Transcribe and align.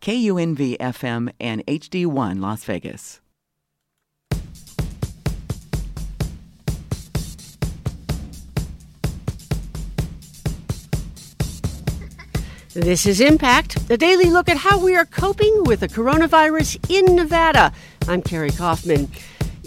KUNV 0.00 0.78
FM 0.78 1.32
and 1.40 1.66
HD1 1.66 2.40
Las 2.40 2.64
Vegas. 2.64 3.20
This 12.74 13.06
is 13.06 13.20
Impact, 13.20 13.90
a 13.90 13.96
daily 13.96 14.26
look 14.26 14.48
at 14.48 14.56
how 14.56 14.78
we 14.78 14.94
are 14.94 15.04
coping 15.04 15.64
with 15.64 15.80
the 15.80 15.88
coronavirus 15.88 16.78
in 16.88 17.16
Nevada. 17.16 17.72
I'm 18.06 18.22
Carrie 18.22 18.50
Kaufman. 18.50 19.08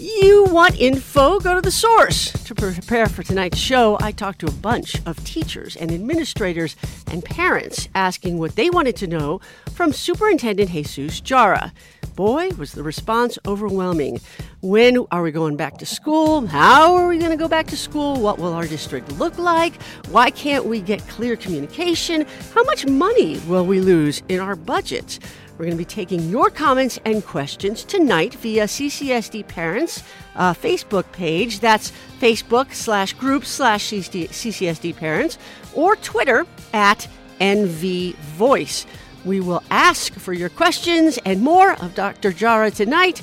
You 0.02 0.46
want 0.46 0.80
info? 0.80 1.38
Go 1.38 1.54
to 1.54 1.60
the 1.60 1.70
source. 1.70 2.32
To 2.32 2.56
prepare 2.56 3.06
for 3.06 3.22
tonight's 3.22 3.58
show, 3.58 3.96
I 4.00 4.10
talked 4.10 4.40
to 4.40 4.48
a 4.48 4.50
bunch 4.50 4.96
of 5.06 5.22
teachers 5.22 5.76
and 5.76 5.92
administrators 5.92 6.74
and 7.12 7.24
parents 7.24 7.88
asking 7.94 8.38
what 8.38 8.56
they 8.56 8.68
wanted 8.68 8.96
to 8.96 9.06
know 9.06 9.40
from 9.74 9.92
Superintendent 9.92 10.70
Jesus 10.70 11.20
Jara. 11.20 11.72
Boy, 12.16 12.48
was 12.58 12.72
the 12.72 12.82
response 12.82 13.38
overwhelming. 13.46 14.20
When 14.60 15.06
are 15.12 15.22
we 15.22 15.30
going 15.30 15.56
back 15.56 15.78
to 15.78 15.86
school? 15.86 16.48
How 16.48 16.96
are 16.96 17.06
we 17.06 17.18
going 17.18 17.30
to 17.30 17.36
go 17.36 17.46
back 17.46 17.68
to 17.68 17.76
school? 17.76 18.20
What 18.20 18.40
will 18.40 18.54
our 18.54 18.66
district 18.66 19.12
look 19.20 19.38
like? 19.38 19.80
Why 20.10 20.30
can't 20.30 20.64
we 20.64 20.80
get 20.80 21.06
clear 21.06 21.36
communication? 21.36 22.26
How 22.54 22.64
much 22.64 22.86
money 22.86 23.38
will 23.46 23.64
we 23.64 23.80
lose 23.80 24.20
in 24.28 24.40
our 24.40 24.56
budgets? 24.56 25.20
We're 25.62 25.66
going 25.66 25.78
to 25.78 25.84
be 25.84 25.84
taking 25.84 26.28
your 26.28 26.50
comments 26.50 26.98
and 27.04 27.24
questions 27.24 27.84
tonight 27.84 28.34
via 28.34 28.64
CCSD 28.64 29.46
Parents 29.46 30.02
uh, 30.34 30.54
Facebook 30.54 31.12
page. 31.12 31.60
That's 31.60 31.92
Facebook 32.18 32.74
slash 32.74 33.12
group 33.12 33.44
slash 33.44 33.90
CCSD 33.90 34.96
Parents 34.96 35.38
or 35.72 35.94
Twitter 35.94 36.46
at 36.72 37.06
NV 37.40 38.16
Voice. 38.16 38.86
We 39.24 39.38
will 39.38 39.62
ask 39.70 40.12
for 40.14 40.32
your 40.32 40.48
questions 40.48 41.20
and 41.24 41.40
more 41.40 41.74
of 41.74 41.94
Dr. 41.94 42.32
Jara 42.32 42.72
tonight. 42.72 43.22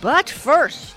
But 0.00 0.30
first, 0.30 0.94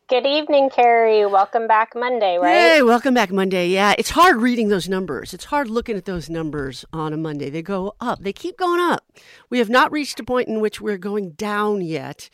Good 0.09 0.25
evening, 0.25 0.71
Carrie. 0.71 1.27
Welcome 1.27 1.67
back 1.67 1.97
Monday, 1.97 2.39
right? 2.39 2.77
Hey, 2.77 2.83
welcome 2.83 3.13
back 3.13 3.33
Monday. 3.33 3.69
Yeah, 3.69 3.93
it's 3.99 4.11
hard 4.11 4.37
reading 4.37 4.69
those 4.69 4.89
numbers. 4.89 5.35
It's 5.35 5.47
hard 5.47 5.69
looking 5.69 5.97
at 5.97 6.05
those 6.05 6.31
numbers 6.31 6.85
on 6.93 7.13
a 7.13 7.17
Monday. 7.17 7.51
They 7.51 7.63
go 7.63 7.97
up, 8.01 8.23
they 8.23 8.33
keep 8.33 8.57
going 8.57 8.79
up. 8.79 9.05
We 9.51 9.59
have 9.59 9.69
not 9.69 9.91
reached 9.91 10.21
a 10.21 10.25
point 10.25 10.47
in 10.47 10.61
which 10.61 10.81
we're 10.81 10.97
going 10.97 11.31
down 11.31 11.81
yet. 11.81 12.31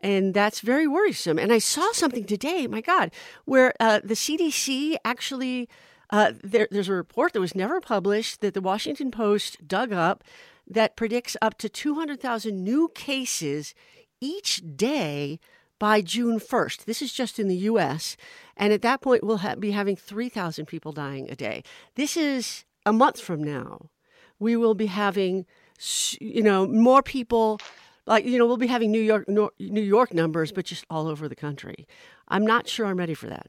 And 0.00 0.34
that's 0.34 0.60
very 0.60 0.86
worrisome. 0.86 1.38
And 1.38 1.50
I 1.50 1.60
saw 1.60 1.92
something 1.92 2.26
today, 2.26 2.66
my 2.66 2.82
God, 2.82 3.10
where 3.46 3.72
uh, 3.80 4.00
the 4.04 4.12
CDC 4.12 4.96
actually, 5.02 5.66
uh, 6.10 6.32
there, 6.42 6.68
there's 6.70 6.90
a 6.90 6.92
report 6.92 7.32
that 7.32 7.40
was 7.40 7.54
never 7.54 7.80
published 7.80 8.42
that 8.42 8.52
the 8.52 8.60
Washington 8.60 9.10
Post 9.10 9.66
dug 9.66 9.94
up 9.94 10.22
that 10.66 10.96
predicts 10.96 11.36
up 11.42 11.58
to 11.58 11.68
200,000 11.68 12.62
new 12.62 12.90
cases 12.94 13.74
each 14.20 14.62
day 14.76 15.38
by 15.78 16.00
June 16.00 16.38
1st. 16.38 16.84
This 16.84 17.02
is 17.02 17.12
just 17.12 17.38
in 17.38 17.48
the 17.48 17.56
US. 17.56 18.16
And 18.56 18.72
at 18.72 18.82
that 18.82 19.00
point, 19.00 19.24
we'll 19.24 19.38
ha- 19.38 19.56
be 19.56 19.72
having 19.72 19.96
3,000 19.96 20.66
people 20.66 20.92
dying 20.92 21.28
a 21.30 21.36
day. 21.36 21.62
This 21.94 22.16
is 22.16 22.64
a 22.86 22.92
month 22.92 23.20
from 23.20 23.42
now. 23.42 23.90
We 24.38 24.56
will 24.56 24.74
be 24.74 24.86
having, 24.86 25.46
you 26.20 26.42
know, 26.42 26.66
more 26.66 27.02
people. 27.02 27.60
Like 28.06 28.26
you 28.26 28.38
know, 28.38 28.46
we'll 28.46 28.58
be 28.58 28.66
having 28.66 28.90
New 28.90 29.00
York 29.00 29.26
New 29.28 29.50
York 29.58 30.12
numbers, 30.12 30.52
but 30.52 30.66
just 30.66 30.84
all 30.90 31.08
over 31.08 31.26
the 31.26 31.34
country. 31.34 31.86
I'm 32.28 32.44
not 32.44 32.68
sure 32.68 32.84
I'm 32.84 32.98
ready 32.98 33.14
for 33.14 33.28
that. 33.28 33.46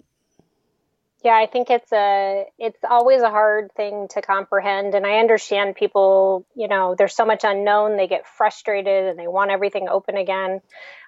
Yeah, 1.25 1.35
I 1.35 1.47
think 1.47 1.71
it's 1.71 1.91
a 1.91 2.45
it's 2.59 2.83
always 2.87 3.23
a 3.23 3.31
hard 3.31 3.71
thing 3.75 4.07
to 4.09 4.21
comprehend 4.21 4.93
and 4.93 5.07
I 5.07 5.17
understand 5.17 5.75
people, 5.75 6.45
you 6.55 6.67
know, 6.67 6.93
there's 6.95 7.15
so 7.15 7.25
much 7.25 7.43
unknown, 7.43 7.97
they 7.97 8.07
get 8.07 8.27
frustrated 8.27 9.05
and 9.05 9.17
they 9.17 9.27
want 9.27 9.49
everything 9.49 9.89
open 9.89 10.17
again. 10.17 10.61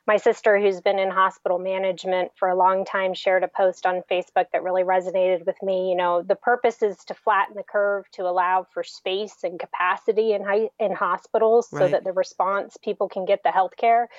My 0.07 0.17
sister 0.17 0.57
who's 0.57 0.81
been 0.81 0.97
in 0.97 1.11
hospital 1.11 1.59
management 1.59 2.31
for 2.35 2.47
a 2.47 2.55
long 2.55 2.83
time 2.83 3.13
shared 3.13 3.43
a 3.43 3.47
post 3.47 3.85
on 3.85 4.01
Facebook 4.09 4.45
that 4.53 4.63
really 4.63 4.81
resonated 4.81 5.45
with 5.45 5.61
me, 5.61 5.91
you 5.91 5.95
know, 5.95 6.23
the 6.23 6.35
purpose 6.35 6.81
is 6.81 6.97
to 7.05 7.13
flatten 7.13 7.55
the 7.55 7.61
curve 7.61 8.09
to 8.13 8.23
allow 8.23 8.65
for 8.73 8.83
space 8.83 9.43
and 9.43 9.59
capacity 9.59 10.33
in 10.33 10.69
in 10.79 10.95
hospitals 10.95 11.67
right. 11.71 11.79
so 11.79 11.87
that 11.89 12.03
the 12.03 12.13
response 12.13 12.75
people 12.83 13.07
can 13.07 13.25
get 13.25 13.43
the 13.43 13.51
health 13.51 13.77
care 13.77 14.09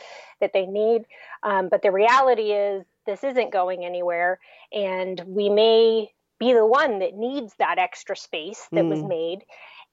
that 0.41 0.53
they 0.53 0.67
need. 0.67 1.03
Um, 1.43 1.69
but 1.69 1.83
the 1.83 1.91
reality 1.91 2.53
is 2.53 2.85
this 3.09 3.25
isn't 3.25 3.51
going 3.51 3.87
anywhere 3.87 4.39
and 4.71 5.23
we 5.27 5.49
may 5.49 6.11
be 6.39 6.53
the 6.53 6.67
one 6.67 6.99
that 6.99 7.15
needs 7.15 7.55
that 7.59 7.79
extra 7.79 8.15
space 8.15 8.69
that 8.71 8.85
mm. 8.85 8.91
was 8.91 9.03
made 9.03 9.41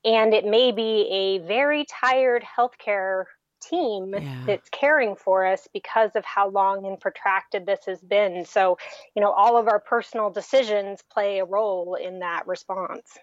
and 0.03 0.34
it 0.34 0.46
may 0.46 0.74
be 0.74 1.08
a 1.09 1.48
very 1.48 1.86
tired 1.86 2.44
healthcare 2.44 3.24
team 3.62 4.14
yeah. 4.14 4.44
that's 4.46 4.70
caring 4.70 5.16
for 5.16 5.46
us 5.46 5.68
because 5.74 6.12
of 6.16 6.26
how 6.26 6.50
long 6.50 6.86
and 6.86 7.00
protracted 7.00 7.66
this 7.66 7.80
has 7.88 8.02
been 8.02 8.46
so 8.46 8.78
you 9.16 9.22
know 9.22 9.32
all 9.32 9.58
of 9.58 9.70
our 9.70 9.80
personal 9.80 10.30
decisions 10.30 11.00
play 11.09 11.40
a 11.40 11.46
role 11.46 11.96
in 11.96 12.20
that 12.20 12.46
response 12.46 13.18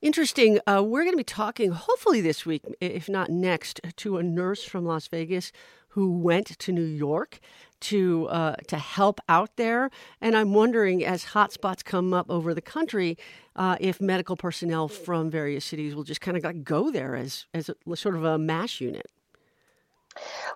Interesting. 0.00 0.58
Uh, 0.66 0.82
we're 0.84 1.02
going 1.02 1.12
to 1.12 1.16
be 1.16 1.24
talking, 1.24 1.70
hopefully 1.70 2.20
this 2.20 2.44
week, 2.44 2.62
if 2.80 3.08
not 3.08 3.30
next, 3.30 3.80
to 3.96 4.18
a 4.18 4.22
nurse 4.22 4.64
from 4.64 4.84
Las 4.84 5.08
Vegas 5.08 5.52
who 5.92 6.10
went 6.10 6.46
to 6.58 6.72
New 6.72 6.82
York 6.82 7.38
to 7.80 8.26
uh, 8.28 8.56
to 8.68 8.78
help 8.78 9.20
out 9.28 9.56
there. 9.56 9.90
And 10.20 10.36
I'm 10.36 10.54
wondering, 10.54 11.04
as 11.04 11.26
hotspots 11.26 11.84
come 11.84 12.14
up 12.14 12.30
over 12.30 12.54
the 12.54 12.62
country, 12.62 13.18
uh, 13.56 13.76
if 13.80 14.00
medical 14.00 14.36
personnel 14.36 14.88
from 14.88 15.30
various 15.30 15.64
cities 15.64 15.94
will 15.94 16.04
just 16.04 16.20
kind 16.20 16.36
of 16.36 16.44
like 16.44 16.64
go 16.64 16.90
there 16.90 17.14
as 17.14 17.46
as 17.52 17.68
a, 17.68 17.96
sort 17.96 18.14
of 18.14 18.24
a 18.24 18.38
mass 18.38 18.80
unit. 18.80 19.06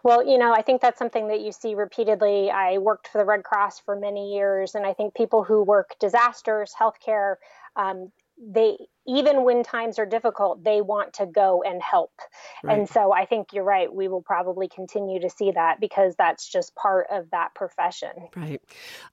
Well, 0.03 0.27
you 0.27 0.39
know, 0.39 0.53
I 0.53 0.63
think 0.63 0.83
that's 0.83 0.99
something 0.99 1.29
that 1.29 1.41
you 1.41 1.51
see 1.51 1.75
repeatedly. 1.75 2.51
I 2.51 2.79
worked 2.79 3.09
for 3.09 3.19
the 3.19 3.25
Red 3.25 3.43
Cross 3.43 3.81
for 3.81 3.99
many 3.99 4.35
years, 4.35 4.75
and 4.75 4.87
I 4.87 4.93
think 4.93 5.15
people 5.15 5.45
who 5.45 5.63
work 5.63 5.97
disasters, 5.99 6.75
healthcare, 6.79 7.37
um, 7.75 8.13
they 8.39 8.77
even 9.07 9.45
when 9.45 9.63
times 9.63 9.99
are 9.99 10.07
difficult, 10.07 10.65
they 10.65 10.81
want 10.81 11.13
to 11.15 11.27
go 11.27 11.63
and 11.63 11.81
help. 11.83 12.13
Right. 12.63 12.79
And 12.79 12.89
so 12.89 13.13
I 13.13 13.25
think 13.25 13.53
you're 13.53 13.65
right. 13.65 13.93
We 13.93 14.09
will 14.09 14.23
probably 14.23 14.69
continue 14.69 15.21
to 15.21 15.31
see 15.31 15.53
that 15.53 15.81
because 15.81 16.15
that's 16.17 16.49
just 16.49 16.75
part 16.75 17.07
of 17.11 17.31
that 17.31 17.55
profession. 17.55 18.11
Right. 18.35 18.61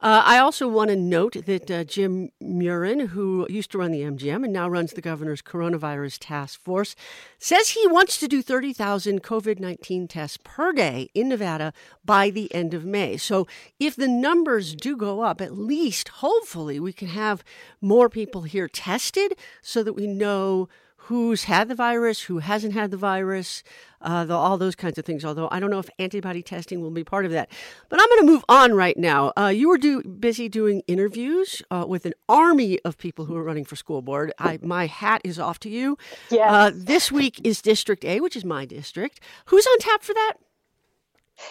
Uh, 0.01 0.23
I 0.25 0.39
also 0.39 0.67
want 0.67 0.89
to 0.89 0.95
note 0.95 1.45
that 1.45 1.69
uh, 1.69 1.83
Jim 1.83 2.31
Murren, 2.41 3.09
who 3.09 3.45
used 3.49 3.71
to 3.71 3.77
run 3.77 3.91
the 3.91 4.01
MGM 4.01 4.43
and 4.43 4.53
now 4.53 4.67
runs 4.67 4.93
the 4.93 5.01
governor's 5.01 5.41
coronavirus 5.41 6.17
task 6.19 6.61
force, 6.61 6.95
says 7.37 7.69
he 7.69 7.87
wants 7.87 8.17
to 8.19 8.27
do 8.27 8.41
30,000 8.41 9.21
COVID 9.21 9.59
19 9.59 10.07
tests 10.07 10.37
per 10.43 10.71
day 10.71 11.09
in 11.13 11.29
Nevada 11.29 11.73
by 12.03 12.29
the 12.29 12.53
end 12.53 12.73
of 12.73 12.85
May. 12.85 13.17
So 13.17 13.47
if 13.79 13.95
the 13.95 14.07
numbers 14.07 14.75
do 14.75 14.97
go 14.97 15.21
up, 15.21 15.39
at 15.41 15.57
least 15.57 16.07
hopefully 16.09 16.79
we 16.79 16.93
can 16.93 17.09
have 17.09 17.43
more 17.81 18.09
people 18.09 18.43
here 18.43 18.67
tested 18.67 19.35
so 19.61 19.82
that 19.83 19.93
we 19.93 20.07
know 20.07 20.67
who's 21.07 21.43
had 21.45 21.67
the 21.67 21.75
virus, 21.75 22.21
who 22.23 22.39
hasn't 22.39 22.73
had 22.73 22.89
the 22.89 22.97
virus, 22.97 23.61
uh, 24.01 24.23
the, 24.23 24.33
all 24.33 24.57
those 24.57 24.75
kinds 24.75 24.97
of 24.97 25.03
things. 25.03 25.25
Although 25.25 25.49
I 25.51 25.59
don't 25.59 25.69
know 25.69 25.79
if 25.79 25.89
antibody 25.99 26.41
testing 26.41 26.81
will 26.81 26.91
be 26.91 27.03
part 27.03 27.25
of 27.25 27.31
that. 27.31 27.49
But 27.89 27.99
I'm 28.01 28.07
going 28.07 28.21
to 28.21 28.31
move 28.31 28.45
on 28.47 28.73
right 28.73 28.97
now. 28.97 29.33
Uh, 29.37 29.47
you 29.47 29.67
were 29.67 29.77
do, 29.77 30.01
busy 30.01 30.47
doing 30.47 30.81
interviews 30.87 31.61
uh, 31.69 31.85
with 31.87 32.05
an 32.05 32.13
army 32.29 32.79
of 32.85 32.97
people 32.97 33.25
who 33.25 33.35
are 33.35 33.43
running 33.43 33.65
for 33.65 33.75
school 33.75 34.01
board. 34.01 34.31
I, 34.39 34.59
my 34.61 34.87
hat 34.87 35.21
is 35.25 35.39
off 35.39 35.59
to 35.59 35.69
you. 35.69 35.97
Yes. 36.29 36.49
Uh, 36.49 36.71
this 36.73 37.11
week 37.11 37.41
is 37.43 37.61
District 37.61 38.05
A, 38.05 38.21
which 38.21 38.37
is 38.37 38.45
my 38.45 38.65
district. 38.65 39.19
Who's 39.45 39.67
on 39.67 39.79
tap 39.79 40.03
for 40.03 40.13
that? 40.13 40.33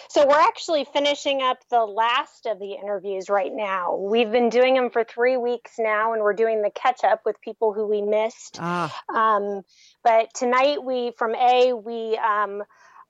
So 0.09 0.27
we're 0.27 0.39
actually 0.39 0.85
finishing 0.85 1.41
up 1.41 1.57
the 1.69 1.85
last 1.85 2.45
of 2.45 2.59
the 2.59 2.73
interviews 2.73 3.29
right 3.29 3.51
now. 3.53 3.95
We've 3.95 4.31
been 4.31 4.49
doing 4.49 4.75
them 4.75 4.89
for 4.89 5.03
three 5.03 5.37
weeks 5.37 5.73
now, 5.77 6.13
and 6.13 6.21
we're 6.21 6.33
doing 6.33 6.61
the 6.61 6.71
catch 6.71 7.03
up 7.03 7.21
with 7.25 7.39
people 7.41 7.73
who 7.73 7.85
we 7.87 8.01
missed. 8.01 8.57
Ah. 8.59 8.95
Um, 9.13 9.63
but 10.03 10.33
tonight, 10.33 10.83
we 10.83 11.11
from 11.17 11.35
A, 11.35 11.73
we 11.73 12.17
um, 12.17 12.63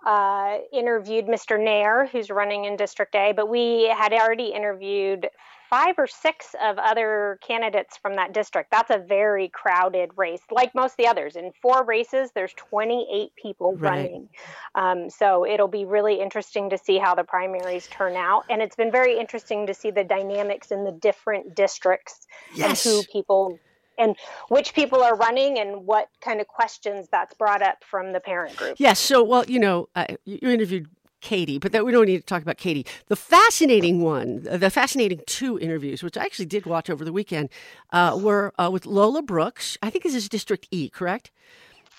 uh, 0.06 0.58
interviewed 0.72 1.26
Mr. 1.28 1.62
Nair, 1.62 2.08
who's 2.08 2.30
running 2.30 2.66
in 2.66 2.76
District 2.76 3.14
A, 3.16 3.34
but 3.34 3.50
we 3.50 3.88
had 3.96 4.14
already 4.14 4.48
interviewed 4.48 5.30
five 5.74 5.96
or 5.98 6.06
six 6.06 6.54
of 6.64 6.78
other 6.78 7.40
candidates 7.42 7.98
from 7.98 8.16
that 8.16 8.32
district. 8.32 8.70
That's 8.70 8.92
a 8.92 9.00
very 9.00 9.50
crowded 9.50 10.12
race, 10.16 10.42
like 10.52 10.76
most 10.76 10.92
of 10.92 10.98
the 10.98 11.08
others. 11.08 11.36
In 11.36 11.52
four 11.64 11.84
races, 11.84 12.30
there's 12.36 12.54
28 12.54 13.32
people 13.36 13.76
right. 13.76 13.90
running. 13.90 14.30
Um, 14.76 15.10
so 15.10 15.48
it'll 15.48 15.68
be 15.68 15.86
really 15.86 16.22
interesting 16.22 16.70
to 16.70 16.78
see 16.78 17.00
how 17.00 17.16
the 17.16 17.24
primaries 17.24 17.88
turn 17.88 18.16
out. 18.16 18.44
And 18.52 18.62
it's 18.62 18.76
been 18.76 18.92
very 18.92 19.18
interesting 19.18 19.66
to 19.66 19.74
see 19.74 19.90
the 19.90 20.04
dynamics 20.04 20.70
in 20.70 20.84
the 20.84 20.92
different 20.92 21.56
districts 21.56 22.28
yes. 22.54 22.86
and 22.86 22.94
who 22.94 23.04
people 23.12 23.58
and 23.98 24.16
which 24.50 24.76
people 24.76 25.02
are 25.02 25.16
running 25.16 25.58
and 25.58 25.88
what 25.88 26.08
kind 26.22 26.40
of 26.40 26.46
questions 26.48 27.08
that's 27.12 27.34
brought 27.34 27.64
up 27.64 27.84
from 27.84 28.14
the 28.14 28.20
parent 28.20 28.56
group. 28.58 28.76
Yes. 28.78 29.00
So, 29.00 29.24
well, 29.24 29.44
you 29.48 29.58
know, 29.58 29.90
uh, 29.96 30.06
you 30.24 30.38
interviewed 30.44 30.88
Katie, 31.24 31.58
but 31.58 31.72
that 31.72 31.86
we 31.86 31.92
don't 31.92 32.06
need 32.06 32.18
to 32.20 32.26
talk 32.26 32.42
about 32.44 32.58
Katie. 32.58 32.86
The 33.08 33.16
fascinating 33.16 34.02
one, 34.02 34.44
the 34.44 34.70
fascinating 34.70 35.22
two 35.26 35.58
interviews, 35.58 36.04
which 36.04 36.18
I 36.18 36.24
actually 36.24 36.46
did 36.46 36.66
watch 36.66 36.90
over 36.90 37.04
the 37.04 37.14
weekend, 37.14 37.50
uh, 37.92 38.20
were 38.22 38.54
uh, 38.60 38.70
with 38.72 38.86
Lola 38.86 39.24
Brooks. 39.24 39.78
I 39.82 39.90
think 39.90 40.04
this 40.04 40.14
is 40.14 40.30
District 40.30 40.68
E, 40.70 40.90
correct? 40.90 41.32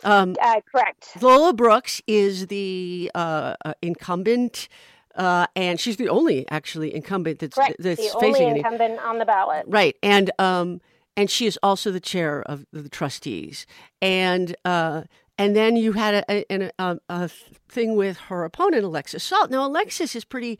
Um, 0.05 0.37
uh, 0.41 0.61
correct. 0.71 1.21
Lola 1.21 1.55
Brooks 1.55 2.03
is 2.07 2.49
the 2.49 3.11
uh, 3.15 3.55
uh, 3.65 3.75
incumbent. 3.83 4.69
Uh, 5.17 5.47
and 5.55 5.79
she's 5.79 5.97
the 5.97 6.09
only 6.09 6.45
actually 6.51 6.93
incumbent 6.93 7.39
that's 7.39 7.55
Correct. 7.55 7.77
that's 7.79 8.01
the 8.01 8.19
facing 8.19 8.47
only 8.47 8.59
incumbant 8.59 8.95
any. 8.95 8.99
on 8.99 9.19
the 9.19 9.25
ballot. 9.25 9.65
Right, 9.69 9.97
and 10.03 10.33
um, 10.41 10.81
and 11.17 11.31
she 11.31 11.47
is 11.47 11.57
also 11.63 11.93
the 11.93 12.01
chair 12.01 12.43
of 12.43 12.67
the 12.73 12.89
trustees. 12.89 13.65
And 14.03 14.57
uh, 14.65 15.03
and 15.39 15.55
then 15.55 15.77
you 15.77 15.93
had 15.93 16.25
a, 16.29 16.53
a, 16.53 16.71
a, 16.79 16.99
a 17.09 17.29
thing 17.69 17.97
with 17.97 18.17
her 18.29 18.45
opponent, 18.45 18.85
Alexis 18.85 19.25
Salt. 19.25 19.51
Now, 19.51 19.67
Alexis 19.67 20.15
is 20.17 20.25
pretty. 20.25 20.59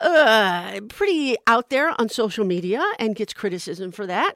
Uh, 0.00 0.78
pretty 0.88 1.34
out 1.48 1.70
there 1.70 1.92
on 2.00 2.08
social 2.08 2.44
media 2.44 2.80
and 3.00 3.16
gets 3.16 3.32
criticism 3.32 3.90
for 3.90 4.06
that. 4.06 4.34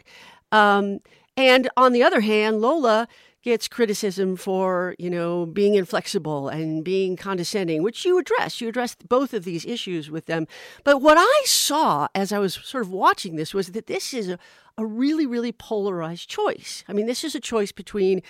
Um, 0.50 0.98
and 1.36 1.70
on 1.76 1.92
the 1.92 2.02
other 2.02 2.20
hand, 2.20 2.60
Lola 2.60 3.06
gets 3.42 3.69
criticism 3.69 4.34
for, 4.34 4.96
you 4.98 5.08
know, 5.08 5.46
being 5.46 5.76
inflexible 5.76 6.48
and 6.48 6.84
being 6.84 7.16
condescending, 7.16 7.84
which 7.84 8.04
you 8.04 8.19
address. 8.19 8.60
You 8.60 8.69
address 8.69 8.96
both 9.08 9.32
of 9.32 9.44
these 9.44 9.64
issues 9.64 10.10
with 10.10 10.26
them. 10.26 10.48
But 10.82 11.00
what 11.00 11.16
I 11.16 11.42
saw 11.44 12.08
as 12.12 12.32
I 12.32 12.40
was 12.40 12.54
sort 12.54 12.82
of 12.82 12.90
watching 12.90 13.36
this 13.36 13.54
was 13.54 13.69
that 13.69 13.86
this 13.86 14.12
is 14.12 14.28
a, 14.28 14.40
a 14.76 14.84
really, 14.84 15.26
really 15.26 15.52
polarized 15.52 16.28
choice. 16.28 16.82
I 16.88 16.92
mean, 16.92 17.06
this 17.06 17.22
is 17.22 17.36
a 17.36 17.40
choice 17.40 17.70
between, 17.70 18.22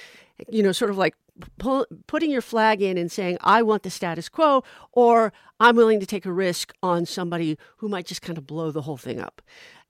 you 0.49 0.63
know, 0.63 0.73
sort 0.73 0.91
of 0.91 0.99
like 0.99 1.15
pull, 1.59 1.87
putting 2.07 2.31
your 2.31 2.43
flag 2.43 2.83
in 2.83 2.99
and 2.99 3.11
saying, 3.11 3.39
I 3.41 3.63
want 3.63 3.83
the 3.83 3.91
status 3.91 4.29
quo, 4.29 4.65
or 4.93 5.33
I'm 5.61 5.77
willing 5.77 6.01
to 6.01 6.07
take 6.07 6.27
a 6.27 6.33
risk 6.33 6.73
on 6.83 7.07
somebody 7.07 7.59
who 7.79 7.89
might 7.89 8.07
just 8.07 8.23
kind 8.23 8.39
of 8.39 8.47
blow 8.47 8.71
the 8.71 8.83
whole 8.83 8.97
thing 8.97 9.21
up. 9.21 9.43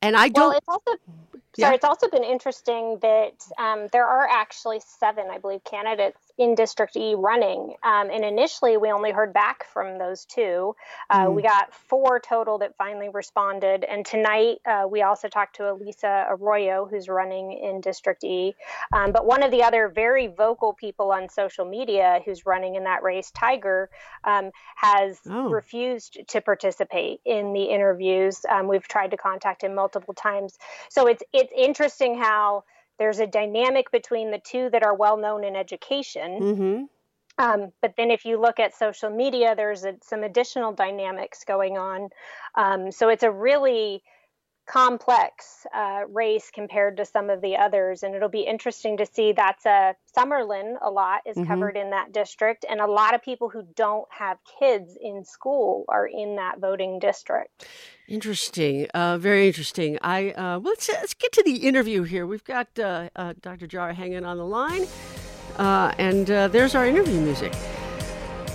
And 0.03 0.17
I 0.17 0.29
don't. 0.29 0.49
Well, 0.49 0.59
it's 0.59 0.69
also 0.69 0.99
sorry. 1.57 1.75
It's 1.77 1.85
also 1.85 2.09
been 2.09 2.25
interesting 2.25 2.99
that 3.03 3.35
um, 3.57 3.87
there 3.93 4.07
are 4.07 4.27
actually 4.29 4.81
seven, 4.81 5.27
I 5.31 5.39
believe, 5.39 5.63
candidates 5.63 6.19
in 6.39 6.57
District 6.57 6.97
E 6.97 7.15
running. 7.15 7.75
Um, 7.85 8.11
and 8.11 8.25
initially, 8.25 8.77
we 8.77 8.91
only 8.91 9.13
heard 9.13 9.33
back 9.33 9.65
from 9.73 9.99
those 9.99 10.25
two. 10.25 10.75
Uh, 11.09 11.27
mm. 11.27 11.35
We 11.35 11.43
got 11.43 11.73
four 11.73 12.19
total 12.19 12.59
that 12.59 12.77
finally 12.77 13.11
responded. 13.11 13.85
And 13.85 14.05
tonight, 14.05 14.59
uh, 14.67 14.87
we 14.91 15.03
also 15.03 15.29
talked 15.29 15.55
to 15.57 15.71
Elisa 15.71 16.27
Arroyo, 16.31 16.85
who's 16.85 17.09
running 17.09 17.53
in 17.53 17.81
District 17.81 18.25
E. 18.25 18.57
Um, 18.93 19.13
but 19.13 19.25
one 19.25 19.45
of 19.45 19.53
the 19.53 19.63
other 19.63 19.89
very 19.89 20.27
vocal 20.45 20.73
people 20.73 21.13
on 21.13 21.29
social 21.29 21.65
media 21.65 22.21
who's 22.25 22.45
running 22.45 22.75
in 22.75 22.85
that 22.85 23.03
race, 23.03 23.31
Tiger, 23.31 23.91
um, 24.25 24.51
has 24.75 25.21
oh. 25.27 25.49
refused 25.49 26.19
to 26.29 26.41
participate 26.41 27.21
in 27.25 27.53
the 27.53 27.65
interviews. 27.65 28.35
Um, 28.51 28.67
we've 28.67 28.89
tried 28.89 29.13
to 29.13 29.17
contact 29.17 29.63
him 29.63 29.75
multiple 29.75 30.15
times. 30.15 30.59
So 30.89 31.07
it's 31.07 31.23
it's 31.33 31.53
interesting 31.57 32.19
how 32.19 32.65
there's 32.99 33.21
a 33.21 33.27
dynamic 33.27 33.91
between 33.91 34.31
the 34.31 34.41
two 34.53 34.69
that 34.71 34.83
are 34.83 34.97
well 35.05 35.17
known 35.17 35.45
in 35.45 35.55
education. 35.57 36.31
Mm-hmm. 36.41 36.83
Um, 37.39 37.73
but 37.81 37.95
then 37.97 38.11
if 38.11 38.25
you 38.25 38.41
look 38.41 38.59
at 38.61 38.77
social 38.77 39.11
media, 39.11 39.55
there's 39.57 39.85
a, 39.85 39.95
some 40.03 40.23
additional 40.23 40.73
dynamics 40.73 41.45
going 41.47 41.79
on. 41.79 42.11
Um, 42.55 42.93
so 42.93 43.09
it's 43.09 43.23
a 43.23 43.31
really 43.31 44.03
complex 44.67 45.67
uh, 45.75 46.03
race 46.09 46.51
compared 46.53 46.97
to 46.97 47.05
some 47.05 47.31
of 47.31 47.41
the 47.41 47.57
others. 47.57 48.03
And 48.03 48.15
it'll 48.15 48.29
be 48.29 48.43
interesting 48.43 48.97
to 48.99 49.07
see 49.07 49.33
that's 49.33 49.67
a 49.67 49.95
Summerlin 50.17 50.77
a 50.81 50.91
lot 50.91 51.23
is 51.27 51.37
mm-hmm. 51.37 51.49
covered 51.49 51.77
in 51.77 51.91
that 51.91 52.13
district. 52.13 52.65
And 52.69 52.81
a 52.81 52.87
lot 52.87 53.15
of 53.15 53.23
people 53.23 53.49
who 53.49 53.65
don't 53.75 54.07
have 54.11 54.39
kids 54.59 54.97
in 55.01 55.25
school 55.25 55.85
are 55.89 56.07
in 56.07 56.37
that 56.37 56.61
voting 56.61 56.99
district. 56.99 57.67
Interesting, 58.09 58.87
uh, 58.95 59.19
very 59.19 59.47
interesting. 59.47 59.99
I 60.03 60.31
uh, 60.33 60.59
let's 60.59 60.89
let's 60.89 61.15
get 61.15 61.33
to 61.33 61.43
the 61.43 61.57
interview 61.57 62.03
here. 62.03 62.27
We've 62.27 62.45
got 62.45 62.67
uh, 62.79 63.09
uh, 63.17 63.35
Dr. 63.41 63.67
Jara 63.67 63.95
hanging 63.95 64.25
on 64.25 64.37
the 64.37 64.45
line, 64.45 64.87
uh, 65.57 65.93
and 65.99 66.27
there's 66.27 66.75
our 66.75 66.87
interview 66.87 67.21
music. 67.21 67.55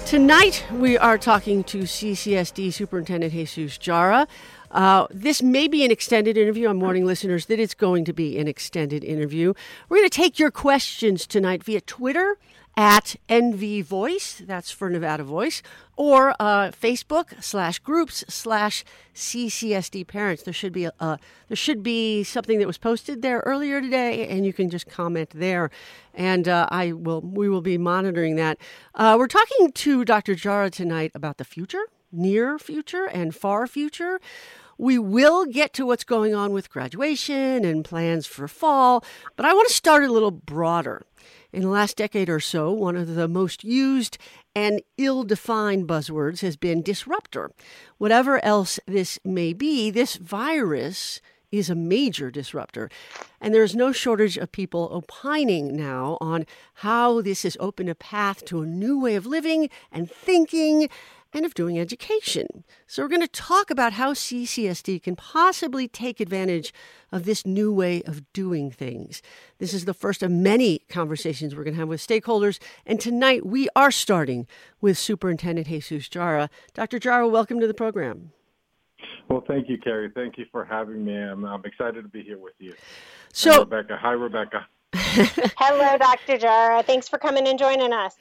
Tonight 0.06 0.66
we 0.72 0.98
are 0.98 1.18
talking 1.18 1.66
to 1.66 1.80
CCSD 1.80 2.72
Superintendent 2.72 3.34
Jesus 3.34 3.78
Jara. 3.78 4.26
Uh, 4.72 5.08
this 5.10 5.42
may 5.42 5.68
be 5.68 5.86
an 5.86 5.92
extended 5.92 6.38
interview. 6.38 6.70
I'm 6.70 6.80
warning 6.80 7.06
listeners 7.06 7.46
that 7.46 7.60
it's 7.60 7.74
going 7.74 8.06
to 8.06 8.14
be 8.14 8.38
an 8.38 8.48
extended 8.48 9.04
interview. 9.04 9.54
We're 9.90 9.98
going 9.98 10.10
to 10.10 10.16
take 10.16 10.40
your 10.40 10.52
questions 10.52 11.26
tonight 11.26 11.64
via 11.64 11.82
Twitter 11.82 12.38
at 12.78 13.16
NV 13.28 13.84
Voice, 13.86 14.44
that's 14.46 14.70
for 14.70 14.88
Nevada 14.88 15.24
Voice, 15.24 15.64
or 15.96 16.36
uh, 16.40 16.70
Facebook 16.70 17.44
slash 17.44 17.80
groups 17.80 18.24
slash 18.30 18.86
CCSD 19.16 20.06
Parents. 20.06 20.44
There 20.44 20.54
should 20.54 20.74
be 20.74 20.86
a, 20.86 20.94
uh, 21.00 21.18
there 21.48 21.58
should 21.58 21.82
be 21.82 22.24
something 22.24 22.60
that 22.60 22.68
was 22.68 22.78
posted 22.78 23.24
there 23.24 23.40
earlier 23.48 23.82
today, 23.82 24.28
and 24.28 24.46
you 24.46 24.54
can 24.54 24.70
just 24.70 24.88
comment 24.88 25.32
there, 25.34 25.72
and 26.14 26.48
uh, 26.48 26.68
I 26.70 26.92
will 26.92 27.22
we 27.22 27.50
will 27.50 27.62
be 27.62 27.80
monitoring 27.80 28.36
that. 28.36 28.60
Uh, 28.94 29.16
we're 29.18 29.28
talking 29.28 29.72
to 29.72 30.06
Dr. 30.06 30.36
Jara 30.36 30.70
tonight 30.70 31.12
about 31.16 31.38
the 31.38 31.46
future 31.46 31.88
near 32.12 32.58
future 32.60 33.06
and 33.06 33.36
far 33.36 33.68
future. 33.68 34.20
We 34.78 35.00
will 35.00 35.46
get 35.46 35.74
to 35.74 35.86
what's 35.86 36.04
going 36.04 36.36
on 36.36 36.54
with 36.54 36.70
graduation 36.70 37.66
and 37.66 37.84
plans 37.84 38.28
for 38.28 38.48
fall, 38.48 39.04
but 39.36 39.46
I 39.46 39.54
want 39.54 39.68
to 39.70 39.74
start 39.74 40.04
a 40.04 40.12
little 40.12 40.32
broader. 40.32 41.04
In 41.52 41.64
the 41.64 41.70
last 41.70 41.98
decade 41.98 42.30
or 42.30 42.40
so, 42.40 42.72
one 42.72 42.96
of 42.96 43.16
the 43.16 43.28
most 43.28 43.64
used 43.64 44.18
and 44.54 44.82
ill 44.98 45.24
defined 45.24 45.88
buzzwords 45.88 46.42
has 46.42 46.58
been 46.58 46.84
disruptor. 46.84 47.52
Whatever 47.98 48.44
else 48.44 48.80
this 48.86 49.18
may 49.24 49.54
be, 49.54 49.90
this 49.90 50.16
virus 50.16 51.22
is 51.52 51.70
a 51.70 51.76
major 51.76 52.30
disruptor. 52.30 52.90
And 53.40 53.54
there's 53.54 53.76
no 53.76 53.92
shortage 53.92 54.38
of 54.38 54.52
people 54.52 54.90
opining 54.92 55.76
now 55.76 56.18
on 56.20 56.46
how 56.76 57.22
this 57.22 57.44
has 57.44 57.58
opened 57.60 57.90
a 57.90 57.96
path 57.96 58.44
to 58.46 58.62
a 58.62 58.66
new 58.66 59.00
way 59.00 59.16
of 59.16 59.26
living 59.26 59.70
and 59.92 60.12
thinking 60.12 60.90
and 61.38 61.46
of 61.46 61.54
doing 61.54 61.80
education. 61.80 62.66
So, 62.88 63.04
we're 63.04 63.10
going 63.10 63.22
to 63.22 63.28
talk 63.28 63.70
about 63.70 63.94
how 63.94 64.14
CCSD 64.14 65.04
can 65.04 65.16
possibly 65.16 65.88
take 65.88 66.20
advantage 66.20 66.74
of 67.12 67.26
this 67.26 67.46
new 67.46 67.72
way 67.72 68.02
of 68.04 68.22
doing 68.34 68.72
things. 68.72 69.22
This 69.60 69.74
is 69.74 69.86
the 69.86 69.94
first 69.94 70.24
of 70.24 70.32
many 70.32 70.80
conversations 70.90 71.56
we're 71.56 71.64
going 71.64 71.76
to 71.76 71.80
have 71.80 71.90
with 71.90 72.06
stakeholders. 72.06 72.58
And 72.86 73.00
tonight 73.00 73.46
we 73.46 73.70
are 73.76 73.92
starting 73.92 74.48
with 74.82 74.98
Superintendent 74.98 75.68
Jesus 75.68 76.10
Jara. 76.10 76.50
Dr. 76.74 76.98
Jara, 76.98 77.28
welcome 77.28 77.60
to 77.60 77.68
the 77.68 77.74
program. 77.74 78.32
Well, 79.30 79.44
thank 79.48 79.70
you, 79.70 79.78
Carrie. 79.78 80.10
Thank 80.16 80.40
you 80.40 80.46
for 80.52 80.66
having 80.66 81.06
me. 81.06 81.16
I'm, 81.16 81.46
I'm 81.46 81.64
excited 81.66 82.02
to 82.02 82.10
be 82.10 82.24
here 82.24 82.40
with 82.40 82.56
you. 82.58 82.74
So, 83.32 83.60
Rebecca. 83.60 83.98
Hi, 84.02 84.12
Rebecca. 84.12 84.66
Hello, 84.94 85.98
Dr. 85.98 86.38
Jara. 86.38 86.82
Thanks 86.84 87.08
for 87.08 87.18
coming 87.20 87.48
and 87.48 87.60
joining 87.60 87.94
us. 87.94 88.16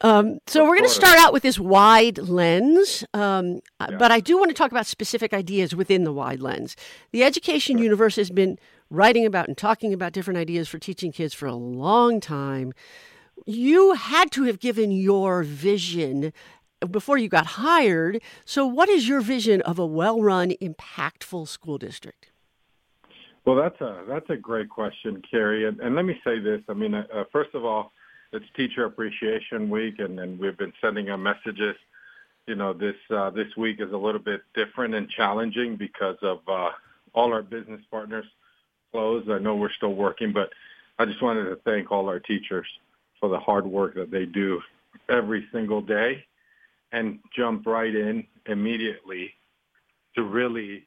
Um, 0.00 0.38
so, 0.46 0.62
we're 0.64 0.76
going 0.76 0.88
to 0.88 0.94
start 0.94 1.18
out 1.18 1.32
with 1.32 1.42
this 1.42 1.58
wide 1.58 2.18
lens, 2.18 3.04
um, 3.14 3.60
Yeah. 3.80 3.96
but 3.98 4.12
I 4.12 4.20
do 4.20 4.38
want 4.38 4.50
to 4.50 4.54
talk 4.54 4.70
about 4.70 4.86
specific 4.86 5.34
ideas 5.34 5.74
within 5.74 6.04
the 6.04 6.12
wide 6.12 6.40
lens. 6.40 6.76
The 7.10 7.24
Education 7.24 7.78
Universe 7.78 8.16
has 8.16 8.30
been 8.30 8.58
writing 8.90 9.26
about 9.26 9.48
and 9.48 9.56
talking 9.56 9.92
about 9.92 10.12
different 10.12 10.38
ideas 10.38 10.68
for 10.68 10.78
teaching 10.78 11.12
kids 11.12 11.34
for 11.34 11.46
a 11.46 11.54
long 11.54 12.20
time. 12.20 12.72
You 13.46 13.94
had 13.94 14.30
to 14.32 14.44
have 14.44 14.60
given 14.60 14.92
your 14.92 15.42
vision 15.42 16.32
before 16.90 17.16
you 17.18 17.28
got 17.28 17.46
hired. 17.46 18.20
So, 18.44 18.66
what 18.66 18.88
is 18.88 19.08
your 19.08 19.20
vision 19.20 19.60
of 19.62 19.78
a 19.78 19.86
well 19.86 20.20
run, 20.20 20.52
impactful 20.62 21.48
school 21.48 21.78
district? 21.78 22.31
Well, 23.44 23.56
that's 23.56 23.80
a 23.80 24.04
that's 24.08 24.30
a 24.30 24.36
great 24.36 24.68
question, 24.68 25.20
Carrie. 25.28 25.66
And, 25.66 25.80
and 25.80 25.96
let 25.96 26.04
me 26.04 26.20
say 26.24 26.38
this. 26.38 26.60
I 26.68 26.74
mean, 26.74 26.94
uh, 26.94 27.04
uh, 27.12 27.24
first 27.32 27.54
of 27.54 27.64
all, 27.64 27.92
it's 28.32 28.44
Teacher 28.56 28.84
Appreciation 28.84 29.68
Week, 29.68 29.98
and, 29.98 30.18
and 30.20 30.38
we've 30.38 30.56
been 30.56 30.72
sending 30.80 31.10
out 31.10 31.18
messages. 31.18 31.76
You 32.46 32.54
know, 32.54 32.72
this 32.72 32.94
uh, 33.10 33.30
this 33.30 33.48
week 33.56 33.80
is 33.80 33.92
a 33.92 33.96
little 33.96 34.20
bit 34.20 34.42
different 34.54 34.94
and 34.94 35.08
challenging 35.08 35.76
because 35.76 36.16
of 36.22 36.38
uh, 36.48 36.70
all 37.14 37.32
our 37.32 37.42
business 37.42 37.80
partners 37.90 38.26
closed. 38.92 39.28
I 39.30 39.38
know 39.38 39.56
we're 39.56 39.72
still 39.72 39.94
working, 39.94 40.32
but 40.32 40.50
I 40.98 41.04
just 41.04 41.22
wanted 41.22 41.44
to 41.44 41.56
thank 41.64 41.90
all 41.90 42.08
our 42.08 42.20
teachers 42.20 42.66
for 43.18 43.28
the 43.28 43.38
hard 43.38 43.66
work 43.66 43.94
that 43.94 44.10
they 44.10 44.24
do 44.24 44.60
every 45.08 45.46
single 45.52 45.80
day 45.80 46.24
and 46.92 47.18
jump 47.34 47.66
right 47.66 47.94
in 47.94 48.24
immediately 48.46 49.30
to 50.14 50.22
really 50.22 50.86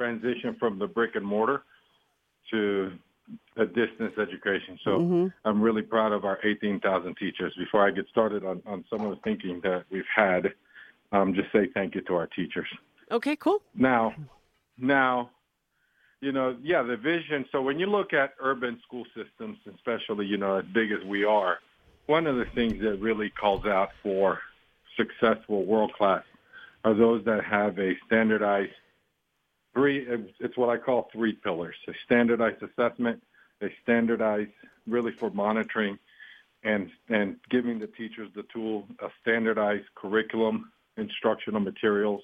transition 0.00 0.56
from 0.58 0.78
the 0.78 0.86
brick 0.86 1.14
and 1.14 1.26
mortar 1.26 1.62
to 2.50 2.90
a 3.56 3.66
distance 3.66 4.16
education. 4.18 4.78
So 4.82 5.00
Mhm. 5.00 5.32
I'm 5.44 5.60
really 5.60 5.82
proud 5.82 6.12
of 6.12 6.24
our 6.24 6.40
18,000 6.42 7.16
teachers. 7.16 7.54
Before 7.56 7.86
I 7.86 7.90
get 7.90 8.08
started 8.08 8.42
on, 8.44 8.62
on 8.64 8.84
some 8.88 9.02
of 9.02 9.10
the 9.10 9.20
thinking 9.22 9.60
that 9.60 9.84
we've 9.90 10.06
had, 10.06 10.54
um, 11.12 11.34
just 11.34 11.52
say 11.52 11.66
thank 11.66 11.94
you 11.94 12.00
to 12.02 12.14
our 12.14 12.26
teachers. 12.28 12.68
Okay, 13.10 13.36
cool. 13.36 13.60
Now, 13.74 14.14
now, 14.78 15.30
you 16.22 16.32
know, 16.32 16.56
yeah, 16.62 16.82
the 16.82 16.96
vision. 16.96 17.44
So 17.52 17.60
when 17.60 17.78
you 17.78 17.86
look 17.86 18.12
at 18.14 18.34
urban 18.40 18.80
school 18.86 19.04
systems, 19.14 19.58
especially, 19.74 20.26
you 20.26 20.38
know, 20.38 20.56
as 20.56 20.64
big 20.66 20.92
as 20.92 21.04
we 21.04 21.24
are, 21.24 21.58
one 22.06 22.26
of 22.26 22.36
the 22.36 22.46
things 22.46 22.80
that 22.80 22.96
really 23.00 23.30
calls 23.30 23.66
out 23.66 23.90
for 24.02 24.40
successful 24.96 25.64
world 25.66 25.92
class 25.92 26.24
are 26.84 26.94
those 26.94 27.24
that 27.26 27.44
have 27.44 27.78
a 27.78 27.96
standardized 28.06 28.72
three, 29.74 30.06
it's 30.40 30.56
what 30.56 30.68
I 30.68 30.76
call 30.76 31.08
three 31.12 31.32
pillars, 31.32 31.76
a 31.88 31.92
standardized 32.04 32.62
assessment, 32.62 33.22
a 33.62 33.68
standardized 33.82 34.50
really 34.86 35.12
for 35.12 35.30
monitoring 35.30 35.98
and, 36.62 36.90
and 37.08 37.36
giving 37.50 37.78
the 37.78 37.86
teachers 37.86 38.30
the 38.34 38.44
tool, 38.52 38.86
a 39.00 39.08
standardized 39.20 39.86
curriculum, 39.94 40.70
instructional 40.96 41.60
materials, 41.60 42.22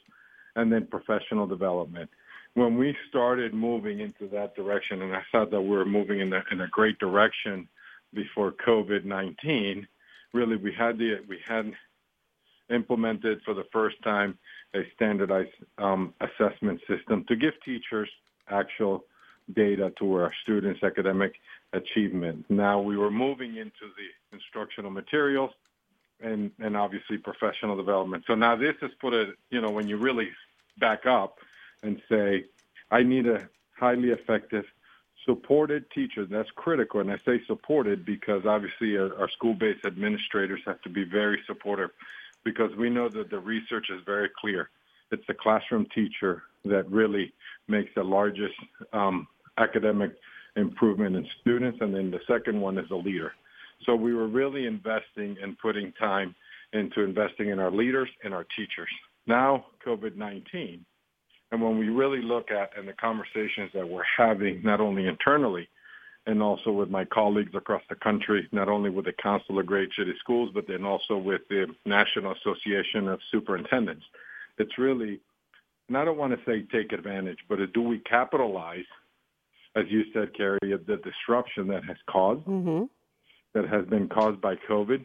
and 0.56 0.72
then 0.72 0.86
professional 0.86 1.46
development. 1.46 2.10
When 2.54 2.78
we 2.78 2.96
started 3.08 3.52
moving 3.52 4.00
into 4.00 4.28
that 4.32 4.54
direction, 4.56 5.02
and 5.02 5.14
I 5.14 5.22
thought 5.30 5.50
that 5.50 5.60
we 5.60 5.76
were 5.76 5.84
moving 5.84 6.20
in 6.20 6.32
a, 6.32 6.42
in 6.50 6.62
a 6.62 6.68
great 6.68 6.98
direction 6.98 7.68
before 8.14 8.52
COVID-19, 8.66 9.86
really 10.32 10.56
we 10.56 10.72
had 10.72 10.98
the, 10.98 11.18
we 11.28 11.38
had 11.46 11.72
implemented 12.70 13.40
for 13.44 13.54
the 13.54 13.66
first 13.72 13.96
time 14.02 14.38
a 14.76 14.82
standardized 14.94 15.56
um, 15.78 16.02
assessment 16.20 16.80
system 16.86 17.24
to 17.28 17.34
give 17.36 17.54
teachers 17.64 18.08
actual 18.48 19.04
data 19.54 19.92
to 19.98 20.14
our 20.14 20.32
students' 20.42 20.82
academic 20.82 21.32
achievement. 21.72 22.44
Now 22.48 22.80
we 22.80 22.96
were 22.96 23.10
moving 23.10 23.56
into 23.56 23.86
the 23.98 24.36
instructional 24.36 24.90
materials 24.90 25.52
and, 26.20 26.50
and 26.58 26.76
obviously 26.76 27.16
professional 27.18 27.76
development. 27.76 28.24
So 28.26 28.34
now 28.34 28.56
this 28.56 28.74
has 28.80 28.90
put 29.00 29.12
a, 29.14 29.32
you 29.50 29.60
know, 29.60 29.70
when 29.70 29.86
you 29.88 29.96
really 29.96 30.30
back 30.78 31.06
up 31.06 31.38
and 31.82 32.00
say, 32.08 32.46
I 32.90 33.02
need 33.02 33.26
a 33.26 33.48
highly 33.78 34.10
effective 34.10 34.64
supported 35.24 35.90
teacher. 35.90 36.24
That's 36.24 36.50
critical. 36.54 37.00
And 37.00 37.10
I 37.10 37.18
say 37.24 37.40
supported 37.46 38.04
because 38.04 38.42
obviously 38.46 38.96
our, 38.96 39.14
our 39.18 39.28
school-based 39.30 39.84
administrators 39.84 40.60
have 40.66 40.80
to 40.82 40.88
be 40.88 41.04
very 41.04 41.40
supportive 41.46 41.90
because 42.46 42.70
we 42.78 42.88
know 42.88 43.08
that 43.08 43.28
the 43.28 43.40
research 43.40 43.88
is 43.90 44.00
very 44.06 44.30
clear. 44.40 44.70
It's 45.10 45.26
the 45.26 45.34
classroom 45.34 45.84
teacher 45.92 46.44
that 46.64 46.88
really 46.88 47.32
makes 47.66 47.90
the 47.96 48.04
largest 48.04 48.54
um, 48.92 49.26
academic 49.58 50.12
improvement 50.54 51.16
in 51.16 51.26
students. 51.40 51.78
And 51.80 51.92
then 51.92 52.12
the 52.12 52.20
second 52.28 52.60
one 52.60 52.78
is 52.78 52.88
the 52.88 52.96
leader. 52.96 53.32
So 53.84 53.96
we 53.96 54.14
were 54.14 54.28
really 54.28 54.66
investing 54.66 55.36
and 55.42 55.58
putting 55.58 55.92
time 55.98 56.36
into 56.72 57.02
investing 57.02 57.48
in 57.48 57.58
our 57.58 57.72
leaders 57.72 58.08
and 58.22 58.32
our 58.32 58.46
teachers. 58.56 58.88
Now, 59.26 59.66
COVID-19, 59.84 60.78
and 61.50 61.62
when 61.62 61.78
we 61.78 61.88
really 61.88 62.22
look 62.22 62.52
at 62.52 62.70
and 62.78 62.86
the 62.86 62.92
conversations 62.92 63.70
that 63.74 63.88
we're 63.88 64.02
having, 64.16 64.62
not 64.62 64.80
only 64.80 65.08
internally, 65.08 65.68
and 66.26 66.42
also 66.42 66.72
with 66.72 66.90
my 66.90 67.04
colleagues 67.04 67.54
across 67.54 67.82
the 67.88 67.94
country, 67.94 68.48
not 68.50 68.68
only 68.68 68.90
with 68.90 69.04
the 69.04 69.12
Council 69.12 69.58
of 69.58 69.66
Great 69.66 69.90
City 69.96 70.12
Schools, 70.18 70.50
but 70.52 70.66
then 70.66 70.84
also 70.84 71.16
with 71.16 71.42
the 71.48 71.66
National 71.84 72.32
Association 72.32 73.08
of 73.08 73.20
Superintendents. 73.30 74.04
It's 74.58 74.76
really, 74.76 75.20
and 75.88 75.96
I 75.96 76.04
don't 76.04 76.18
want 76.18 76.32
to 76.32 76.44
say 76.44 76.62
take 76.72 76.92
advantage, 76.92 77.38
but 77.48 77.58
do 77.72 77.82
we 77.82 78.00
capitalize, 78.00 78.84
as 79.76 79.84
you 79.88 80.02
said, 80.12 80.34
Carrie, 80.36 80.72
of 80.72 80.84
the 80.86 80.96
disruption 80.96 81.68
that 81.68 81.84
has 81.84 81.96
caused, 82.10 82.44
Mm-hmm. 82.46 82.84
that 83.54 83.68
has 83.68 83.86
been 83.86 84.08
caused 84.08 84.40
by 84.40 84.56
COVID, 84.68 85.04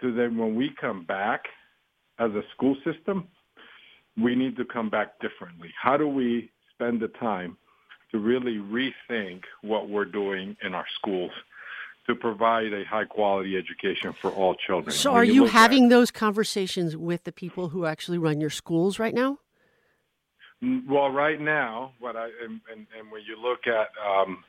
to 0.00 0.14
then 0.14 0.38
when 0.38 0.54
we 0.54 0.70
come 0.80 1.04
back 1.04 1.42
as 2.18 2.30
a 2.30 2.42
school 2.54 2.76
system, 2.84 3.28
we 4.20 4.34
need 4.34 4.56
to 4.56 4.64
come 4.64 4.88
back 4.88 5.20
differently. 5.20 5.70
How 5.80 5.96
do 5.96 6.08
we 6.08 6.50
spend 6.72 7.00
the 7.00 7.08
time 7.08 7.56
to 8.12 8.18
really 8.18 8.56
rethink 8.56 9.42
what 9.62 9.88
we're 9.88 10.04
doing 10.04 10.56
in 10.62 10.74
our 10.74 10.86
schools 10.94 11.30
to 12.06 12.14
provide 12.14 12.72
a 12.72 12.84
high 12.84 13.04
quality 13.04 13.56
education 13.56 14.12
for 14.14 14.30
all 14.30 14.54
children? 14.54 14.94
So, 14.94 15.12
When 15.12 15.20
are 15.20 15.24
you 15.24 15.44
at- 15.44 15.50
having 15.50 15.88
those 15.88 16.10
conversations 16.10 16.96
with 16.96 17.24
the 17.24 17.32
people 17.32 17.68
who 17.68 17.84
actually 17.84 18.18
run 18.18 18.40
your 18.40 18.50
schools 18.50 18.98
right 18.98 19.14
now? 19.14 19.38
Mm, 20.62 20.86
Well, 20.86 21.10
right 21.10 21.40
now, 21.40 21.92
what 22.00 22.16
I 22.16 22.26
and, 22.42 22.60
and, 22.72 22.86
and 22.98 23.10
when 23.12 23.22
you 23.22 23.40
look 23.40 23.66
at, 23.66 23.88
um, 24.04 24.42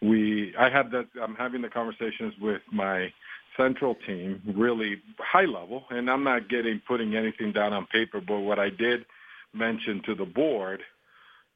we, 0.00 0.54
I 0.58 0.70
had 0.70 0.90
that. 0.92 1.08
I'm 1.20 1.34
having 1.34 1.60
the 1.62 1.68
conversations 1.68 2.32
with 2.40 2.62
my 2.72 3.12
central 3.56 3.94
team, 4.06 4.40
really 4.54 5.02
high 5.18 5.44
level, 5.44 5.84
and 5.90 6.08
I'm 6.08 6.24
not 6.24 6.48
getting 6.48 6.80
putting 6.86 7.14
anything 7.16 7.52
down 7.52 7.74
on 7.74 7.84
paper. 7.86 8.20
But 8.20 8.38
what 8.38 8.58
I 8.58 8.70
did 8.70 9.04
mention 9.52 10.00
to 10.06 10.14
the 10.14 10.24
board 10.24 10.80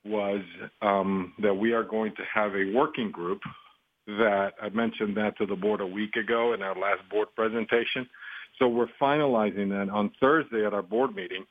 was 0.04 0.42
um, 0.82 1.32
that 1.38 1.54
we 1.54 1.73
are 1.73 1.84
going 1.84 2.14
to 2.16 2.23
have 2.32 2.54
a 2.54 2.73
working 2.75 3.11
group. 3.11 3.40
That 4.06 4.52
I 4.61 4.68
mentioned 4.68 5.16
that 5.16 5.38
to 5.38 5.46
the 5.46 5.56
board 5.56 5.80
a 5.80 5.87
week 5.87 6.16
ago 6.16 6.52
in 6.52 6.62
our 6.62 6.78
last 6.78 7.08
board 7.11 7.28
presentation. 7.34 8.06
So 8.58 8.68
we're 8.68 8.88
finalizing 9.00 9.70
that 9.70 9.90
on 9.90 10.12
Thursday 10.20 10.66
at 10.66 10.75
our 10.75 10.82
board 10.82 11.16
meeting. 11.16 11.46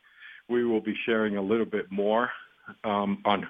We 0.50 0.64
will 0.64 0.82
be 0.82 0.94
sharing 1.06 1.38
a 1.38 1.42
little 1.42 1.66
bit 1.66 1.92
more 1.92 2.30
um, 2.84 3.22
on 3.26 3.48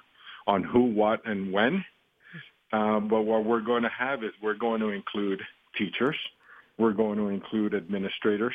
on 0.47 0.63
who, 0.63 0.83
what, 0.83 1.25
and 1.25 1.51
when. 1.51 1.83
Um, 2.71 3.07
but 3.07 3.21
what 3.21 3.45
we're 3.45 3.61
going 3.61 3.83
to 3.83 3.91
have 3.97 4.23
is 4.23 4.31
we're 4.41 4.55
going 4.55 4.81
to 4.81 4.89
include 4.89 5.41
teachers, 5.77 6.15
we're 6.77 6.93
going 6.93 7.17
to 7.17 7.27
include 7.27 7.75
administrators, 7.75 8.53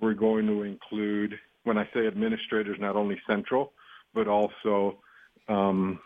we're 0.00 0.14
going 0.14 0.46
to 0.46 0.62
include 0.62 1.34
when 1.64 1.76
I 1.76 1.88
say 1.92 2.06
administrators, 2.06 2.76
not 2.80 2.96
only 2.96 3.20
central, 3.26 3.72
but 4.14 4.28
also 4.28 4.98
um, 5.48 6.00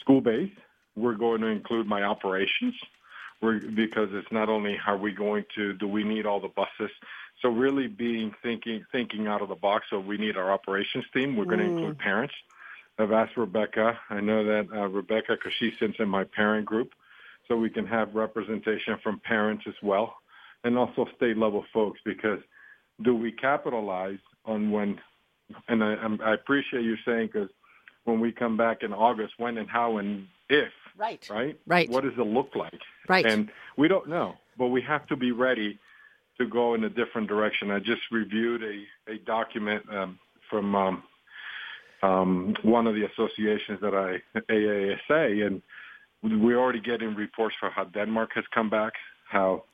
school 0.00 0.20
based. 0.20 0.56
We're 0.96 1.14
going 1.14 1.40
to 1.42 1.48
include 1.48 1.86
my 1.86 2.02
operations. 2.02 2.74
We're, 3.40 3.60
because 3.60 4.08
it's 4.12 4.32
not 4.32 4.48
only 4.48 4.78
are 4.84 4.96
we 4.96 5.12
going 5.12 5.44
to 5.54 5.72
do 5.74 5.86
we 5.86 6.02
need 6.02 6.26
all 6.26 6.40
the 6.40 6.48
buses 6.48 6.90
so 7.40 7.48
really 7.48 7.86
being 7.86 8.34
thinking 8.42 8.84
thinking 8.90 9.28
out 9.28 9.42
of 9.42 9.48
the 9.48 9.54
box 9.54 9.86
so 9.90 10.00
we 10.00 10.16
need 10.18 10.36
our 10.36 10.50
operations 10.50 11.04
team 11.14 11.36
we're 11.36 11.44
going 11.44 11.60
to 11.60 11.66
include 11.66 11.98
parents 11.98 12.34
i've 12.98 13.12
asked 13.12 13.36
rebecca 13.36 13.96
i 14.10 14.18
know 14.18 14.42
that 14.42 14.66
uh, 14.76 14.88
rebecca 14.88 15.36
because 15.36 15.52
she 15.60 15.70
sits 15.78 15.94
in 16.00 16.08
my 16.08 16.24
parent 16.24 16.66
group 16.66 16.90
so 17.46 17.56
we 17.56 17.70
can 17.70 17.86
have 17.86 18.12
representation 18.16 18.98
from 19.04 19.20
parents 19.20 19.62
as 19.68 19.74
well 19.84 20.16
and 20.64 20.76
also 20.76 21.06
state 21.16 21.38
level 21.38 21.64
folks 21.72 22.00
because 22.04 22.40
do 23.02 23.14
we 23.14 23.32
capitalize 23.32 24.18
on 24.44 24.70
when, 24.70 24.98
and 25.68 25.82
I, 25.82 25.94
I 26.24 26.34
appreciate 26.34 26.82
you 26.82 26.96
saying 27.04 27.30
because 27.32 27.50
when 28.08 28.20
we 28.20 28.32
come 28.32 28.56
back 28.56 28.82
in 28.82 28.92
August, 28.92 29.34
when 29.38 29.58
and 29.58 29.68
how 29.68 29.98
and 29.98 30.26
if, 30.48 30.72
right, 30.96 31.24
right, 31.30 31.58
right, 31.66 31.90
what 31.90 32.04
does 32.04 32.14
it 32.16 32.26
look 32.26 32.56
like, 32.56 32.80
right, 33.08 33.26
and 33.26 33.50
we 33.76 33.86
don't 33.86 34.08
know, 34.08 34.34
but 34.56 34.68
we 34.68 34.80
have 34.82 35.06
to 35.08 35.16
be 35.16 35.30
ready 35.32 35.78
to 36.38 36.46
go 36.46 36.74
in 36.74 36.84
a 36.84 36.88
different 36.88 37.28
direction. 37.28 37.70
I 37.70 37.78
just 37.78 38.02
reviewed 38.10 38.62
a 38.62 39.12
a 39.12 39.18
document 39.18 39.82
um, 39.92 40.18
from 40.48 40.74
um, 40.74 41.02
um, 42.02 42.54
one 42.62 42.86
of 42.86 42.94
the 42.94 43.04
associations 43.04 43.80
that 43.82 43.94
I 43.94 44.22
AASA, 44.50 45.46
and 45.46 45.62
we're 46.22 46.58
already 46.58 46.80
getting 46.80 47.14
reports 47.14 47.56
for 47.60 47.70
how 47.70 47.84
Denmark 47.84 48.30
has 48.34 48.44
come 48.54 48.70
back, 48.70 48.94
how 49.28 49.64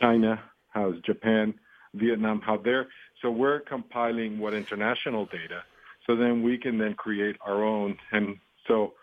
China, 0.00 0.40
how 0.68 0.92
Japan, 1.04 1.54
Vietnam, 1.94 2.40
how 2.40 2.56
they're 2.56 2.86
so 3.22 3.30
we're 3.30 3.60
compiling 3.60 4.38
what 4.38 4.54
international 4.54 5.26
data, 5.26 5.62
so 6.06 6.16
then 6.16 6.42
we 6.42 6.58
can 6.58 6.78
then 6.78 6.94
create 6.94 7.36
our 7.46 7.62
own. 7.62 7.96
And 8.12 8.36
so 8.66 8.94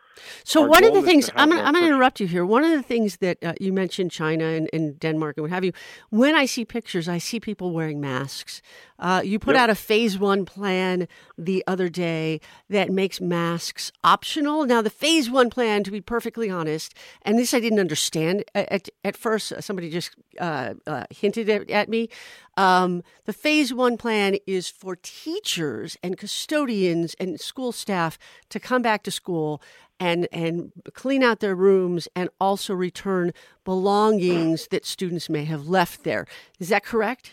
so 0.44 0.64
Our 0.64 0.70
one 0.70 0.84
of 0.84 0.94
the 0.94 1.02
things 1.02 1.30
I'm 1.36 1.50
going 1.50 1.74
to 1.74 1.86
interrupt 1.86 2.20
you 2.20 2.28
here. 2.28 2.46
One 2.46 2.64
of 2.64 2.72
the 2.72 2.84
things 2.84 3.18
that 3.18 3.44
uh, 3.44 3.54
you 3.60 3.74
mentioned 3.74 4.12
China 4.12 4.46
and, 4.46 4.70
and, 4.74 5.00
Denmark 5.00 5.38
and 5.38 5.44
what 5.44 5.52
have 5.52 5.64
you. 5.64 5.74
When 6.10 6.36
I 6.36 6.46
see 6.46 6.66
pictures, 6.66 7.08
I 7.08 7.18
see 7.18 7.40
people 7.40 7.72
wearing 7.72 8.00
masks. 8.00 8.62
Uh, 9.00 9.22
you 9.24 9.38
put 9.38 9.56
yep. 9.56 9.64
out 9.64 9.70
a 9.70 9.76
phase 9.76 10.18
one 10.18 10.46
plan 10.46 11.08
the 11.38 11.64
other 11.68 11.88
day 11.88 12.42
that 12.70 12.90
makes 12.90 13.22
masks 13.22 13.92
optional. 14.04 14.66
Now, 14.66 14.82
the 14.82 14.90
phase 14.90 15.30
one 15.30 15.50
plan, 15.50 15.84
to 15.84 15.92
be 15.92 16.02
perfectly 16.02 16.50
honest, 16.50 16.94
and 17.22 17.38
this 17.38 17.54
I 17.54 17.60
didn't 17.60 17.80
understand 17.80 18.44
at, 18.56 18.90
at 19.04 19.16
first. 19.16 19.54
Somebody 19.62 19.90
just 19.90 20.16
uh, 20.40 20.74
uh 20.86 21.06
hinted 21.10 21.50
at, 21.50 21.70
at 21.70 21.90
me. 21.90 22.10
Um, 22.58 23.04
the 23.26 23.34
phase 23.34 23.72
one 23.72 23.98
plan 23.98 24.38
is 24.48 24.68
for 24.68 24.96
teachers 24.96 25.96
and 26.02 26.18
custodians 26.18 27.16
and 27.20 27.40
school 27.40 27.72
staff 27.72 28.18
to 28.50 28.60
come 28.60 28.82
back 28.82 29.04
to 29.04 29.12
school 29.12 29.62
and 30.00 30.28
and 30.32 30.72
clean 30.94 31.24
out 31.24 31.40
their 31.40 31.56
rooms 31.56 32.08
and 32.16 32.30
also 32.40 32.74
return 32.74 33.34
belongings 33.64 34.68
that 34.70 34.86
students 34.86 35.30
may 35.30 35.46
have 35.46 35.68
left 35.68 36.04
there. 36.04 36.26
Is 36.60 36.70
that 36.70 36.84
correct? 36.84 37.32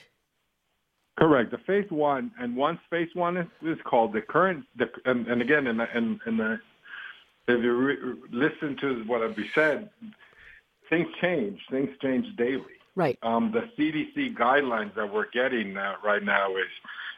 Correct. 1.16 1.52
The 1.52 1.58
phase 1.58 1.90
one, 1.90 2.32
and 2.40 2.56
once 2.56 2.80
phase 2.90 3.08
one 3.14 3.36
is, 3.36 3.46
is 3.62 3.78
called 3.84 4.12
the 4.12 4.20
current, 4.20 4.64
the, 4.76 4.86
and, 5.04 5.28
and 5.28 5.40
again, 5.40 5.68
in 5.68 5.76
the, 5.76 5.96
in, 5.96 6.18
in 6.26 6.36
the, 6.36 6.58
if 7.46 7.62
you 7.62 7.72
re, 7.72 7.96
listen 8.32 8.76
to 8.80 9.04
what 9.06 9.22
I've 9.22 9.36
said, 9.54 9.90
things 10.90 11.06
change. 11.20 11.60
Things 11.70 11.90
change 12.02 12.26
daily. 12.36 12.64
Right. 12.96 13.18
Um, 13.22 13.52
the 13.52 13.68
CDC 13.78 14.36
guidelines 14.36 14.94
that 14.96 15.12
we're 15.12 15.30
getting 15.30 15.76
uh, 15.76 15.94
right 16.04 16.22
now 16.22 16.56
is 16.56 16.70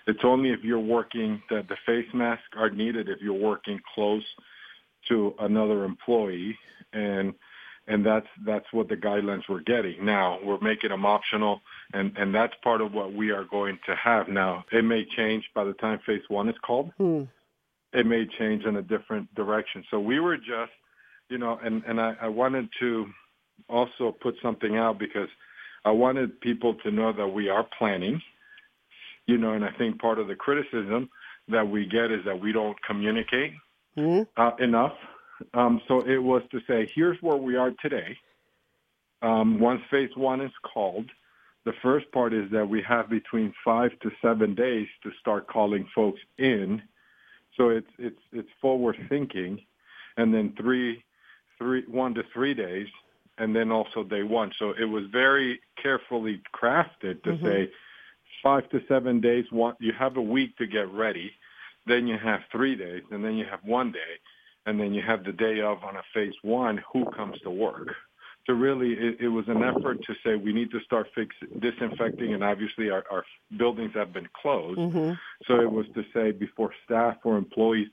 it's 0.07 0.25
only 0.25 0.51
if 0.51 0.63
you're 0.63 0.79
working 0.79 1.43
that 1.51 1.69
the 1.69 1.77
face 1.87 2.09
masks 2.13 2.45
are 2.57 2.71
needed 2.71 3.09
if 3.09 3.21
you're 3.21 3.33
working 3.33 3.81
close 3.95 4.25
to 5.09 5.35
another 5.39 5.85
employee, 5.85 6.57
and 6.93 7.35
and 7.89 8.05
that's 8.05 8.27
that's 8.45 8.67
what 8.73 8.89
the 8.89 8.97
guidelines 8.97 9.43
we're 9.49 9.61
getting. 9.61 10.05
Now 10.05 10.39
we're 10.43 10.61
making 10.61 10.91
them 10.91 11.07
optional, 11.07 11.61
and 11.93 12.17
and 12.17 12.35
that's 12.35 12.55
part 12.63 12.81
of 12.81 12.93
what 12.93 13.13
we 13.13 13.31
are 13.31 13.45
going 13.45 13.79
to 13.87 13.95
have. 13.97 14.29
Now 14.29 14.65
it 14.73 14.85
may 14.85 15.05
change 15.17 15.45
by 15.55 15.65
the 15.65 15.75
time 15.75 16.01
phase 16.07 16.23
one 16.29 16.49
is 16.49 16.57
called. 16.65 16.91
Hmm. 16.99 17.23
It 17.93 18.07
may 18.07 18.27
change 18.39 18.65
in 18.65 18.77
a 18.77 18.83
different 18.83 19.33
direction. 19.35 19.85
So 19.91 20.01
we 20.01 20.19
were 20.21 20.37
just, 20.37 20.73
you 21.29 21.39
know, 21.39 21.59
and 21.63 21.83
and 21.85 22.01
I, 22.01 22.15
I 22.23 22.29
wanted 22.29 22.69
to 22.81 23.07
also 23.69 24.15
put 24.21 24.35
something 24.43 24.77
out 24.77 24.99
because 24.99 25.29
I 25.85 25.91
wanted 25.91 26.41
people 26.41 26.75
to 26.83 26.91
know 26.91 27.13
that 27.13 27.29
we 27.29 27.49
are 27.49 27.67
planning. 27.79 28.21
You 29.27 29.39
know, 29.39 29.55
and 29.55 29.65
I 29.65 29.71
think 29.73 30.01
part 30.01 30.21
of 30.21 30.29
the 30.29 30.37
criticism 30.37 31.09
that 31.49 31.67
we 31.69 31.85
get 31.87 32.13
is 32.13 32.25
that 32.27 32.41
we 32.41 32.53
don't 32.53 32.77
communicate 32.83 33.53
mm-hmm. 33.97 34.23
uh, 34.37 34.57
enough. 34.57 34.95
Um, 35.55 35.81
so 35.87 36.01
it 36.01 36.19
was 36.19 36.43
to 36.51 36.61
say, 36.67 36.91
here's 36.95 37.21
where 37.21 37.37
we 37.37 37.57
are 37.57 37.73
today. 37.83 38.17
Um, 39.23 39.59
once 39.59 39.83
phase 39.91 40.11
one 40.17 40.41
is 40.41 40.53
called, 40.63 41.11
the 41.65 41.73
first 41.83 42.11
part 42.13 42.33
is 42.33 42.51
that 42.53 42.69
we 42.69 42.81
have 42.83 43.11
between 43.11 43.53
five 43.65 43.91
to 44.01 44.11
seven 44.23 44.55
days 44.55 44.87
to 45.03 45.11
start 45.21 45.49
calling 45.49 45.87
folks 45.95 46.21
in. 46.39 46.81
So 47.57 47.71
it's 47.71 47.91
it's 47.99 48.21
it's 48.33 48.49
forward 48.61 48.97
thinking, 49.09 49.61
and 50.17 50.33
then 50.33 50.55
three, 50.57 51.03
three 51.59 51.83
one 51.89 52.15
to 52.15 52.23
three 52.33 52.55
days, 52.55 52.87
and 53.39 53.57
then 53.57 53.73
also 53.73 54.05
day 54.05 54.23
one. 54.23 54.53
So 54.59 54.75
it 54.79 54.85
was 54.85 55.05
very 55.11 55.61
carefully 55.83 56.41
crafted 56.55 57.23
to 57.25 57.31
mm-hmm. 57.31 57.45
say 57.45 57.71
five 58.43 58.69
to 58.71 58.81
seven 58.87 59.21
days. 59.21 59.47
One, 59.51 59.75
you 59.81 59.93
have 59.99 60.17
a 60.17 60.23
week 60.23 60.57
to 60.59 60.67
get 60.67 60.89
ready 60.93 61.33
then 61.87 62.07
you 62.07 62.19
have 62.19 62.41
three 62.51 62.75
days, 62.75 63.03
and 63.11 63.25
then 63.25 63.37
you 63.37 63.45
have 63.51 63.61
one 63.65 63.93
day, 63.93 64.13
and 64.67 64.79
then 64.81 64.93
you 64.93 65.03
have 65.07 65.25
the 65.25 65.33
day 65.33 65.61
of 65.61 65.83
on 65.85 65.97
a 65.97 66.03
phase 66.13 66.35
one. 66.43 66.83
Who 66.93 67.05
comes 67.11 67.39
to 67.41 67.51
work? 67.51 67.89
So 68.47 68.53
really, 68.53 68.93
it, 68.93 69.17
it 69.21 69.29
was 69.29 69.45
an 69.49 69.63
effort 69.65 69.99
to 70.05 70.15
say 70.25 70.37
we 70.37 70.53
need 70.53 70.71
to 70.71 70.81
start 70.81 71.09
fix 71.15 71.35
disinfecting, 71.59 72.33
and 72.33 72.45
obviously 72.45 72.91
our, 72.91 73.05
our 73.11 73.25
buildings 73.57 73.93
have 73.95 74.13
been 74.13 74.29
closed. 74.41 74.79
Mm-hmm. 74.79 75.13
So 75.47 75.61
it 75.61 75.71
was 75.71 75.87
to 75.95 76.05
say 76.15 76.31
before 76.31 76.71
staff 76.85 77.17
or 77.25 77.37
employees 77.39 77.89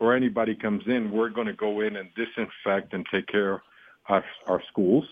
or 0.00 0.14
anybody 0.14 0.54
comes 0.54 0.84
in, 0.86 1.10
we're 1.10 1.28
going 1.28 1.46
to 1.48 1.52
go 1.52 1.80
in 1.80 1.96
and 1.96 2.08
disinfect 2.14 2.94
and 2.94 3.04
take 3.12 3.26
care 3.26 3.54
of 3.54 3.60
our, 4.08 4.24
our 4.46 4.62
schools, 4.70 5.04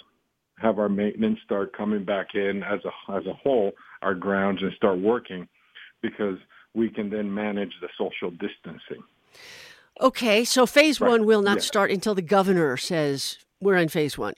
have 0.58 0.78
our 0.78 0.88
maintenance 0.88 1.40
start 1.44 1.76
coming 1.76 2.04
back 2.04 2.28
in 2.34 2.62
as 2.62 2.80
a 2.86 3.12
as 3.12 3.26
a 3.26 3.34
whole, 3.34 3.72
our 4.00 4.14
grounds, 4.14 4.62
and 4.62 4.72
start 4.72 4.98
working, 4.98 5.46
because 6.00 6.38
we 6.76 6.90
can 6.90 7.10
then 7.10 7.32
manage 7.32 7.72
the 7.80 7.88
social 7.98 8.30
distancing. 8.30 9.02
Okay, 10.00 10.44
so 10.44 10.66
phase 10.66 11.00
right. 11.00 11.10
one 11.10 11.24
will 11.24 11.42
not 11.42 11.62
start 11.62 11.90
until 11.90 12.14
the 12.14 12.22
governor 12.22 12.76
says 12.76 13.38
we're 13.60 13.76
in 13.76 13.88
phase 13.88 14.18
one. 14.18 14.34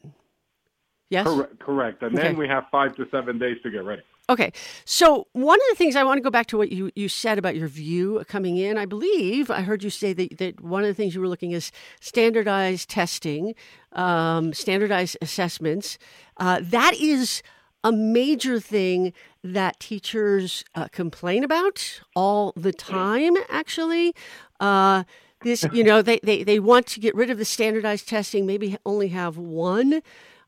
Yes? 1.10 1.26
Correct. 1.26 1.58
correct. 1.58 2.02
And 2.02 2.14
okay. 2.16 2.28
then 2.28 2.36
we 2.36 2.46
have 2.48 2.64
five 2.70 2.94
to 2.96 3.06
seven 3.10 3.38
days 3.38 3.56
to 3.62 3.70
get 3.70 3.84
ready. 3.84 4.02
Okay. 4.30 4.52
So, 4.84 5.26
one 5.32 5.56
of 5.56 5.66
the 5.70 5.74
things 5.74 5.96
I 5.96 6.04
want 6.04 6.18
to 6.18 6.22
go 6.22 6.30
back 6.30 6.46
to 6.48 6.58
what 6.58 6.70
you, 6.70 6.90
you 6.94 7.08
said 7.08 7.38
about 7.38 7.56
your 7.56 7.66
view 7.66 8.22
coming 8.28 8.58
in, 8.58 8.76
I 8.76 8.84
believe 8.84 9.50
I 9.50 9.62
heard 9.62 9.82
you 9.82 9.88
say 9.88 10.12
that, 10.12 10.36
that 10.36 10.60
one 10.60 10.82
of 10.82 10.88
the 10.88 10.94
things 10.94 11.14
you 11.14 11.22
were 11.22 11.28
looking 11.28 11.52
is 11.52 11.72
standardized 12.00 12.90
testing, 12.90 13.54
um, 13.92 14.52
standardized 14.52 15.16
assessments. 15.22 15.96
Uh, 16.36 16.60
that 16.62 16.94
is 17.00 17.42
a 17.84 17.92
major 17.92 18.60
thing 18.60 19.12
that 19.42 19.78
teachers 19.80 20.64
uh, 20.74 20.88
complain 20.88 21.44
about 21.44 22.00
all 22.14 22.52
the 22.56 22.72
time, 22.72 23.34
actually. 23.48 24.14
Uh, 24.60 25.04
this, 25.42 25.64
you 25.72 25.84
know, 25.84 26.02
they, 26.02 26.18
they, 26.22 26.42
they 26.42 26.58
want 26.58 26.86
to 26.88 27.00
get 27.00 27.14
rid 27.14 27.30
of 27.30 27.38
the 27.38 27.44
standardized 27.44 28.08
testing, 28.08 28.44
maybe 28.46 28.76
only 28.84 29.08
have 29.08 29.36
one. 29.36 30.02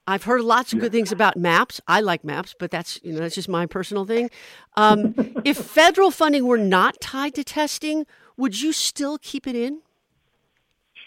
I've 0.07 0.25
heard 0.25 0.41
lots 0.41 0.73
of 0.73 0.81
good 0.81 0.91
things 0.91 1.13
about 1.13 1.37
maps. 1.37 1.81
I 1.87 2.01
like 2.01 2.25
maps, 2.25 2.55
but 2.59 2.73
that's 2.73 2.99
you 3.05 3.13
know 3.13 3.21
that's 3.21 3.37
just 3.37 3.49
my 3.49 3.67
personal 3.67 4.05
thing. 4.05 4.29
Um, 4.77 5.15
if 5.45 5.57
federal 5.57 6.11
funding 6.11 6.47
were 6.47 6.59
not 6.59 7.01
tied 7.01 7.35
to 7.37 7.45
testing, 7.45 8.07
would 8.37 8.61
you 8.61 8.73
still 8.73 9.19
keep 9.19 9.47
it 9.47 9.55
in? 9.55 9.83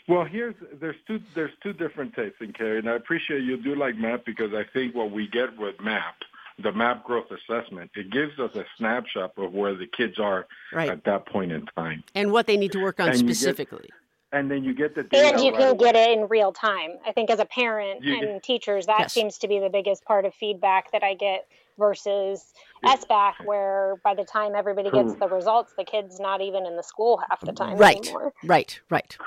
Well, 0.07 0.25
here's 0.25 0.55
there's 0.81 0.97
two 1.07 1.21
there's 1.33 1.51
two 1.61 1.73
different 1.73 2.13
takes 2.13 2.35
in 2.41 2.51
Carrie, 2.51 2.79
and 2.79 2.89
I 2.89 2.95
appreciate 2.95 3.43
you 3.43 3.57
do 3.57 3.75
like 3.75 3.95
MAP 3.95 4.25
because 4.25 4.53
I 4.53 4.63
think 4.73 4.93
what 4.95 5.11
we 5.11 5.27
get 5.27 5.57
with 5.57 5.79
MAP, 5.79 6.15
the 6.61 6.73
MAP 6.73 7.05
growth 7.05 7.27
assessment, 7.31 7.91
it 7.95 8.11
gives 8.11 8.37
us 8.37 8.53
a 8.55 8.65
snapshot 8.77 9.31
of 9.37 9.53
where 9.53 9.75
the 9.75 9.87
kids 9.87 10.19
are 10.19 10.45
right. 10.73 10.89
at 10.89 11.05
that 11.05 11.25
point 11.27 11.53
in 11.53 11.65
time 11.77 12.03
and 12.15 12.31
what 12.31 12.47
they 12.47 12.57
need 12.57 12.73
to 12.73 12.81
work 12.81 12.99
on 12.99 13.09
and 13.09 13.17
specifically. 13.17 13.83
Get, 13.83 14.39
and 14.39 14.49
then 14.51 14.63
you 14.63 14.73
get 14.73 14.95
the 14.95 15.03
data 15.03 15.27
and 15.27 15.39
you 15.39 15.51
right 15.51 15.59
can 15.59 15.69
away. 15.69 15.91
get 15.91 15.95
it 15.95 16.17
in 16.17 16.27
real 16.27 16.51
time. 16.51 16.97
I 17.05 17.11
think 17.11 17.29
as 17.29 17.39
a 17.39 17.45
parent 17.45 18.03
you 18.03 18.13
and 18.15 18.21
get, 18.21 18.43
teachers, 18.43 18.87
that 18.87 19.01
yes. 19.01 19.13
seems 19.13 19.37
to 19.37 19.47
be 19.47 19.59
the 19.59 19.69
biggest 19.69 20.03
part 20.03 20.25
of 20.25 20.33
feedback 20.33 20.91
that 20.91 21.03
I 21.03 21.13
get 21.13 21.47
versus 21.77 22.53
SBAC, 22.83 23.45
where 23.45 23.95
by 24.03 24.13
the 24.13 24.23
time 24.23 24.53
everybody 24.55 24.91
gets 24.91 25.15
the 25.15 25.27
results, 25.27 25.73
the 25.77 25.83
kid's 25.83 26.19
not 26.19 26.41
even 26.41 26.65
in 26.65 26.75
the 26.75 26.83
school 26.83 27.21
half 27.29 27.41
the 27.41 27.51
time 27.51 27.77
right. 27.77 27.97
anymore. 27.97 28.33
Right, 28.43 28.79
right, 28.89 29.17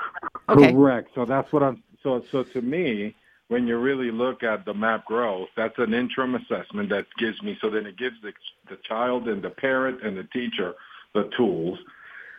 okay. 0.49 0.71
Correct. 0.71 1.09
So 1.15 1.25
that's 1.25 1.51
what 1.51 1.63
I'm. 1.63 1.83
So, 2.03 2.23
so 2.31 2.43
to 2.43 2.61
me, 2.61 3.15
when 3.47 3.67
you 3.67 3.77
really 3.77 4.11
look 4.11 4.43
at 4.43 4.65
the 4.65 4.73
MAP 4.73 5.05
Growth, 5.05 5.49
that's 5.55 5.77
an 5.77 5.93
interim 5.93 6.35
assessment 6.35 6.89
that 6.89 7.05
gives 7.17 7.41
me. 7.41 7.57
So 7.61 7.69
then 7.69 7.85
it 7.85 7.97
gives 7.97 8.15
the 8.21 8.33
the 8.69 8.77
child 8.87 9.27
and 9.27 9.41
the 9.41 9.49
parent 9.49 10.03
and 10.03 10.17
the 10.17 10.23
teacher 10.25 10.73
the 11.13 11.29
tools, 11.35 11.79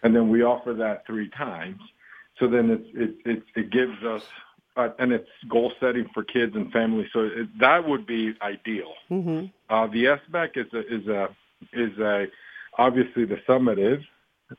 and 0.03 0.15
then 0.15 0.29
we 0.29 0.43
offer 0.43 0.75
that 0.75 1.07
three 1.07 1.29
times. 1.31 1.81
So 2.39 2.47
then 2.47 2.71
it 2.71 2.83
it 2.95 3.15
it, 3.25 3.43
it 3.57 3.71
gives 3.71 4.03
us 4.05 4.23
uh, 4.77 4.91
and 4.99 5.13
it's 5.13 5.29
goal 5.49 5.73
setting 5.81 6.07
for 6.15 6.23
kids 6.23 6.55
and 6.55 6.71
families. 6.73 7.09
So 7.13 7.21
it, 7.21 7.59
that 7.59 7.87
would 7.87 8.07
be 8.07 8.35
ideal. 8.41 8.95
Mm-hmm. 9.11 9.47
Uh, 9.69 9.87
the 9.89 10.05
SBAC 10.05 10.57
is 10.57 10.73
a, 10.73 10.95
is 10.95 11.07
a 11.09 11.29
is 11.73 11.99
a 11.99 12.27
obviously 12.79 13.25
the 13.25 13.39
summative 13.49 14.03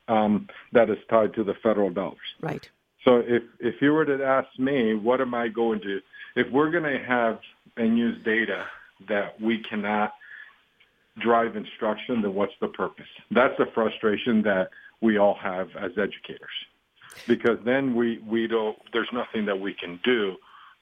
um, 0.07 0.47
that 0.73 0.89
is 0.89 0.97
tied 1.09 1.33
to 1.35 1.43
the 1.43 1.53
federal 1.63 1.89
dollars. 1.89 2.17
Right. 2.41 2.69
So 3.05 3.17
if 3.25 3.43
if 3.59 3.75
you 3.81 3.93
were 3.93 4.05
to 4.05 4.23
ask 4.23 4.47
me, 4.57 4.93
what 4.93 5.21
am 5.21 5.33
I 5.33 5.47
going 5.47 5.79
to 5.81 5.99
if 6.35 6.51
we're 6.51 6.71
going 6.71 6.83
to 6.83 7.03
have 7.05 7.39
and 7.77 7.97
use 7.97 8.21
data 8.23 8.65
that 9.07 9.39
we 9.39 9.59
cannot 9.63 10.13
drive 11.19 11.55
instruction, 11.55 12.21
then 12.21 12.33
what's 12.33 12.53
the 12.61 12.67
purpose? 12.67 13.05
That's 13.31 13.57
the 13.57 13.67
frustration 13.73 14.41
that 14.43 14.69
we 15.01 15.17
all 15.17 15.35
have 15.35 15.69
as 15.77 15.91
educators, 15.97 16.49
because 17.27 17.57
then 17.63 17.95
we 17.95 18.19
we 18.27 18.47
don't. 18.47 18.77
There's 18.93 19.09
nothing 19.13 19.45
that 19.45 19.59
we 19.59 19.73
can 19.73 19.99
do 20.03 20.35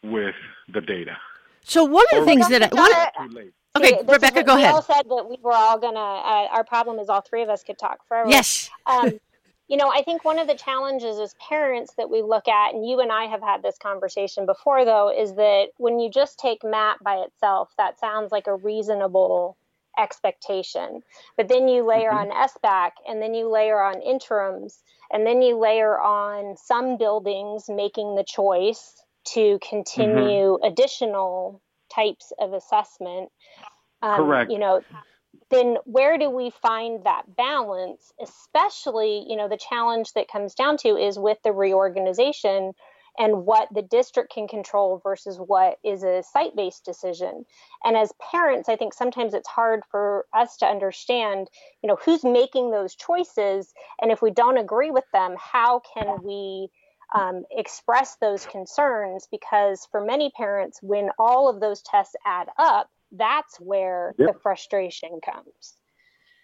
with 0.04 0.36
the 0.74 0.82
data. 0.82 1.16
So 1.64 1.84
one 1.84 2.06
of 2.12 2.18
the 2.18 2.22
Or 2.22 2.26
things 2.26 2.48
that 2.50 2.64
I, 2.64 2.68
don't 2.68 2.80
one, 2.80 2.92
have 2.94 3.14
Too 3.30 3.36
late. 3.36 3.54
okay, 3.76 3.92
This 4.02 4.08
Rebecca, 4.08 4.38
what- 4.38 4.46
go 4.46 4.56
we 4.56 4.62
ahead. 4.64 4.74
all 4.74 4.82
said 4.82 5.04
that 5.10 5.26
we 5.30 5.38
were 5.42 5.54
all 5.54 5.78
gonna. 5.78 6.00
Uh, 6.00 6.48
our 6.52 6.64
problem 6.64 6.98
is 7.00 7.10
all 7.10 7.22
three 7.22 7.44
of 7.44 7.50
us 7.50 7.64
could 7.64 7.78
talk 7.78 8.00
forever. 8.08 8.30
Yes. 8.30 8.70
um, 8.88 9.20
you 9.68 9.76
know, 9.78 9.92
I 9.94 10.02
think 10.02 10.24
one 10.24 10.40
of 10.40 10.48
the 10.48 10.56
challenges 10.56 11.20
as 11.20 11.36
parents 11.50 11.94
that 11.98 12.10
we 12.10 12.22
look 12.22 12.48
at, 12.48 12.74
and 12.74 12.88
you 12.88 13.00
and 13.02 13.12
I 13.12 13.26
have 13.26 13.42
had 13.42 13.64
this 13.64 13.78
conversation 13.78 14.46
before, 14.46 14.86
though, 14.86 15.10
is 15.10 15.36
that 15.36 15.68
when 15.78 16.00
you 16.00 16.10
just 16.10 16.40
take 16.40 16.64
MAP 16.64 17.04
by 17.04 17.18
itself, 17.18 17.74
that 17.78 18.00
sounds 18.00 18.32
like 18.32 18.48
a 18.48 18.56
reasonable 18.56 19.58
expectation. 19.98 21.02
But 21.36 21.48
then 21.50 21.68
you 21.68 21.84
layer 21.84 22.12
Mhm. 22.12 22.32
on 22.32 22.32
SBAC, 22.32 22.92
and 23.08 23.22
then 23.22 23.34
you 23.34 23.50
layer 23.50 23.82
on 23.82 24.02
interims, 24.02 24.82
and 25.12 25.26
then 25.26 25.42
you 25.42 25.58
layer 25.58 26.00
on 26.00 26.56
some 26.56 26.98
buildings 26.98 27.70
making 27.70 28.16
the 28.16 28.24
choice 28.24 29.04
to 29.34 29.60
continue 29.60 30.58
additional 30.64 31.62
types 31.94 32.32
of 32.40 32.54
assessment. 32.54 33.32
Um, 34.02 34.16
Correct. 34.18 34.52
You 34.52 34.60
know, 34.60 34.82
then 35.50 35.78
where 35.86 36.18
do 36.18 36.30
we 36.30 36.50
find 36.50 37.04
that 37.04 37.24
balance 37.36 38.12
especially 38.22 39.26
you 39.28 39.36
know 39.36 39.48
the 39.48 39.58
challenge 39.58 40.14
that 40.14 40.28
comes 40.28 40.54
down 40.54 40.78
to 40.78 40.98
is 40.98 41.18
with 41.18 41.38
the 41.44 41.52
reorganization 41.52 42.74
and 43.20 43.46
what 43.46 43.68
the 43.74 43.82
district 43.82 44.32
can 44.32 44.48
control 44.48 45.02
versus 45.04 45.38
what 45.38 45.80
is 45.84 46.04
a 46.04 46.22
site-based 46.22 46.86
decision. 46.86 47.46
And 47.84 47.98
as 47.98 48.14
parents 48.32 48.70
i 48.70 48.76
think 48.76 48.94
sometimes 48.94 49.34
it's 49.34 49.48
hard 49.48 49.82
for 49.90 50.26
us 50.34 50.58
to 50.58 50.66
understand 50.66 51.48
you 51.82 51.88
know 51.88 51.98
who's 52.04 52.24
making 52.24 52.72
those 52.72 52.96
choices 52.96 53.74
and 54.02 54.12
if 54.12 54.22
we 54.22 54.32
don't 54.32 54.58
agree 54.58 54.92
with 54.92 55.06
them 55.14 55.36
how 55.40 55.82
can 55.96 56.24
we 56.24 56.70
um, 57.16 57.44
express 57.52 58.18
those 58.18 58.46
concerns? 58.46 59.28
Because 59.32 59.88
for 59.92 60.04
many 60.04 60.32
parents 60.36 60.80
when 60.82 61.10
all 61.18 61.50
of 61.50 61.60
those 61.60 61.82
tests 61.82 62.16
add 62.26 62.50
up 62.58 62.90
that's 63.12 63.60
where 63.60 64.14
Yep. 64.18 64.34
the 64.34 64.40
frustration 64.40 65.20
comes 65.24 65.78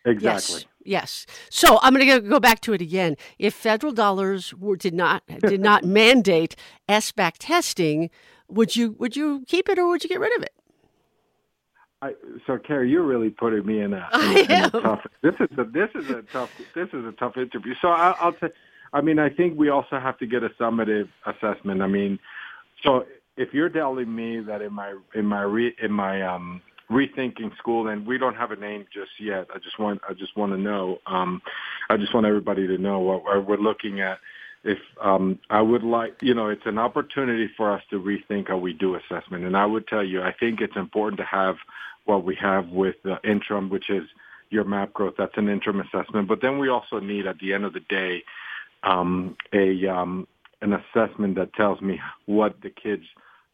Exactly. 0.05 0.63
Yes. 0.83 1.25
Yes. 1.25 1.25
So 1.49 1.79
I'm 1.81 1.93
going 1.93 2.07
to 2.07 2.19
go 2.19 2.39
back 2.39 2.59
to 2.61 2.73
it 2.73 2.81
again. 2.81 3.15
If 3.39 3.53
federal 3.53 3.93
dollars 3.93 4.53
were, 4.53 4.75
did 4.75 4.93
not 4.93 5.23
did 5.47 5.61
not 5.61 5.83
mandate 5.85 6.55
SBAC 6.89 7.35
testing, 7.39 8.09
would 8.49 8.75
you 8.75 8.95
would 8.99 9.15
you 9.15 9.43
keep 9.47 9.69
it 9.69 9.79
or 9.79 9.87
would 9.87 10.03
you 10.03 10.09
get 10.09 10.19
rid 10.19 10.35
of 10.37 10.43
it? 10.43 10.53
I, 12.01 12.13
so 12.45 12.57
Carrie, 12.57 12.89
you're 12.89 13.05
really 13.05 13.29
putting 13.29 13.65
me 13.65 13.79
in 13.79 13.93
a, 13.93 14.09
in, 14.13 14.37
in 14.39 14.63
a 14.65 14.69
tough. 14.71 15.05
This 15.21 15.35
is 15.39 15.57
a 15.57 15.63
this 15.63 15.89
is 15.95 16.09
a 16.09 16.21
tough 16.33 16.51
this 16.75 16.89
is 16.91 17.05
a 17.05 17.13
tough 17.13 17.37
interview. 17.37 17.73
So 17.81 17.87
I, 17.87 18.13
I'll 18.19 18.35
say, 18.41 18.49
I 18.91 18.99
mean, 18.99 19.19
I 19.19 19.29
think 19.29 19.57
we 19.57 19.69
also 19.69 19.99
have 19.99 20.17
to 20.17 20.27
get 20.27 20.43
a 20.43 20.49
summative 20.59 21.07
assessment. 21.25 21.81
I 21.81 21.87
mean, 21.87 22.19
so 22.83 23.05
if 23.37 23.53
you're 23.53 23.69
telling 23.69 24.13
me 24.13 24.39
that 24.41 24.61
in 24.61 24.73
my 24.73 24.95
in 25.15 25.25
my 25.25 25.41
re, 25.41 25.75
in 25.81 25.91
my 25.91 26.21
um, 26.21 26.61
rethinking 26.91 27.55
school, 27.57 27.87
and 27.87 28.05
we 28.05 28.17
don't 28.17 28.35
have 28.35 28.51
a 28.51 28.55
name 28.55 28.85
just 28.93 29.11
yet. 29.19 29.47
I 29.53 29.59
just 29.59 29.79
want 29.79 30.01
I 30.07 30.13
just 30.13 30.37
want 30.37 30.51
to 30.51 30.57
know. 30.57 30.99
Um, 31.07 31.41
I 31.89 31.97
just 31.97 32.13
want 32.13 32.25
everybody 32.25 32.67
to 32.67 32.77
know 32.77 32.99
what, 32.99 33.47
we're 33.47 33.57
looking 33.57 34.01
at. 34.01 34.19
If 34.63 34.77
um, 35.01 35.39
I 35.49 35.61
would 35.61 35.83
like, 35.83 36.15
you 36.21 36.33
know, 36.33 36.47
it's 36.47 36.65
an 36.65 36.77
opportunity 36.77 37.49
for 37.57 37.69
us 37.71 37.83
to 37.89 37.99
rethink 37.99 38.47
how 38.47 38.57
we 38.57 38.71
do 38.71 38.95
assessment. 38.95 39.43
And 39.43 39.57
I 39.57 39.65
would 39.65 39.87
tell 39.87 40.03
you, 40.03 40.21
I 40.21 40.31
think 40.31 40.61
it's 40.61 40.77
important 40.77 41.17
to 41.19 41.25
have 41.25 41.57
what 42.05 42.23
we 42.23 42.35
have 42.35 42.69
with 42.69 42.95
the 43.03 43.19
interim, 43.25 43.69
which 43.69 43.89
is 43.89 44.03
your 44.51 44.63
MAP 44.63 44.93
Growth. 44.93 45.15
That's 45.17 45.35
an 45.35 45.49
interim 45.49 45.81
assessment. 45.81 46.29
But 46.29 46.41
then 46.41 46.59
we 46.59 46.69
also 46.69 46.99
need, 46.99 47.27
at 47.27 47.39
the 47.39 47.53
end 47.53 47.65
of 47.65 47.73
the 47.73 47.81
day, 47.81 48.23
um, 48.83 49.35
a 49.51 49.85
um, 49.87 50.27
an 50.61 50.73
assessment 50.73 51.35
that 51.35 51.53
tells 51.53 51.81
me 51.81 51.99
what 52.25 52.61
the 52.61 52.69
kids 52.69 53.03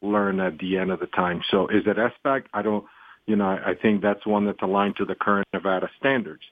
learn 0.01 0.39
at 0.39 0.57
the 0.59 0.77
end 0.77 0.91
of 0.91 0.99
the 0.99 1.07
time. 1.07 1.41
So 1.51 1.67
is 1.67 1.83
it 1.85 1.97
SBAC? 1.97 2.43
I 2.53 2.62
don't, 2.62 2.85
you 3.25 3.35
know, 3.35 3.45
I, 3.45 3.75
think 3.75 4.01
that's 4.01 4.25
one 4.25 4.45
that's 4.45 4.62
aligned 4.62 4.95
to 4.97 5.05
the 5.05 5.15
current 5.15 5.47
Nevada 5.53 5.89
standards. 5.99 6.43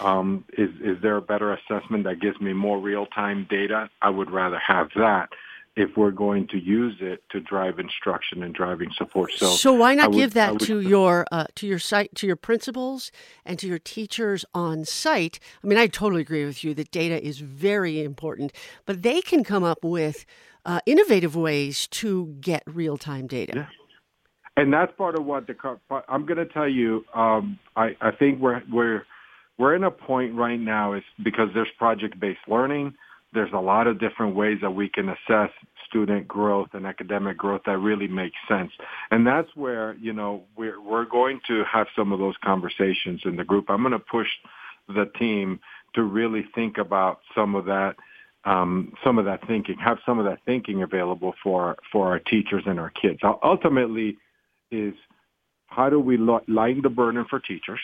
Um, 0.00 0.44
is 0.58 0.68
is 0.82 1.00
there 1.00 1.16
a 1.16 1.22
better 1.22 1.52
assessment 1.54 2.04
that 2.04 2.20
gives 2.20 2.38
me 2.40 2.52
more 2.52 2.78
real 2.78 3.06
time 3.06 3.46
data? 3.48 3.88
I 4.02 4.10
would 4.10 4.30
rather 4.30 4.58
have 4.58 4.88
that 4.96 5.30
if 5.76 5.96
we're 5.96 6.10
going 6.10 6.46
to 6.48 6.58
use 6.58 6.96
it 7.00 7.22
to 7.30 7.40
drive 7.40 7.78
instruction 7.78 8.42
and 8.42 8.52
driving 8.54 8.90
support. 8.96 9.30
So, 9.32 9.46
So, 9.46 9.72
why 9.72 9.94
not 9.94 10.10
would- 10.10 10.16
give 10.16 10.34
that 10.34 10.52
would- 10.54 10.60
to 10.62 10.80
your 10.80 11.26
uh, 11.30 11.46
to 11.54 11.66
your 11.66 11.78
site 11.78 12.14
to 12.16 12.26
your 12.26 12.36
principals 12.36 13.12
and 13.44 13.58
to 13.60 13.66
your 13.68 13.78
teachers 13.78 14.44
on 14.54 14.84
site? 14.84 15.38
I 15.62 15.66
mean, 15.66 15.78
I 15.78 15.86
totally 15.86 16.22
agree 16.22 16.44
with 16.44 16.64
you 16.64 16.74
that 16.74 16.90
data 16.90 17.24
is 17.24 17.38
very 17.38 18.02
important, 18.02 18.52
but 18.84 19.02
they 19.02 19.20
can 19.22 19.44
come 19.44 19.62
up 19.64 19.84
with 19.84 20.26
uh, 20.66 20.80
innovative 20.86 21.34
ways 21.36 21.86
to 21.88 22.36
get 22.40 22.62
real 22.66 22.98
time 22.98 23.26
data. 23.26 23.52
Yeah. 23.56 23.66
and 24.56 24.72
that's 24.72 24.92
part 24.98 25.14
of 25.18 25.24
what 25.24 25.46
the 25.46 25.54
I'm 26.08 26.26
going 26.26 26.36
to 26.38 26.46
tell 26.52 26.68
you. 26.68 27.04
Um, 27.14 27.58
I 27.76 27.96
I 28.00 28.10
think 28.10 28.40
we're 28.40 28.62
we're 28.70 29.06
we're 29.56 29.74
in 29.76 29.84
a 29.84 29.90
point 29.90 30.34
right 30.34 30.58
now 30.60 30.94
is 30.94 31.04
because 31.22 31.48
there's 31.54 31.70
project 31.78 32.18
based 32.18 32.40
learning. 32.48 32.94
There's 33.32 33.52
a 33.52 33.60
lot 33.60 33.86
of 33.86 34.00
different 34.00 34.34
ways 34.34 34.58
that 34.60 34.70
we 34.70 34.88
can 34.88 35.08
assess 35.08 35.50
student 35.86 36.26
growth 36.26 36.68
and 36.72 36.86
academic 36.86 37.36
growth 37.36 37.62
that 37.66 37.78
really 37.78 38.08
makes 38.08 38.36
sense. 38.48 38.72
And 39.10 39.26
that's 39.26 39.48
where, 39.54 39.94
you 40.00 40.12
know, 40.12 40.44
we're, 40.56 40.80
we're 40.80 41.04
going 41.04 41.40
to 41.46 41.64
have 41.64 41.86
some 41.96 42.12
of 42.12 42.18
those 42.18 42.34
conversations 42.44 43.20
in 43.24 43.36
the 43.36 43.44
group. 43.44 43.66
I'm 43.68 43.82
going 43.82 43.92
to 43.92 43.98
push 43.98 44.28
the 44.88 45.06
team 45.18 45.60
to 45.94 46.02
really 46.02 46.44
think 46.54 46.78
about 46.78 47.20
some 47.34 47.54
of 47.54 47.66
that, 47.66 47.94
um, 48.44 48.92
some 49.04 49.18
of 49.18 49.24
that 49.26 49.46
thinking, 49.46 49.76
have 49.78 49.98
some 50.04 50.18
of 50.18 50.24
that 50.24 50.38
thinking 50.44 50.82
available 50.82 51.34
for, 51.42 51.76
for 51.92 52.08
our 52.08 52.18
teachers 52.18 52.64
and 52.66 52.80
our 52.80 52.90
kids. 52.90 53.20
Ultimately 53.42 54.16
is 54.70 54.94
how 55.66 55.88
do 55.88 56.00
we 56.00 56.16
lighten 56.16 56.82
the 56.82 56.88
burden 56.88 57.24
for 57.30 57.38
teachers? 57.38 57.80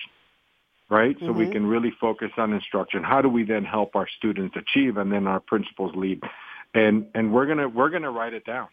Right? 0.88 1.16
So 1.26 1.32
we 1.32 1.46
Mhm. 1.46 1.52
can 1.52 1.66
really 1.66 1.90
focus 1.92 2.30
on 2.36 2.52
instruction. 2.52 3.02
How 3.02 3.20
do 3.22 3.28
we 3.28 3.44
then 3.44 3.64
help 3.64 3.96
our 3.96 4.08
students 4.08 4.56
achieve, 4.56 4.96
and 4.98 5.12
then 5.12 5.26
our 5.26 5.40
principals 5.40 5.94
lead, 5.96 6.22
and 6.74 7.06
and 7.14 7.32
we're 7.32 7.46
gonna 7.46 7.68
we're 7.68 7.90
gonna 7.90 8.10
write 8.10 8.34
it 8.34 8.44
down, 8.44 8.68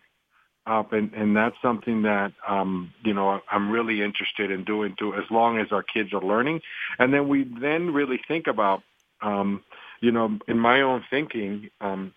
up, 0.67 0.93
and 0.93 1.13
and 1.13 1.35
that's 1.35 1.59
something 1.61 2.03
that 2.03 2.33
um, 2.47 2.93
you 3.03 3.13
know 3.13 3.41
I'm 3.51 3.71
really 3.71 4.01
interested 4.01 4.51
in 4.51 4.63
doing 4.63 4.95
too, 4.97 5.15
as 5.15 5.29
long 5.31 5.59
as 5.59 5.71
our 5.71 5.83
kids 5.83 6.13
are 6.13 6.21
learning, 6.21 6.61
and 6.99 7.13
then 7.13 7.27
we 7.27 7.45
then 7.59 7.93
really 7.93 8.19
think 8.27 8.47
about, 8.47 8.83
um, 9.21 9.63
you 10.01 10.11
know, 10.11 10.37
in 10.47 10.59
my 10.59 10.81
own 10.81 11.03
thinking, 11.09 11.69
um, 11.81 12.13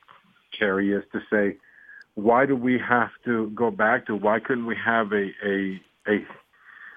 Carrie, 0.59 0.93
is 0.93 1.05
to 1.13 1.21
say, 1.31 1.57
why 2.15 2.47
do 2.47 2.57
we 2.57 2.79
have 2.79 3.11
to 3.25 3.51
go 3.51 3.71
back 3.71 4.07
to 4.07 4.17
why 4.17 4.41
couldn't 4.41 4.67
we 4.67 4.77
have 4.77 5.13
a 5.13 5.33
a 5.45 5.81
a 6.09 6.27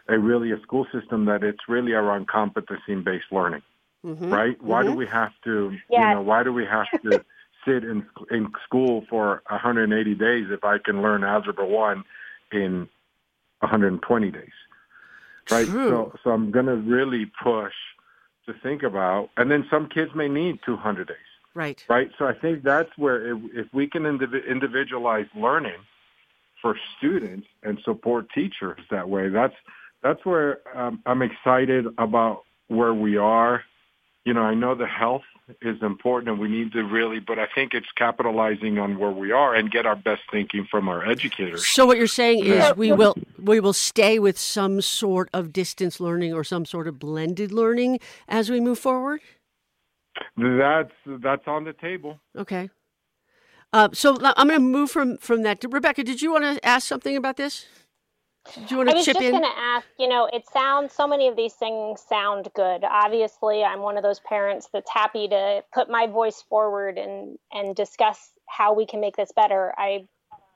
a 0.09 0.17
really 0.19 0.51
a 0.51 0.59
school 0.61 0.85
system 0.91 1.25
that 1.25 1.43
it's 1.43 1.69
really 1.69 1.93
around 1.93 2.27
competency 2.27 2.95
based 2.95 3.31
learning, 3.31 3.61
Mhm. 4.05 4.31
right? 4.31 4.61
Why 4.61 4.83
do 4.83 4.89
Mhm. 4.91 4.97
we 4.97 5.05
have 5.07 5.33
to, 5.43 5.77
Yeah. 5.89 6.09
you 6.09 6.15
know, 6.15 6.21
why 6.21 6.43
do 6.43 6.51
we 6.51 6.65
have 6.65 6.87
to 7.03 7.23
sit 7.65 7.83
in 7.83 8.05
in 8.31 8.51
school 8.65 9.05
for 9.09 9.43
180 9.49 10.15
days 10.15 10.49
if 10.49 10.63
I 10.63 10.77
can 10.79 11.01
learn 11.01 11.23
algebra 11.23 11.65
one 11.65 12.03
in 12.51 12.89
120 13.61 14.31
days, 14.31 14.57
right? 15.51 15.67
True. 15.67 15.89
So 15.89 16.13
so 16.23 16.31
I'm 16.31 16.51
going 16.51 16.65
to 16.67 16.75
really 16.77 17.25
push 17.43 17.73
to 18.45 18.53
think 18.63 18.81
about, 18.83 19.29
and 19.37 19.51
then 19.51 19.67
some 19.69 19.87
kids 19.87 20.15
may 20.15 20.27
need 20.27 20.59
200 20.63 21.07
days 21.07 21.17
Right. 21.53 21.85
right? 21.89 22.09
So 22.17 22.25
I 22.25 22.33
think 22.33 22.63
that's 22.63 22.97
where 22.97 23.27
if, 23.33 23.37
if 23.53 23.73
we 23.73 23.85
can 23.87 24.03
indiv- 24.03 24.47
individualize 24.47 25.27
learning 25.35 25.81
for 26.61 26.75
students 26.97 27.47
and 27.63 27.79
support 27.83 28.27
teachers 28.33 28.79
that 28.89 29.07
way, 29.09 29.29
that's 29.29 29.55
that's 30.01 30.25
where 30.25 30.59
um, 30.77 31.01
I'm 31.05 31.21
excited 31.21 31.85
about 31.97 32.43
where 32.67 32.93
we 32.93 33.17
are. 33.17 33.63
You 34.25 34.33
know, 34.33 34.41
I 34.41 34.53
know 34.53 34.75
the 34.75 34.87
health 34.87 35.23
is 35.61 35.81
important 35.81 36.29
and 36.29 36.39
we 36.39 36.47
need 36.47 36.71
to 36.73 36.83
really, 36.83 37.19
but 37.19 37.39
I 37.39 37.47
think 37.53 37.73
it's 37.73 37.91
capitalizing 37.95 38.77
on 38.77 38.99
where 38.99 39.11
we 39.11 39.31
are 39.31 39.55
and 39.55 39.71
get 39.71 39.85
our 39.85 39.95
best 39.95 40.21
thinking 40.31 40.67
from 40.69 40.87
our 40.87 41.05
educators. 41.05 41.65
So 41.65 41.85
what 41.85 41.97
you're 41.97 42.07
saying 42.07 42.45
is 42.45 42.75
we 42.75 42.91
will 42.91 43.15
we 43.41 43.59
will 43.59 43.73
stay 43.73 44.19
with 44.19 44.37
some 44.37 44.81
sort 44.81 45.29
of 45.33 45.51
distance 45.51 45.99
learning 45.99 46.33
or 46.33 46.43
some 46.43 46.65
sort 46.65 46.87
of 46.87 46.99
blended 46.99 47.51
learning 47.51 47.99
as 48.27 48.49
we 48.49 48.59
move 48.59 48.77
forward. 48.77 49.21
That's 50.37 50.91
that's 51.05 51.47
on 51.47 51.63
the 51.63 51.73
table. 51.73 52.19
Okay. 52.37 52.69
Uh, 53.71 53.89
so 53.93 54.17
I'm 54.21 54.47
going 54.47 54.59
to 54.59 54.65
move 54.65 54.91
from 54.91 55.17
from 55.17 55.43
that. 55.43 55.63
Rebecca, 55.67 56.03
did 56.03 56.21
you 56.21 56.31
want 56.31 56.43
to 56.43 56.65
ask 56.65 56.87
something 56.87 57.15
about 57.15 57.37
this? 57.37 57.67
Did 58.53 58.71
you 58.71 58.77
want 58.77 58.89
I 58.89 58.93
was 58.93 59.05
chip 59.05 59.15
just 59.15 59.25
in? 59.25 59.31
going 59.31 59.43
to 59.43 59.59
ask, 59.59 59.87
you 59.97 60.07
know, 60.07 60.29
it 60.31 60.43
sounds, 60.51 60.93
so 60.93 61.07
many 61.07 61.27
of 61.27 61.35
these 61.35 61.53
things 61.53 62.01
sound 62.07 62.49
good. 62.55 62.83
Obviously, 62.83 63.63
I'm 63.63 63.81
one 63.81 63.97
of 63.97 64.03
those 64.03 64.19
parents 64.21 64.69
that's 64.73 64.89
happy 64.89 65.27
to 65.27 65.63
put 65.73 65.89
my 65.89 66.07
voice 66.07 66.43
forward 66.49 66.97
and, 66.97 67.37
and 67.51 67.75
discuss 67.75 68.31
how 68.47 68.73
we 68.73 68.85
can 68.85 69.01
make 69.01 69.15
this 69.17 69.31
better. 69.35 69.73
I 69.77 70.07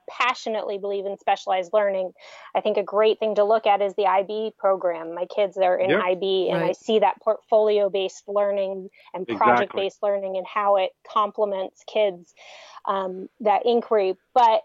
passionately 0.08 0.78
believe 0.78 1.06
in 1.06 1.18
specialized 1.18 1.72
learning. 1.72 2.12
I 2.54 2.60
think 2.60 2.76
a 2.76 2.82
great 2.82 3.18
thing 3.18 3.36
to 3.36 3.44
look 3.44 3.66
at 3.66 3.80
is 3.80 3.94
the 3.94 4.06
IB 4.06 4.54
program. 4.58 5.14
My 5.14 5.26
kids 5.26 5.56
are 5.56 5.76
in 5.76 5.90
Yep. 5.90 6.00
IB, 6.00 6.50
and 6.50 6.62
I 6.62 6.72
see 6.72 6.98
that 6.98 7.20
portfolio 7.22 7.88
based 7.88 8.24
learning 8.26 8.90
and 9.12 9.26
project 9.26 9.74
based 9.74 10.02
learning 10.02 10.36
and 10.36 10.46
how 10.46 10.76
it 10.76 10.90
complements 11.10 11.84
kids, 11.86 12.34
um, 12.86 13.28
that 13.40 13.64
inquiry. 13.66 14.16
But 14.34 14.62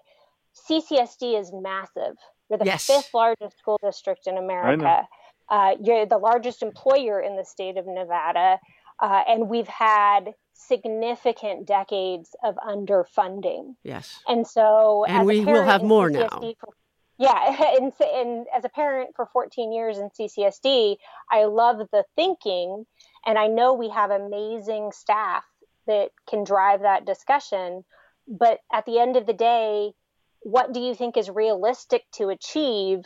CCSD 0.68 1.40
is 1.40 1.52
massive. 1.54 2.18
We're 2.50 2.58
the 2.58 2.66
Yes. 2.66 2.86
fifth 2.86 3.14
largest 3.14 3.58
school 3.58 3.80
district 3.82 4.28
in 4.28 4.38
America. 4.38 5.08
Uh, 5.50 5.76
you're 5.80 6.06
the 6.06 6.18
largest 6.18 6.62
employer 6.62 7.20
in 7.20 7.36
the 7.36 7.46
state 7.46 7.78
of 7.78 7.88
Nevada, 7.88 8.60
uh, 9.00 9.24
and 9.28 9.50
we've 9.50 9.68
had 9.68 10.36
significant 10.54 11.66
decades 11.66 12.36
of 12.44 12.56
underfunding. 12.58 13.76
Yes. 13.84 14.22
And 14.28 14.46
so, 14.46 15.06
And 15.06 15.26
we 15.26 15.46
will 15.46 15.64
have 15.64 15.84
more 15.84 16.10
now. 16.10 16.28
For, 16.30 16.74
yeah, 17.18 17.76
and, 17.80 17.94
and 18.02 18.48
as 18.56 18.66
a 18.66 18.70
parent 18.70 19.16
for 19.16 19.26
14 19.28 19.72
years 19.72 19.98
in 19.98 20.10
CCSD, 20.10 20.98
I 21.32 21.46
love 21.46 21.78
the 21.92 22.04
thinking, 22.16 22.86
and 23.26 23.38
I 23.38 23.48
know 23.48 23.74
we 23.74 23.90
have 23.90 24.12
amazing 24.12 24.92
staff 24.92 25.44
that 25.88 26.12
can 26.28 26.44
drive 26.44 26.82
that 26.82 27.06
discussion. 27.06 27.84
But 28.28 28.60
at 28.72 28.86
the 28.86 29.00
end 29.00 29.18
of 29.18 29.26
the 29.26 29.34
day, 29.34 29.94
what 30.42 30.74
do 30.74 30.80
you 30.80 30.96
think 30.96 31.18
is 31.18 31.30
realistic 31.30 32.04
to 32.14 32.30
achieve 32.30 33.06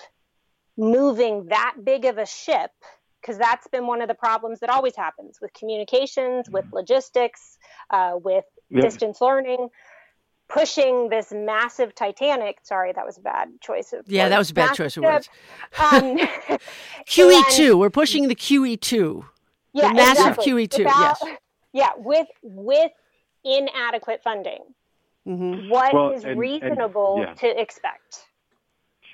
moving 0.78 1.46
that 1.50 1.76
big 1.84 2.06
of 2.06 2.17
a 2.17 2.26
ship? 2.26 2.72
Because 3.22 3.38
that's 3.38 3.67
been 3.67 3.88
one 3.88 4.02
of 4.02 4.08
the 4.08 4.13
problems 4.15 4.60
that 4.60 4.69
always 4.69 4.96
happens 4.96 5.39
with 5.41 5.54
communications, 5.54 6.50
with 6.50 6.65
logistics, 6.74 7.58
uh, 7.89 8.13
with 8.15 8.46
Yep. 8.69 8.84
distance 8.84 9.22
learning 9.22 9.69
pushing 10.50 11.10
this 11.10 11.32
massive 11.32 11.96
Titanic. 11.96 12.58
Sorry, 12.63 12.91
that 12.93 13.06
was 13.06 13.17
a 13.17 13.22
bad 13.22 13.50
choice 13.62 13.93
of 13.93 14.04
Yeah, 14.08 14.30
that 14.30 14.38
was 14.38 14.52
a 14.52 14.54
bad 14.54 14.65
Massive 14.72 14.78
choice 14.78 14.98
of 14.98 15.04
words. 15.04 15.30
Um, 15.80 16.17
QE2. 17.08 17.69
and- 17.72 17.80
We're 17.80 17.89
pushing 17.89 18.28
the 18.28 18.36
QE2. 18.36 19.24
yeah, 19.74 19.93
massive 19.93 20.28
exactly. 20.28 20.46
QE2, 20.67 20.78
Without- 20.80 21.17
yes. 21.24 21.38
Yeah, 21.76 21.89
with 21.98 22.28
with 22.43 22.91
inadequate 23.43 24.22
funding. 24.24 24.60
Hmm 25.25 25.69
What 25.69 25.88
is 25.89 25.93
Well, 25.93 26.09
and- 26.13 26.25
and- 26.25 26.39
reasonable 26.39 27.17
yeah. 27.19 27.33
to 27.36 27.59
expect? 27.62 28.25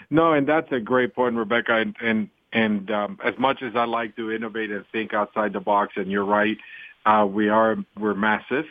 No, 0.10 0.34
and 0.34 0.48
that's 0.48 0.72
a 0.72 0.80
great 0.80 1.14
point, 1.14 1.36
Rebecca. 1.36 1.76
And 1.76 1.96
and, 2.02 2.30
and 2.52 2.90
um, 2.92 3.20
as 3.24 3.38
much 3.38 3.62
as 3.62 3.76
I 3.76 3.86
like 3.86 4.16
to 4.16 4.32
innovate 4.32 4.72
and 4.72 4.84
think 4.92 5.14
outside 5.14 5.54
the 5.54 5.60
box, 5.60 5.94
and 5.98 6.10
you're 6.12 6.26
right, 6.26 6.58
uh, 7.06 7.28
we 7.30 7.50
are 7.50 7.78
we're 7.98 8.16
massive. 8.16 8.66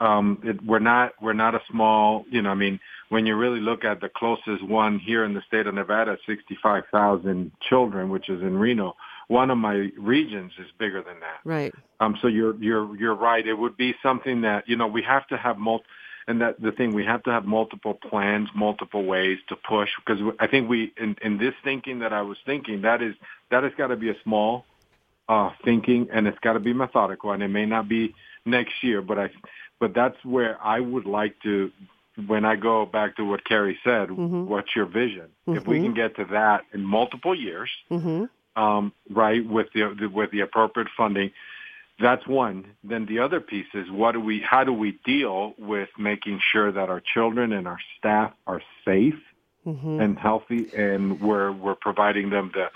Um, 0.00 0.40
it, 0.44 0.62
we're 0.64 0.80
not 0.80 1.12
we're 1.22 1.32
not 1.32 1.54
a 1.54 1.62
small. 1.70 2.26
You 2.28 2.42
know, 2.42 2.50
I 2.50 2.54
mean, 2.54 2.80
when 3.08 3.24
you 3.24 3.36
really 3.36 3.60
look 3.60 3.84
at 3.84 4.00
the 4.00 4.10
closest 4.10 4.62
one 4.62 4.98
here 4.98 5.24
in 5.24 5.32
the 5.32 5.42
state 5.46 5.66
of 5.66 5.74
Nevada, 5.74 6.18
sixty-five 6.26 6.84
thousand 6.92 7.52
children, 7.66 8.10
which 8.10 8.28
is 8.28 8.42
in 8.42 8.58
Reno. 8.58 8.94
One 9.28 9.50
of 9.50 9.56
my 9.56 9.88
regions 9.96 10.52
is 10.58 10.66
bigger 10.78 11.02
than 11.02 11.18
that. 11.20 11.40
Right. 11.44 11.72
Um, 12.00 12.18
so 12.20 12.28
you're 12.28 12.56
you're 12.62 12.94
you're 12.96 13.14
right. 13.14 13.46
It 13.46 13.54
would 13.54 13.76
be 13.78 13.94
something 14.02 14.42
that 14.42 14.68
you 14.68 14.76
know 14.76 14.86
we 14.86 15.02
have 15.02 15.26
to 15.28 15.38
have 15.38 15.56
multi, 15.56 15.84
and 16.26 16.40
that 16.40 16.60
the 16.60 16.72
thing 16.72 16.94
we 16.94 17.04
have 17.04 17.22
to 17.24 17.30
have 17.30 17.44
multiple 17.44 17.94
plans, 17.94 18.48
multiple 18.54 19.04
ways 19.04 19.38
to 19.48 19.56
push 19.56 19.90
because 20.04 20.22
I 20.40 20.46
think 20.46 20.68
we 20.68 20.92
in, 20.96 21.16
in 21.22 21.38
this 21.38 21.54
thinking 21.62 22.00
that 22.00 22.12
I 22.12 22.22
was 22.22 22.38
thinking 22.46 22.82
that 22.82 23.02
is 23.02 23.14
that 23.50 23.62
has 23.62 23.72
got 23.76 23.88
to 23.88 23.96
be 23.96 24.10
a 24.10 24.16
small 24.22 24.64
uh, 25.28 25.50
thinking 25.64 26.08
and 26.12 26.26
it's 26.26 26.38
got 26.40 26.54
to 26.54 26.60
be 26.60 26.72
methodical 26.72 27.32
and 27.32 27.42
it 27.42 27.48
may 27.48 27.66
not 27.66 27.88
be 27.88 28.14
next 28.44 28.82
year, 28.82 29.02
but 29.02 29.18
I 29.18 29.30
but 29.80 29.94
that's 29.94 30.16
where 30.24 30.62
I 30.62 30.80
would 30.80 31.06
like 31.06 31.34
to 31.42 31.70
when 32.26 32.44
I 32.44 32.56
go 32.56 32.86
back 32.86 33.16
to 33.16 33.24
what 33.24 33.44
Carrie 33.44 33.78
said. 33.82 34.08
Mhm. 34.08 34.46
What's 34.46 34.74
your 34.76 34.86
vision? 34.86 35.28
If 35.48 35.66
we 35.66 35.78
Mhm. 35.78 35.82
can 35.82 35.94
get 35.94 36.16
to 36.16 36.24
that 36.26 36.64
in 36.72 36.84
multiple 36.84 37.34
years, 37.34 37.70
hmm 37.88 38.24
um, 38.56 38.92
right, 39.10 39.44
with 39.44 39.66
the, 39.74 39.96
the 39.98 40.06
with 40.08 40.30
the 40.30 40.40
appropriate 40.40 40.88
funding. 40.96 41.32
That's 42.00 42.26
one. 42.26 42.66
Then 42.82 43.06
the 43.06 43.20
other 43.20 43.40
piece 43.40 43.66
is 43.74 43.90
what 43.90 44.12
do 44.12 44.20
we, 44.20 44.40
how 44.40 44.64
do 44.64 44.72
we 44.72 44.98
deal 45.04 45.54
with 45.58 45.88
making 45.98 46.40
sure 46.52 46.72
that 46.72 46.88
our 46.88 47.00
children 47.00 47.52
and 47.52 47.68
our 47.68 47.78
staff 47.98 48.32
are 48.46 48.62
safe 48.84 49.14
hmm 49.64 50.00
and 50.00 50.18
healthy, 50.18 50.66
and 50.76 51.20
we're 51.22 51.50
we're 51.52 51.74
providing 51.74 52.28
them 52.30 52.50
the 52.52 52.66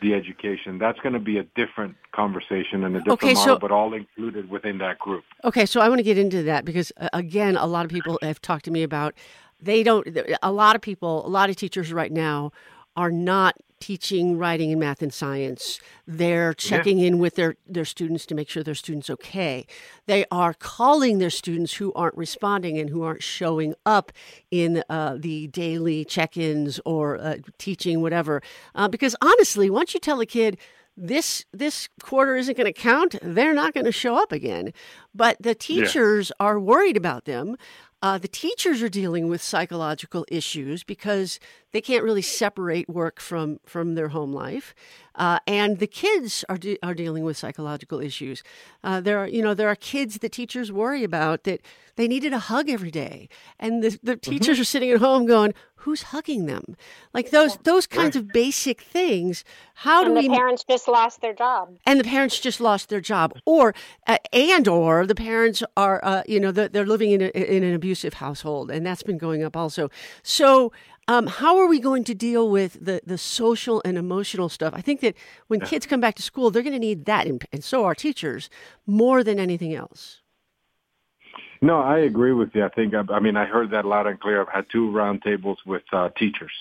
the 0.00 0.14
education. 0.14 0.78
That's 0.78 0.98
going 1.00 1.12
to 1.12 1.18
be 1.18 1.36
a 1.38 1.42
different 1.42 1.96
conversation 2.12 2.84
and 2.84 2.94
a 2.96 3.00
different 3.00 3.22
Okay, 3.22 3.34
model, 3.34 3.56
so- 3.56 3.58
but 3.58 3.70
all 3.70 3.92
included 3.94 4.48
within 4.48 4.78
that 4.78 4.98
group. 4.98 5.24
Okay, 5.44 5.66
so 5.66 5.80
I 5.80 5.88
want 5.88 5.98
to 5.98 6.04
get 6.04 6.16
into 6.16 6.42
that 6.44 6.64
because 6.64 6.90
uh, 6.98 7.08
again, 7.12 7.56
a 7.56 7.66
lot 7.66 7.84
of 7.84 7.90
people 7.90 8.18
have 8.22 8.40
talked 8.40 8.64
to 8.66 8.70
me 8.70 8.82
about 8.82 9.14
they 9.60 9.82
don't. 9.82 10.06
A 10.42 10.52
lot 10.52 10.74
of 10.76 10.80
people, 10.82 11.26
a 11.26 11.28
lot 11.28 11.50
of 11.50 11.56
teachers 11.56 11.92
right 11.92 12.12
now 12.12 12.52
are 12.96 13.10
not 13.10 13.56
teaching 13.80 14.36
writing 14.38 14.70
and 14.70 14.80
math 14.80 15.02
and 15.02 15.12
science. 15.12 15.80
They're 16.06 16.54
checking 16.54 16.98
in 16.98 17.18
with 17.18 17.34
their 17.36 17.56
their 17.66 17.84
students 17.84 18.26
to 18.26 18.34
make 18.34 18.48
sure 18.48 18.62
their 18.62 18.74
students 18.74 19.10
okay. 19.10 19.66
They 20.06 20.24
are 20.30 20.54
calling 20.54 21.18
their 21.18 21.30
students 21.30 21.74
who 21.74 21.92
aren't 21.94 22.16
responding 22.16 22.78
and 22.78 22.90
who 22.90 23.02
aren't 23.02 23.22
showing 23.22 23.74
up 23.86 24.12
in 24.50 24.82
uh, 24.88 25.16
the 25.18 25.48
daily 25.48 26.04
check-ins 26.04 26.80
or 26.84 27.18
uh, 27.18 27.36
teaching 27.58 28.00
whatever. 28.00 28.42
Uh, 28.74 28.88
because 28.88 29.14
honestly, 29.20 29.70
once 29.70 29.94
you 29.94 30.00
tell 30.00 30.20
a 30.20 30.26
kid 30.26 30.58
this 30.98 31.44
this 31.52 31.88
quarter 32.02 32.34
isn't 32.34 32.56
going 32.56 32.66
to 32.66 32.72
count 32.72 33.14
they're 33.22 33.54
not 33.54 33.72
going 33.72 33.86
to 33.86 33.92
show 33.92 34.20
up 34.20 34.32
again 34.32 34.72
but 35.14 35.36
the 35.40 35.54
teachers 35.54 36.32
are 36.40 36.58
worried 36.58 36.96
about 36.96 37.24
them 37.24 37.56
uh, 38.00 38.16
the 38.18 38.28
teachers 38.28 38.82
are 38.82 38.88
dealing 38.88 39.28
with 39.28 39.42
psychological 39.42 40.24
issues 40.28 40.84
because 40.84 41.40
they 41.72 41.80
can't 41.80 42.04
really 42.04 42.22
separate 42.22 42.88
work 42.88 43.20
from 43.20 43.58
from 43.66 43.94
their 43.94 44.08
home 44.08 44.32
life. 44.32 44.74
Uh, 45.16 45.40
and 45.48 45.78
the 45.78 45.86
kids 45.86 46.44
are 46.48 46.56
de- 46.56 46.78
are 46.82 46.94
dealing 46.94 47.24
with 47.24 47.36
psychological 47.36 48.00
issues. 48.00 48.42
Uh, 48.84 49.00
there 49.00 49.18
are 49.18 49.26
you 49.26 49.42
know 49.42 49.52
there 49.52 49.68
are 49.68 49.76
kids 49.76 50.18
that 50.18 50.30
teachers 50.30 50.70
worry 50.70 51.02
about 51.02 51.42
that 51.44 51.60
they 51.96 52.06
needed 52.06 52.32
a 52.32 52.38
hug 52.38 52.70
every 52.70 52.92
day. 52.92 53.28
And 53.58 53.82
the, 53.82 53.98
the 54.02 54.16
teachers 54.16 54.60
are 54.60 54.64
sitting 54.64 54.90
at 54.92 55.00
home 55.00 55.26
going 55.26 55.52
who's 55.78 56.02
hugging 56.04 56.46
them? 56.46 56.76
Like 57.14 57.30
those 57.30 57.56
those 57.64 57.86
kinds 57.86 58.16
of 58.16 58.28
basic 58.28 58.80
things 58.80 59.44
how 59.74 60.02
do 60.02 60.10
And 60.10 60.16
we 60.16 60.28
the 60.28 60.34
parents 60.34 60.64
just 60.68 60.88
lost 60.88 61.20
their 61.20 61.34
job. 61.34 61.76
and 61.86 62.00
the 62.00 62.04
parents 62.04 62.40
just 62.40 62.60
lost 62.60 62.88
their 62.88 63.00
job. 63.00 63.32
Or 63.44 63.74
uh, 64.06 64.18
and 64.32 64.66
or 64.68 65.06
the 65.06 65.14
parents 65.14 65.62
are 65.76 66.00
uh, 66.04 66.22
you 66.26 66.40
know 66.40 66.52
they're, 66.52 66.68
they're 66.68 66.86
living 66.86 67.12
in, 67.12 67.22
a, 67.22 67.28
in 67.28 67.62
an 67.62 67.74
abusive 67.74 68.14
household 68.14 68.70
and 68.70 68.84
that's 68.84 69.02
been 69.02 69.18
going 69.18 69.42
up 69.42 69.56
also. 69.56 69.88
So 70.22 70.72
um, 71.06 71.26
how 71.26 71.56
are 71.58 71.66
we 71.66 71.80
going 71.80 72.04
to 72.04 72.14
deal 72.14 72.50
with 72.50 72.84
the, 72.84 73.00
the 73.06 73.16
social 73.16 73.80
and 73.84 73.96
emotional 73.96 74.50
stuff? 74.50 74.74
I 74.76 74.82
think 74.82 75.00
that 75.00 75.14
when 75.46 75.60
kids 75.60 75.86
come 75.86 76.00
back 76.00 76.16
to 76.16 76.22
school 76.22 76.50
they're 76.50 76.62
going 76.62 76.74
to 76.74 76.78
need 76.78 77.04
that 77.06 77.26
and, 77.26 77.44
and 77.52 77.64
so 77.64 77.84
are 77.84 77.94
teachers 77.94 78.50
more 78.86 79.24
than 79.24 79.38
anything 79.38 79.74
else 79.74 80.17
No, 81.60 81.80
I 81.80 81.98
agree 82.00 82.32
with 82.32 82.50
you. 82.54 82.64
I 82.64 82.68
think 82.68 82.94
I, 82.94 83.02
I 83.12 83.20
mean 83.20 83.36
I 83.36 83.44
heard 83.44 83.70
that 83.72 83.84
loud 83.84 84.06
and 84.06 84.20
clear. 84.20 84.40
I've 84.40 84.48
had 84.48 84.66
two 84.70 84.90
roundtables 84.90 85.56
with 85.66 85.82
uh, 85.92 86.10
teachers, 86.18 86.52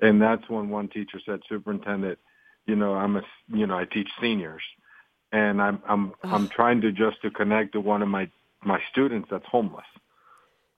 and 0.00 0.20
that's 0.20 0.48
when 0.48 0.68
one 0.68 0.88
teacher 0.88 1.20
said, 1.24 1.40
"Superintendent, 1.48 2.18
you 2.66 2.76
know 2.76 2.94
I'm 2.94 3.16
a 3.16 3.22
you 3.48 3.66
know 3.66 3.78
I 3.78 3.84
teach 3.84 4.08
seniors, 4.20 4.62
and 5.32 5.62
I'm 5.62 5.82
I'm 5.88 6.12
I'm 6.24 6.48
trying 6.48 6.80
to 6.80 6.92
just 6.92 7.22
to 7.22 7.30
connect 7.30 7.72
to 7.74 7.80
one 7.80 8.02
of 8.02 8.08
my 8.08 8.28
my 8.64 8.80
students 8.90 9.28
that's 9.30 9.46
homeless, 9.46 9.86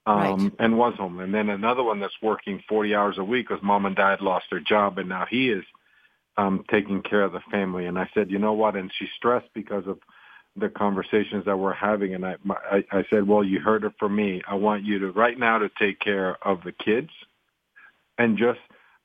um, 0.06 0.16
Right. 0.16 0.52
and 0.58 0.76
was 0.78 0.94
homeless, 0.98 1.24
and 1.24 1.34
then 1.34 1.48
another 1.48 1.82
one 1.82 2.00
that's 2.00 2.14
working 2.22 2.62
40 2.68 2.94
hours 2.94 3.16
a 3.18 3.24
week 3.24 3.48
because 3.48 3.62
mom 3.62 3.86
and 3.86 3.96
dad 3.96 4.20
lost 4.20 4.46
their 4.50 4.60
job, 4.60 4.98
and 4.98 5.08
now 5.08 5.26
he 5.30 5.48
is 5.48 5.64
um, 6.36 6.64
taking 6.70 7.02
care 7.02 7.22
of 7.22 7.32
the 7.32 7.40
family. 7.50 7.86
And 7.86 7.98
I 7.98 8.08
said, 8.14 8.30
you 8.30 8.38
know 8.38 8.52
what? 8.52 8.76
And 8.76 8.90
she's 8.98 9.08
stressed 9.16 9.48
because 9.54 9.86
of 9.86 9.98
the 10.56 10.68
conversations 10.68 11.44
that 11.46 11.58
we're 11.58 11.74
having 11.74 12.14
and 12.14 12.24
I, 12.24 12.36
my, 12.44 12.56
I 12.70 12.84
I 12.92 13.04
said, 13.10 13.26
well, 13.26 13.42
you 13.42 13.60
heard 13.60 13.84
it 13.84 13.92
from 13.98 14.14
me. 14.14 14.42
I 14.46 14.54
want 14.54 14.84
you 14.84 14.98
to 15.00 15.10
right 15.10 15.38
now 15.38 15.58
to 15.58 15.70
take 15.78 15.98
care 16.00 16.36
of 16.46 16.62
the 16.64 16.72
kids 16.72 17.10
and 18.18 18.38
just 18.38 18.60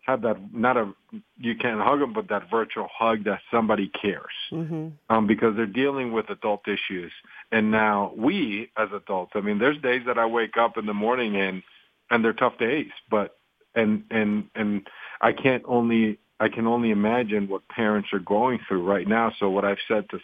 have 0.05 0.21
that 0.23 0.37
not 0.53 0.77
a 0.77 0.93
you 1.37 1.55
can't 1.55 1.81
hug 1.81 1.99
them, 1.99 2.13
but 2.13 2.29
that 2.29 2.49
virtual 2.49 2.87
hug 2.91 3.23
that 3.25 3.41
somebody 3.51 3.89
cares 3.89 4.23
mm-hmm. 4.51 4.89
um, 5.09 5.27
because 5.27 5.55
they're 5.55 5.65
dealing 5.65 6.11
with 6.11 6.29
adult 6.29 6.67
issues. 6.67 7.11
And 7.51 7.71
now 7.71 8.13
we 8.15 8.71
as 8.77 8.89
adults, 8.93 9.31
I 9.35 9.41
mean, 9.41 9.59
there's 9.59 9.81
days 9.81 10.03
that 10.05 10.17
I 10.17 10.25
wake 10.25 10.57
up 10.57 10.77
in 10.77 10.85
the 10.85 10.93
morning 10.93 11.35
and 11.35 11.63
and 12.11 12.23
they're 12.23 12.33
tough 12.33 12.57
days, 12.57 12.91
but 13.09 13.37
and 13.75 14.03
and 14.09 14.49
and 14.55 14.87
I 15.21 15.31
can't 15.33 15.63
only 15.67 16.19
I 16.39 16.49
can 16.49 16.67
only 16.67 16.91
imagine 16.91 17.47
what 17.47 17.67
parents 17.67 18.09
are 18.13 18.19
going 18.19 18.59
through 18.67 18.83
right 18.83 19.07
now. 19.07 19.31
So 19.39 19.49
what 19.49 19.65
I've 19.65 19.77
said 19.87 20.09
to 20.09 20.19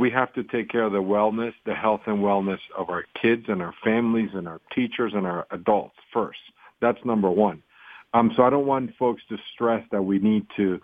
we 0.00 0.10
have 0.10 0.32
to 0.32 0.42
take 0.42 0.70
care 0.70 0.84
of 0.84 0.92
the 0.92 1.02
wellness, 1.02 1.52
the 1.66 1.74
health 1.74 2.00
and 2.06 2.18
wellness 2.18 2.58
of 2.76 2.88
our 2.88 3.04
kids 3.20 3.44
and 3.48 3.60
our 3.60 3.74
families 3.84 4.30
and 4.32 4.48
our 4.48 4.60
teachers 4.74 5.12
and 5.14 5.26
our 5.26 5.46
adults 5.50 5.96
first. 6.10 6.38
That's 6.80 7.04
number 7.04 7.30
one. 7.30 7.62
Um, 8.14 8.32
so 8.34 8.42
I 8.42 8.48
don't 8.48 8.64
want 8.64 8.96
folks 8.96 9.22
to 9.28 9.36
stress 9.52 9.84
that 9.92 10.02
we 10.02 10.18
need 10.18 10.46
to 10.56 10.80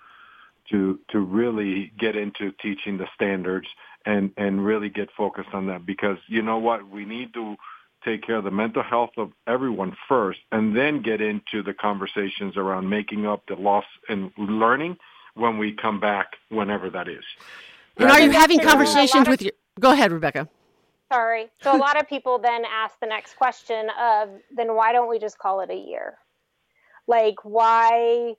to 0.71 1.01
to 1.13 1.21
really 1.21 1.93
get 1.99 2.15
into 2.15 2.53
teaching 2.61 2.99
the 2.99 3.09
standards 3.15 3.67
and 4.05 4.33
and 4.37 4.65
really 4.65 4.91
get 4.91 5.09
focused 5.17 5.55
on 5.55 5.67
that 5.69 5.87
because 5.87 6.19
you 6.29 6.43
know 6.43 6.59
what 6.59 6.87
we 6.89 7.07
need 7.07 7.33
to 7.35 7.57
take 8.05 8.23
care 8.23 8.37
of 8.37 8.45
the 8.45 8.51
mental 8.51 8.83
health 8.83 9.11
of 9.17 9.33
everyone 9.47 9.97
first, 10.09 10.41
and 10.53 10.77
then 10.77 11.01
get 11.01 11.23
into 11.23 11.63
the 11.63 11.73
conversations 11.73 12.57
around 12.57 12.89
making 12.89 13.27
up 13.27 13.43
the 13.49 13.57
loss 13.57 13.87
in 14.11 14.31
learning 14.37 14.99
when 15.35 15.57
we 15.57 15.73
come 15.73 16.01
back, 16.01 16.37
whenever 16.51 16.91
that 16.91 17.09
is. 17.09 17.25
And 17.99 18.11
are 18.11 18.21
you 18.21 18.31
having 18.31 18.61
conversations 18.61 19.29
with 19.29 19.43
your? 19.43 19.53
Go 19.81 19.93
ahead, 19.93 20.13
Rebecca. 20.13 20.49
Sorry. 21.13 21.49
So 21.63 21.75
a 21.75 21.79
lot 21.79 22.01
of 22.01 22.09
people 22.09 22.39
then 22.39 22.65
ask 22.65 22.99
the 23.01 23.07
next 23.07 23.37
question 23.37 23.89
of, 24.01 24.31
then 24.55 24.75
why 24.75 24.93
don't 24.93 25.09
we 25.09 25.19
just 25.19 25.39
call 25.39 25.61
it 25.61 25.71
a 25.71 25.77
year? 25.77 26.19
Like 27.07 27.37
why, 27.45 28.35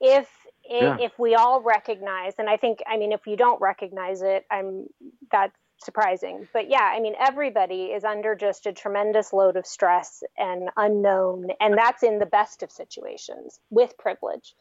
if 0.00 0.28
Yeah. 0.68 0.98
if 1.00 1.18
we 1.18 1.34
all 1.34 1.60
recognize, 1.62 2.34
and 2.38 2.48
I 2.48 2.56
think, 2.56 2.80
I 2.86 2.96
mean, 2.96 3.12
if 3.12 3.26
you 3.26 3.36
don't 3.36 3.60
recognize 3.60 4.22
it, 4.22 4.44
I'm 4.50 4.86
that's 5.30 5.56
surprising. 5.78 6.48
But 6.52 6.68
yeah, 6.68 6.90
I 6.92 7.00
mean, 7.00 7.14
everybody 7.18 7.84
is 7.86 8.04
under 8.04 8.34
just 8.34 8.66
a 8.66 8.72
tremendous 8.72 9.32
load 9.32 9.56
of 9.56 9.66
stress 9.66 10.22
and 10.36 10.70
unknown, 10.76 11.48
and 11.60 11.76
that's 11.76 12.02
in 12.02 12.18
the 12.18 12.26
best 12.26 12.62
of 12.62 12.70
situations 12.70 13.60
with 13.70 13.96
privilege. 13.98 14.54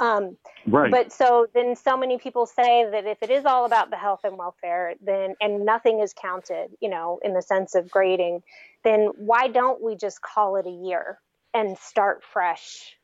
Um, 0.00 0.36
Right. 0.66 0.90
but 0.90 1.12
so 1.12 1.46
then 1.54 1.76
so 1.76 1.96
many 1.96 2.18
people 2.18 2.46
say 2.46 2.88
that 2.90 3.06
if 3.06 3.22
it 3.22 3.30
is 3.30 3.44
all 3.44 3.64
about 3.64 3.90
the 3.90 3.96
health 3.96 4.20
and 4.24 4.36
welfare, 4.36 4.94
then 5.00 5.34
and 5.40 5.64
nothing 5.64 6.00
is 6.00 6.12
counted, 6.12 6.76
you 6.80 6.88
know, 6.88 7.20
in 7.22 7.34
the 7.34 7.42
sense 7.42 7.74
of 7.74 7.90
grading, 7.90 8.42
then 8.82 9.12
why 9.16 9.48
don't 9.48 9.82
we 9.82 9.96
just 9.96 10.20
call 10.20 10.56
it 10.56 10.66
a 10.66 10.70
year 10.70 11.18
and 11.54 11.78
start 11.78 12.22
fresh 12.24 12.96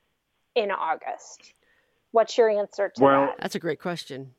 in 0.54 0.70
August? 0.70 1.54
What's 2.10 2.36
your 2.36 2.50
answer 2.50 2.90
to 2.96 3.02
Well, 3.02 3.26
that? 3.26 3.36
That's 3.40 3.54
a 3.54 3.58
great 3.58 3.80
question. 3.80 4.34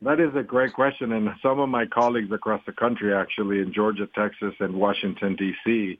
That 0.00 0.20
is 0.20 0.30
a 0.36 0.44
great 0.44 0.74
question, 0.74 1.12
and 1.12 1.28
some 1.42 1.58
of 1.58 1.68
my 1.68 1.84
colleagues 1.86 2.30
across 2.30 2.62
the 2.66 2.72
country, 2.72 3.12
actually 3.12 3.58
in 3.58 3.72
Georgia, 3.72 4.08
Texas, 4.14 4.54
and 4.60 4.74
Washington 4.74 5.34
D.C., 5.34 5.98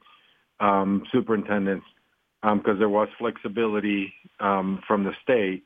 um, 0.61 1.03
superintendents, 1.11 1.85
because 2.41 2.79
there 2.79 2.89
was 2.89 3.09
flexibility 3.17 4.13
um, 4.39 4.81
from 4.87 5.03
the 5.03 5.11
state 5.21 5.63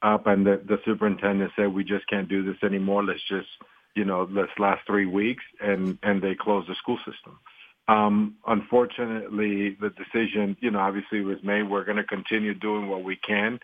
up, 0.00 0.26
and 0.26 0.46
the, 0.46 0.62
the 0.66 0.78
superintendent 0.84 1.52
said 1.56 1.72
we 1.72 1.84
just 1.84 2.06
can't 2.08 2.28
do 2.28 2.42
this 2.42 2.62
anymore. 2.62 3.04
Let's 3.04 3.26
just, 3.28 3.48
you 3.94 4.04
know, 4.06 4.26
let's 4.30 4.52
last 4.58 4.86
three 4.86 5.06
weeks, 5.06 5.44
and 5.60 5.98
and 6.02 6.22
they 6.22 6.34
closed 6.34 6.68
the 6.68 6.74
school 6.76 6.98
system. 6.98 7.38
Um, 7.86 8.36
unfortunately, 8.46 9.76
the 9.78 9.90
decision, 9.90 10.56
you 10.60 10.70
know, 10.70 10.78
obviously 10.78 11.20
was 11.20 11.38
made. 11.42 11.68
We're 11.68 11.84
going 11.84 11.98
to 11.98 12.04
continue 12.04 12.54
doing 12.54 12.88
what 12.88 13.04
we 13.04 13.16
can, 13.16 13.60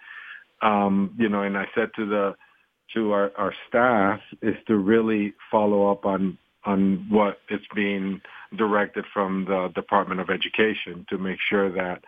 um, 0.60 1.14
you 1.18 1.30
know, 1.30 1.42
and 1.42 1.56
I 1.56 1.66
said 1.74 1.88
to 1.96 2.06
the 2.06 2.36
to 2.94 3.12
our, 3.12 3.32
our 3.36 3.54
staff 3.68 4.20
is 4.42 4.56
to 4.66 4.76
really 4.76 5.34
follow 5.50 5.90
up 5.90 6.04
on 6.04 6.38
on 6.64 7.06
what 7.08 7.38
is 7.48 7.60
being 7.74 8.20
directed 8.56 9.04
from 9.14 9.46
the 9.46 9.68
Department 9.74 10.20
of 10.20 10.28
Education 10.28 11.06
to 11.08 11.16
make 11.16 11.38
sure 11.48 11.72
that 11.72 12.04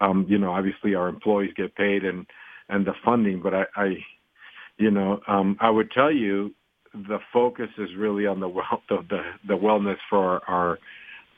um, 0.00 0.26
you 0.28 0.38
know 0.38 0.50
obviously 0.52 0.94
our 0.94 1.08
employees 1.08 1.52
get 1.56 1.74
paid 1.76 2.04
and 2.04 2.26
and 2.68 2.86
the 2.86 2.94
funding. 3.04 3.40
But 3.40 3.54
I, 3.54 3.64
I 3.76 3.96
you 4.78 4.90
know 4.90 5.20
um, 5.28 5.56
I 5.60 5.70
would 5.70 5.90
tell 5.90 6.10
you 6.10 6.54
the 6.94 7.18
focus 7.32 7.68
is 7.78 7.90
really 7.96 8.26
on 8.26 8.40
the 8.40 8.48
well 8.48 8.82
the 8.88 9.04
the, 9.08 9.22
the 9.46 9.54
wellness 9.54 9.98
for 10.10 10.42
our 10.48 10.78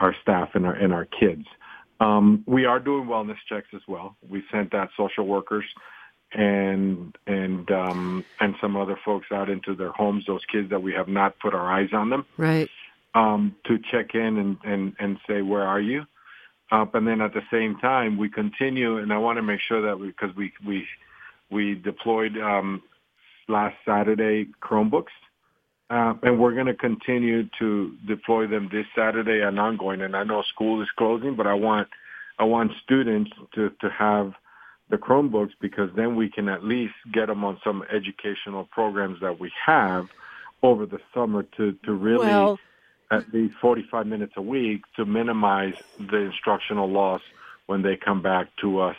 our 0.00 0.14
staff 0.22 0.50
and 0.54 0.66
our 0.66 0.74
and 0.74 0.92
our 0.92 1.04
kids. 1.06 1.44
Um, 2.00 2.42
we 2.46 2.64
are 2.64 2.80
doing 2.80 3.06
wellness 3.06 3.36
checks 3.48 3.68
as 3.74 3.80
well. 3.86 4.16
We 4.28 4.42
sent 4.50 4.74
out 4.74 4.88
social 4.96 5.26
workers 5.26 5.64
and 6.34 7.16
and 7.26 7.70
um, 7.70 8.24
and 8.40 8.54
some 8.60 8.76
other 8.76 8.98
folks 9.04 9.26
out 9.32 9.48
into 9.48 9.74
their 9.74 9.92
homes. 9.92 10.24
Those 10.26 10.44
kids 10.50 10.70
that 10.70 10.82
we 10.82 10.92
have 10.92 11.08
not 11.08 11.38
put 11.38 11.54
our 11.54 11.70
eyes 11.70 11.90
on 11.92 12.10
them 12.10 12.26
Right. 12.36 12.68
um, 13.14 13.54
to 13.66 13.78
check 13.90 14.14
in 14.14 14.38
and, 14.38 14.56
and, 14.64 14.92
and 14.98 15.18
say, 15.28 15.42
where 15.42 15.62
are 15.62 15.80
you? 15.80 16.04
Uh, 16.72 16.86
and 16.94 17.06
then 17.06 17.20
at 17.20 17.32
the 17.34 17.42
same 17.52 17.76
time, 17.78 18.18
we 18.18 18.28
continue, 18.28 18.98
and 18.98 19.12
I 19.12 19.18
want 19.18 19.36
to 19.36 19.42
make 19.42 19.60
sure 19.60 19.82
that 19.82 19.98
we, 19.98 20.08
because 20.08 20.34
we, 20.34 20.52
we, 20.66 20.86
we 21.50 21.74
deployed 21.76 22.36
um, 22.38 22.82
last 23.48 23.76
Saturday 23.84 24.48
Chromebooks, 24.60 25.14
uh, 25.90 26.14
and 26.22 26.40
we're 26.40 26.54
going 26.54 26.66
to 26.66 26.74
continue 26.74 27.48
to 27.60 27.94
deploy 28.08 28.46
them 28.48 28.68
this 28.72 28.86
Saturday 28.96 29.40
and 29.42 29.60
ongoing. 29.60 30.00
And 30.00 30.16
I 30.16 30.24
know 30.24 30.42
school 30.42 30.82
is 30.82 30.88
closing, 30.96 31.36
but 31.36 31.46
I 31.46 31.54
want, 31.54 31.86
I 32.38 32.44
want 32.44 32.72
students 32.82 33.30
to, 33.54 33.70
to 33.82 33.88
have 33.90 34.32
the 34.94 35.02
Chromebooks 35.02 35.52
because 35.60 35.90
then 35.96 36.14
we 36.14 36.30
can 36.30 36.48
at 36.48 36.64
least 36.64 36.94
get 37.12 37.26
them 37.26 37.44
on 37.44 37.58
some 37.64 37.82
educational 37.92 38.64
programs 38.64 39.20
that 39.20 39.40
we 39.40 39.50
have 39.66 40.08
over 40.62 40.86
the 40.86 41.00
summer 41.12 41.42
to, 41.56 41.72
to 41.84 41.92
really 41.92 42.26
Well, 42.26 42.58
at 43.10 43.32
least 43.32 43.54
45 43.60 44.06
minutes 44.06 44.34
a 44.36 44.42
week 44.42 44.82
to 44.96 45.04
minimize 45.04 45.74
the 45.98 46.18
instructional 46.18 46.88
loss 46.88 47.22
when 47.66 47.82
they 47.82 47.96
come 47.96 48.22
back 48.22 48.48
to 48.60 48.80
us 48.80 48.96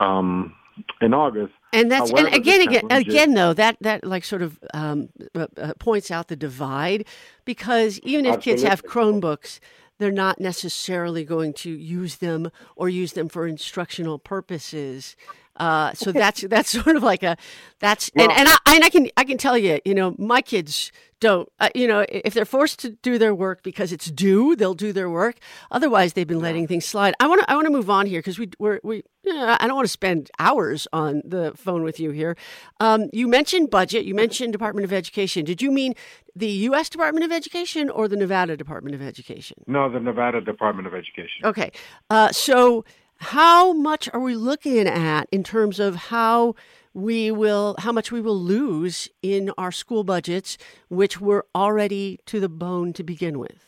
um, 0.00 0.54
in 1.00 1.12
August. 1.12 1.52
And 1.72 1.90
that's 1.90 2.10
However, 2.10 2.28
and 2.28 2.36
again, 2.36 2.60
again, 2.62 2.86
again, 2.90 3.34
though 3.34 3.52
that 3.52 3.76
that 3.80 4.04
like 4.04 4.24
sort 4.24 4.42
of 4.42 4.58
um, 4.72 5.08
uh, 5.34 5.46
uh, 5.58 5.72
points 5.78 6.10
out 6.10 6.28
the 6.28 6.36
divide 6.36 7.04
because 7.44 7.98
even 8.00 8.24
if 8.24 8.40
kids 8.40 8.62
have 8.62 8.84
Chromebooks, 8.84 9.58
they're 9.98 10.10
not 10.12 10.40
necessarily 10.40 11.24
going 11.24 11.52
to 11.54 11.70
use 11.70 12.16
them 12.16 12.50
or 12.74 12.88
use 12.88 13.12
them 13.12 13.28
for 13.28 13.46
instructional 13.46 14.18
purposes. 14.18 15.16
Uh, 15.56 15.92
so 15.94 16.12
that's 16.12 16.42
that's 16.42 16.70
sort 16.82 16.96
of 16.96 17.02
like 17.02 17.22
a 17.22 17.36
that's 17.80 18.10
and, 18.16 18.28
Well- 18.28 18.38
and 18.38 18.48
I 18.48 18.56
and 18.74 18.84
I 18.84 18.88
can 18.90 19.08
I 19.16 19.24
can 19.24 19.38
tell 19.38 19.56
you, 19.58 19.80
you 19.84 19.94
know, 19.94 20.14
my 20.18 20.40
kids 20.42 20.92
don't. 21.18 21.48
Uh, 21.58 21.70
you 21.74 21.88
know, 21.88 22.04
if 22.10 22.34
they're 22.34 22.44
forced 22.44 22.78
to 22.80 22.90
do 22.90 23.16
their 23.18 23.34
work 23.34 23.62
because 23.62 23.90
it's 23.90 24.10
due, 24.10 24.54
they'll 24.54 24.74
do 24.74 24.92
their 24.92 25.08
work. 25.08 25.36
Otherwise, 25.70 26.12
they've 26.12 26.26
been 26.26 26.40
letting 26.40 26.66
things 26.66 26.84
slide. 26.84 27.14
I 27.20 27.26
want 27.26 27.40
to 27.40 27.50
I 27.50 27.54
want 27.54 27.66
to 27.66 27.72
move 27.72 27.88
on 27.88 28.06
here 28.06 28.20
because 28.20 28.38
we 28.38 28.50
we're, 28.58 28.80
we 28.82 29.02
yeah, 29.24 29.56
I 29.58 29.66
don't 29.66 29.76
want 29.76 29.86
to 29.86 29.92
spend 29.92 30.30
hours 30.38 30.86
on 30.92 31.22
the 31.24 31.52
phone 31.56 31.82
with 31.82 31.98
you 31.98 32.10
here. 32.10 32.36
Um, 32.80 33.08
you 33.12 33.26
mentioned 33.28 33.70
budget. 33.70 34.04
You 34.04 34.14
mentioned 34.14 34.52
Department 34.52 34.84
of 34.84 34.92
Education. 34.92 35.44
Did 35.44 35.62
you 35.62 35.70
mean 35.70 35.94
the 36.34 36.48
U.S. 36.48 36.88
Department 36.90 37.24
of 37.24 37.32
Education 37.32 37.88
or 37.88 38.08
the 38.08 38.16
Nevada 38.16 38.56
Department 38.56 38.94
of 38.94 39.00
Education? 39.02 39.56
No, 39.66 39.90
the 39.90 40.00
Nevada 40.00 40.40
Department 40.42 40.86
of 40.86 40.94
Education. 40.94 41.44
Okay. 41.44 41.72
Uh, 42.10 42.30
so, 42.30 42.84
how 43.18 43.72
much 43.72 44.08
are 44.12 44.20
we 44.20 44.34
looking 44.34 44.86
at 44.86 45.28
in 45.32 45.42
terms 45.42 45.80
of 45.80 45.96
how 45.96 46.54
we 46.94 47.30
will, 47.30 47.74
how 47.78 47.92
much 47.92 48.10
we 48.10 48.20
will 48.20 48.38
lose 48.38 49.08
in 49.22 49.50
our 49.58 49.70
school 49.70 50.04
budgets, 50.04 50.56
which 50.88 51.20
were 51.20 51.46
already 51.54 52.18
to 52.26 52.40
the 52.40 52.48
bone 52.48 52.92
to 52.94 53.02
begin 53.02 53.38
with? 53.38 53.66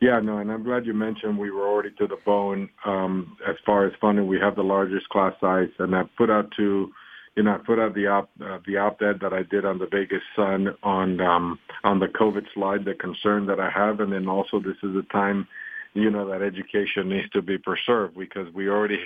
Yeah, 0.00 0.18
no, 0.18 0.38
and 0.38 0.50
I'm 0.50 0.62
glad 0.62 0.86
you 0.86 0.94
mentioned 0.94 1.38
we 1.38 1.50
were 1.50 1.68
already 1.68 1.90
to 1.98 2.06
the 2.06 2.16
bone 2.24 2.70
um, 2.86 3.36
as 3.46 3.56
far 3.66 3.86
as 3.86 3.92
funding. 4.00 4.26
We 4.26 4.40
have 4.40 4.56
the 4.56 4.62
largest 4.62 5.08
class 5.10 5.34
size, 5.40 5.68
and 5.78 5.94
I 5.94 6.04
put 6.16 6.30
out 6.30 6.50
to, 6.56 6.90
you 7.36 7.42
know, 7.42 7.54
I 7.54 7.58
put 7.58 7.78
out 7.78 7.94
the 7.94 8.06
op 8.06 8.30
uh, 8.42 8.58
the 8.66 8.78
op-ed 8.78 9.20
that 9.20 9.34
I 9.34 9.42
did 9.42 9.66
on 9.66 9.78
the 9.78 9.86
Vegas 9.86 10.22
Sun 10.34 10.74
on 10.82 11.20
um, 11.20 11.58
on 11.84 11.98
the 11.98 12.06
COVID 12.06 12.46
slide, 12.54 12.86
the 12.86 12.94
concern 12.94 13.44
that 13.46 13.60
I 13.60 13.68
have, 13.68 14.00
and 14.00 14.10
then 14.10 14.26
also 14.26 14.58
this 14.58 14.76
is 14.82 14.96
a 14.96 15.02
time, 15.12 15.46
you 15.94 16.10
know, 16.10 16.28
that 16.30 16.42
education 16.42 17.08
needs 17.08 17.28
to 17.30 17.42
be 17.42 17.58
preserved 17.58 18.16
because 18.16 18.52
we 18.54 18.68
already 18.68 19.00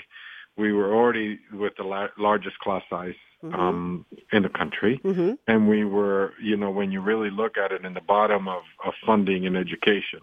we 0.56 0.72
were 0.72 0.94
already 0.94 1.40
with 1.52 1.74
the 1.76 1.82
la- 1.84 2.08
largest 2.16 2.58
class 2.60 2.82
size 2.88 3.14
um, 3.52 4.06
in 4.32 4.42
the 4.42 4.48
country, 4.48 5.00
Mm-hmm. 5.04 5.32
and 5.46 5.68
we 5.68 5.84
were, 5.84 6.32
you 6.40 6.56
know, 6.56 6.70
when 6.70 6.90
you 6.92 7.00
really 7.00 7.30
look 7.30 7.58
at 7.58 7.72
it, 7.72 7.84
in 7.84 7.92
the 7.92 8.00
bottom 8.00 8.48
of, 8.48 8.62
of 8.86 8.94
funding 9.04 9.44
in 9.44 9.56
education. 9.56 10.20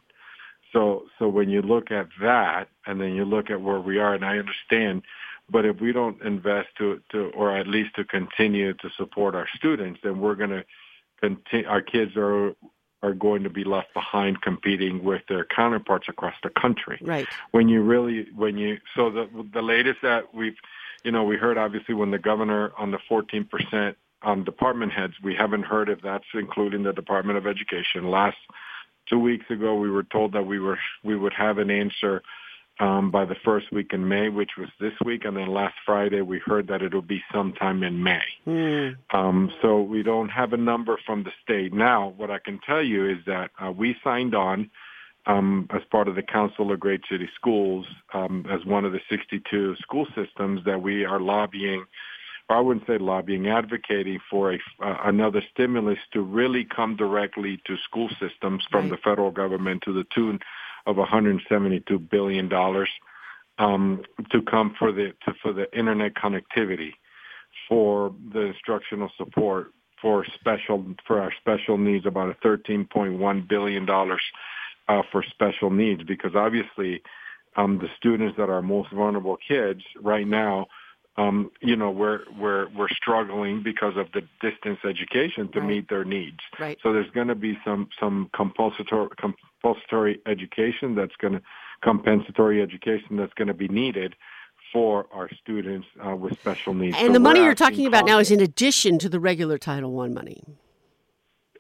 So, 0.74 1.04
so 1.19 1.28
when 1.28 1.50
you 1.50 1.62
look 1.62 1.91
at 1.91 2.08
that, 2.21 2.69
and 2.88 3.00
then 3.00 3.13
you 3.13 3.26
look 3.26 3.50
at 3.50 3.62
where 3.62 3.80
we 3.80 4.00
are, 4.00 4.13
and 4.13 4.26
I 4.26 4.38
understand, 4.38 5.04
but 5.50 5.65
if 5.65 5.82
we 5.82 5.91
don't 5.91 6.21
invest 6.24 6.69
to, 6.78 7.02
to, 7.12 7.26
or 7.36 7.56
at 7.56 7.67
least 7.67 7.95
to 7.95 8.06
continue 8.06 8.74
to 8.76 8.89
support 8.97 9.36
our 9.36 9.47
students, 9.56 10.00
then 10.02 10.19
we're 10.19 10.36
going 10.36 10.52
to 10.52 10.63
continue. 11.19 11.67
Our 11.67 11.82
kids 11.82 12.13
are 12.15 12.54
are 13.04 13.14
going 13.14 13.44
to 13.44 13.50
be 13.50 13.64
left 13.64 13.94
behind 13.94 14.42
competing 14.42 15.04
with 15.04 15.22
their 15.28 15.46
counterparts 15.46 16.08
across 16.08 16.36
the 16.44 16.50
country 16.50 17.00
Right. 17.02 17.28
when 17.52 17.68
you 17.68 17.82
really 17.82 18.28
when 18.36 18.58
you 18.58 18.78
so 18.96 19.10
the 19.10 19.28
the 19.54 19.62
latest 19.62 20.00
that 20.04 20.34
we've 20.34 20.56
you 21.04 21.12
know 21.12 21.24
we 21.24 21.38
heard 21.38 21.58
obviously 21.58 21.96
when 21.96 22.12
the 22.12 22.20
governor 22.20 22.72
on 22.78 22.92
the 22.92 23.00
14 23.10 23.46
percent 23.46 23.98
on 24.22 24.44
department 24.44 24.92
heads 24.92 25.14
we 25.24 25.34
haven't 25.36 25.64
heard 25.64 25.90
if 25.90 26.02
that's 26.02 26.26
including 26.34 26.84
the 26.84 26.94
department 26.94 27.38
of 27.38 27.48
education 27.48 28.10
last 28.10 28.38
two 29.08 29.20
weeks 29.20 29.50
ago 29.50 29.76
we 29.76 29.90
were 29.90 30.04
told 30.04 30.34
that 30.34 30.46
we 30.46 30.60
were 30.60 30.78
we 31.04 31.16
would 31.16 31.34
have 31.34 31.58
an 31.58 31.72
answer 31.72 32.22
um, 32.82 33.12
by 33.12 33.26
the 33.26 33.36
first 33.46 33.72
week 33.72 33.94
in 33.94 34.08
May, 34.08 34.30
which 34.30 34.52
was 34.58 34.67
this 34.80 34.94
week, 35.06 35.24
and 35.24 35.38
then 35.38 35.48
last 35.48 35.76
Friday 35.86 36.22
we 36.22 36.39
heard 36.39 36.67
that 36.67 36.82
it'll 36.82 37.04
be 37.04 37.22
sometime 37.32 37.84
in 37.84 38.02
May. 38.02 38.24
Mm. 38.48 38.98
Um, 39.13 39.52
so 39.62 39.82
we 39.82 40.02
don't 40.02 40.30
have 40.30 40.52
a 40.52 40.58
number 40.58 40.98
from 41.06 41.24
the 41.24 41.32
state. 41.44 41.74
Now, 41.74 42.13
what 42.17 42.32
I 42.32 42.39
can 42.39 42.60
tell 42.65 42.82
you 42.82 43.08
is 43.08 43.20
that 43.28 43.52
uh, 43.63 43.72
we 43.72 43.96
signed 44.04 44.34
on 44.34 44.72
um, 45.28 45.67
as 45.70 45.84
part 45.91 46.08
of 46.08 46.15
the 46.15 46.24
Council 46.24 46.72
of 46.72 46.80
Great 46.80 47.02
City 47.10 47.30
Schools 47.36 47.86
um, 48.15 48.48
as 48.50 48.65
one 48.65 48.84
of 48.84 48.94
the 48.94 49.02
62 49.10 49.76
school 49.76 50.08
systems 50.15 50.62
that 50.65 50.82
we 50.82 51.06
are 51.06 51.20
lobbying, 51.20 51.86
or 52.50 52.56
I 52.56 52.60
wouldn't 52.62 52.88
say 52.88 52.98
lobbying, 52.98 53.48
advocating 53.48 54.18
for 54.28 54.53
a, 54.53 54.60
uh, 54.84 54.97
another 55.03 55.43
stimulus 55.53 55.99
to 56.14 56.22
really 56.22 56.66
come 56.66 56.95
directly 56.95 57.62
to 57.68 57.78
school 57.78 58.10
systems 58.20 58.66
from 58.72 58.89
Right. 58.89 58.91
the 58.91 58.97
federal 58.97 59.30
government 59.30 59.84
to 59.84 59.93
the 59.93 60.06
tune 60.16 60.39
of 60.86 60.98
172 60.98 62.00
billion 62.00 62.50
dollars 62.50 62.90
um, 63.60 64.02
to 64.32 64.42
come 64.42 64.74
for 64.78 64.92
the 64.92 65.14
to, 65.26 65.34
for 65.42 65.54
the 65.54 65.72
internet 65.78 66.14
connectivity 66.14 66.92
for 67.68 68.14
the 68.34 68.42
instructional 68.42 69.10
support 69.18 69.74
for 70.02 70.26
special 70.40 70.84
for 71.06 71.22
our 71.22 71.32
special 71.40 71.78
needs 71.78 72.06
about 72.06 72.30
a 72.30 72.48
13.1 72.48 73.48
billion 73.48 73.86
dollars 73.86 74.22
uh, 74.88 75.02
for 75.12 75.24
special 75.24 75.70
needs 75.70 76.04
because 76.04 76.36
obviously 76.36 77.02
um, 77.56 77.78
the 77.78 77.90
students 77.98 78.36
that 78.38 78.50
are 78.50 78.62
most 78.62 78.92
vulnerable 78.92 79.38
kids 79.48 79.82
right 80.02 80.28
now 80.28 80.66
um, 81.22 81.51
you 81.61 81.76
know 81.76 81.91
we're 81.91 82.22
we're 82.39 82.67
we're 82.78 82.89
struggling 82.89 83.61
because 83.63 83.95
of 83.97 84.07
the 84.13 84.22
distance 84.41 84.80
education 84.88 85.49
to 85.53 85.59
Right. 85.59 85.69
meet 85.69 85.89
their 85.89 86.03
needs 86.03 86.39
Right. 86.59 86.78
so 86.84 86.93
there's 86.93 87.09
going 87.11 87.28
to 87.28 87.36
be 87.36 87.57
some 87.65 87.89
some 87.99 88.30
compulsory 88.34 88.86
compulsory 89.19 90.19
education 90.26 90.95
that's 90.95 91.15
going 91.17 91.34
to 91.34 91.41
compensatory 91.84 92.61
education 92.61 93.17
that's 93.17 93.34
going 93.34 93.47
to 93.47 93.53
be 93.53 93.67
needed 93.67 94.15
for 94.74 95.07
our 95.11 95.30
students 95.41 95.88
uh, 96.05 96.15
with 96.15 96.34
special 96.39 96.74
needs. 96.74 96.95
And 96.97 97.07
So 97.07 97.13
the 97.13 97.19
money 97.19 97.41
you're 97.43 97.55
talking 97.55 97.86
about 97.88 98.05
now 98.05 98.19
is 98.19 98.32
in 98.32 98.39
addition 98.39 98.99
to 98.99 99.09
the 99.09 99.19
regular 99.19 99.57
Title 99.57 99.91
One 99.91 100.13
money. 100.13 100.41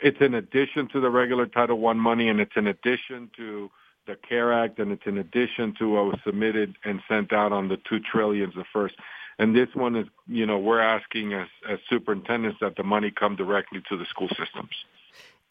it's 0.01 0.21
in 0.21 0.33
addition 0.33 0.87
to 0.93 0.99
the 0.99 1.09
regular 1.09 1.45
Title 1.45 1.77
One 1.79 1.97
money, 1.99 2.29
and 2.29 2.39
it's 2.39 2.55
in 2.55 2.67
addition 2.67 3.29
to 3.37 3.69
the 4.07 4.15
CARE 4.27 4.51
Act, 4.53 4.79
and 4.79 4.91
it's 4.91 5.05
in 5.05 5.17
addition 5.19 5.73
to 5.79 5.89
what 5.89 6.05
was 6.05 6.19
submitted 6.25 6.75
and 6.85 7.01
sent 7.07 7.31
out 7.33 7.51
on 7.51 7.67
the 7.67 7.77
two 7.87 7.99
trillions 7.99 8.53
the 8.55 8.63
first. 8.73 8.95
And 9.39 9.55
this 9.55 9.69
one 9.73 9.95
is, 9.95 10.07
you 10.27 10.45
know, 10.45 10.59
we're 10.59 10.81
asking 10.81 11.33
as, 11.33 11.47
as 11.69 11.79
superintendents 11.89 12.59
that 12.61 12.75
the 12.75 12.83
money 12.83 13.11
come 13.11 13.35
directly 13.35 13.81
to 13.89 13.97
the 13.97 14.05
school 14.05 14.29
systems. 14.29 14.71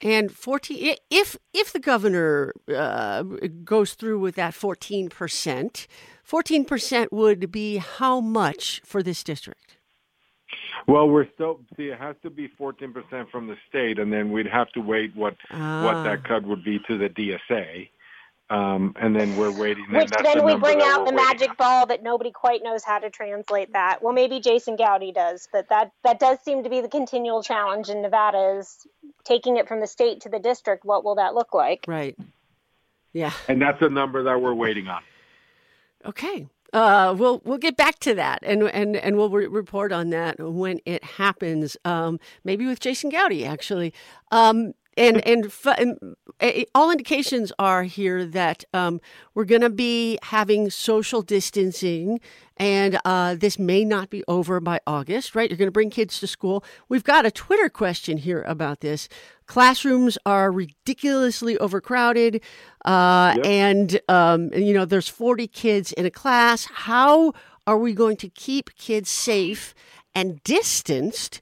And 0.02 0.32
14 0.32 0.96
if 1.10 1.36
if 1.52 1.72
the 1.72 1.78
governor 1.78 2.54
uh, 2.74 3.22
goes 3.64 3.92
through 3.92 4.18
with 4.20 4.34
that 4.36 4.54
14%, 4.54 5.86
14% 6.26 7.12
would 7.12 7.52
be 7.52 7.76
how 7.76 8.20
much 8.20 8.80
for 8.84 9.02
this 9.02 9.22
district? 9.22 9.76
Well, 10.86 11.08
we're 11.08 11.28
still 11.34 11.60
see. 11.76 11.88
It 11.88 11.98
has 11.98 12.16
to 12.22 12.30
be 12.30 12.48
14% 12.48 13.30
from 13.30 13.46
the 13.46 13.56
state, 13.68 13.98
and 13.98 14.12
then 14.12 14.32
we'd 14.32 14.46
have 14.46 14.70
to 14.72 14.80
wait 14.80 15.14
what 15.14 15.36
Ah. 15.50 15.84
what 15.84 16.02
that 16.04 16.24
cut 16.24 16.44
would 16.44 16.64
be 16.64 16.78
to 16.88 16.96
the 16.96 17.08
DSA. 17.08 17.90
Um, 18.50 18.96
and 19.00 19.14
then 19.14 19.36
we're 19.36 19.52
waiting. 19.52 19.86
Which 19.92 20.10
then 20.10 20.38
the 20.38 20.44
we 20.44 20.56
bring 20.56 20.82
out 20.82 21.06
the 21.06 21.12
magic 21.12 21.50
on. 21.50 21.56
ball 21.56 21.86
that 21.86 22.02
nobody 22.02 22.32
quite 22.32 22.64
knows 22.64 22.82
how 22.82 22.98
to 22.98 23.08
translate 23.08 23.72
that. 23.74 24.02
Well, 24.02 24.12
maybe 24.12 24.40
Jason 24.40 24.74
Goudie 24.74 25.12
does, 25.12 25.48
but 25.52 25.68
that 25.68 25.92
that 26.02 26.18
does 26.18 26.38
seem 26.44 26.64
to 26.64 26.68
be 26.68 26.80
the 26.80 26.88
continual 26.88 27.44
challenge 27.44 27.88
in 27.88 28.02
Nevada 28.02 28.58
is 28.58 28.88
taking 29.22 29.56
it 29.56 29.68
from 29.68 29.78
the 29.78 29.86
state 29.86 30.22
to 30.22 30.28
the 30.28 30.40
district. 30.40 30.84
What 30.84 31.04
will 31.04 31.14
that 31.14 31.32
look 31.34 31.54
like? 31.54 31.84
Right. 31.86 32.18
Yeah. 33.12 33.32
And 33.46 33.62
that's 33.62 33.80
a 33.82 33.88
number 33.88 34.24
that 34.24 34.40
we're 34.40 34.54
waiting 34.54 34.88
on. 34.88 35.02
Okay. 36.04 36.48
Uh, 36.72 37.14
we'll 37.16 37.42
we'll 37.44 37.58
get 37.58 37.76
back 37.76 37.98
to 38.00 38.14
that, 38.14 38.40
and 38.42 38.62
and 38.64 38.96
and 38.96 39.16
we'll 39.16 39.30
re- 39.30 39.46
report 39.46 39.92
on 39.92 40.10
that 40.10 40.38
when 40.38 40.80
it 40.86 41.02
happens. 41.02 41.76
Um, 41.84 42.20
maybe 42.44 42.66
with 42.66 42.78
Jason 42.78 43.10
Goudie, 43.10 43.44
actually. 43.44 43.92
Um, 44.30 44.72
and 44.96 45.24
and, 45.26 45.46
f- 45.46 45.78
and 45.78 45.98
uh, 46.40 46.50
all 46.74 46.90
indications 46.90 47.52
are 47.58 47.84
here 47.84 48.24
that 48.26 48.64
um, 48.74 49.00
we're 49.34 49.44
going 49.44 49.60
to 49.60 49.70
be 49.70 50.18
having 50.22 50.70
social 50.70 51.22
distancing, 51.22 52.20
and 52.56 52.98
uh, 53.04 53.34
this 53.34 53.58
may 53.58 53.84
not 53.84 54.10
be 54.10 54.24
over 54.28 54.60
by 54.60 54.80
August. 54.86 55.34
Right? 55.34 55.48
You're 55.50 55.56
going 55.58 55.68
to 55.68 55.72
bring 55.72 55.90
kids 55.90 56.18
to 56.20 56.26
school. 56.26 56.64
We've 56.88 57.04
got 57.04 57.24
a 57.26 57.30
Twitter 57.30 57.68
question 57.68 58.18
here 58.18 58.42
about 58.42 58.80
this. 58.80 59.08
Classrooms 59.46 60.16
are 60.26 60.50
ridiculously 60.52 61.58
overcrowded, 61.58 62.40
uh, 62.84 63.34
Yep. 63.36 63.46
and 63.46 64.00
um, 64.08 64.52
you 64.54 64.72
know 64.74 64.84
there's 64.84 65.08
40 65.08 65.46
kids 65.48 65.92
in 65.92 66.06
a 66.06 66.10
class. 66.10 66.66
How 66.72 67.32
are 67.66 67.78
we 67.78 67.92
going 67.92 68.16
to 68.18 68.28
keep 68.28 68.74
kids 68.76 69.10
safe 69.10 69.74
and 70.14 70.42
distanced 70.44 71.40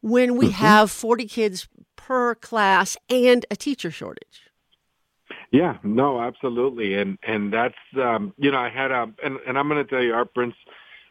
when 0.00 0.36
we 0.36 0.50
have 0.50 0.90
40 0.90 1.26
kids 1.26 1.68
per 1.98 2.34
class 2.36 2.96
and 3.10 3.44
a 3.50 3.56
teacher 3.56 3.90
shortage? 3.90 4.48
Yeah, 5.50 5.76
no, 5.82 6.20
absolutely, 6.20 6.94
and 6.94 7.18
and 7.22 7.52
that's 7.52 7.74
um, 7.96 8.32
you 8.38 8.50
know 8.50 8.58
I 8.58 8.70
had 8.70 8.90
a 8.90 9.10
and 9.22 9.38
and 9.46 9.58
I'm 9.58 9.68
going 9.68 9.84
to 9.84 9.90
tell 9.90 10.02
you 10.02 10.14
our 10.14 10.24
prince. 10.24 10.54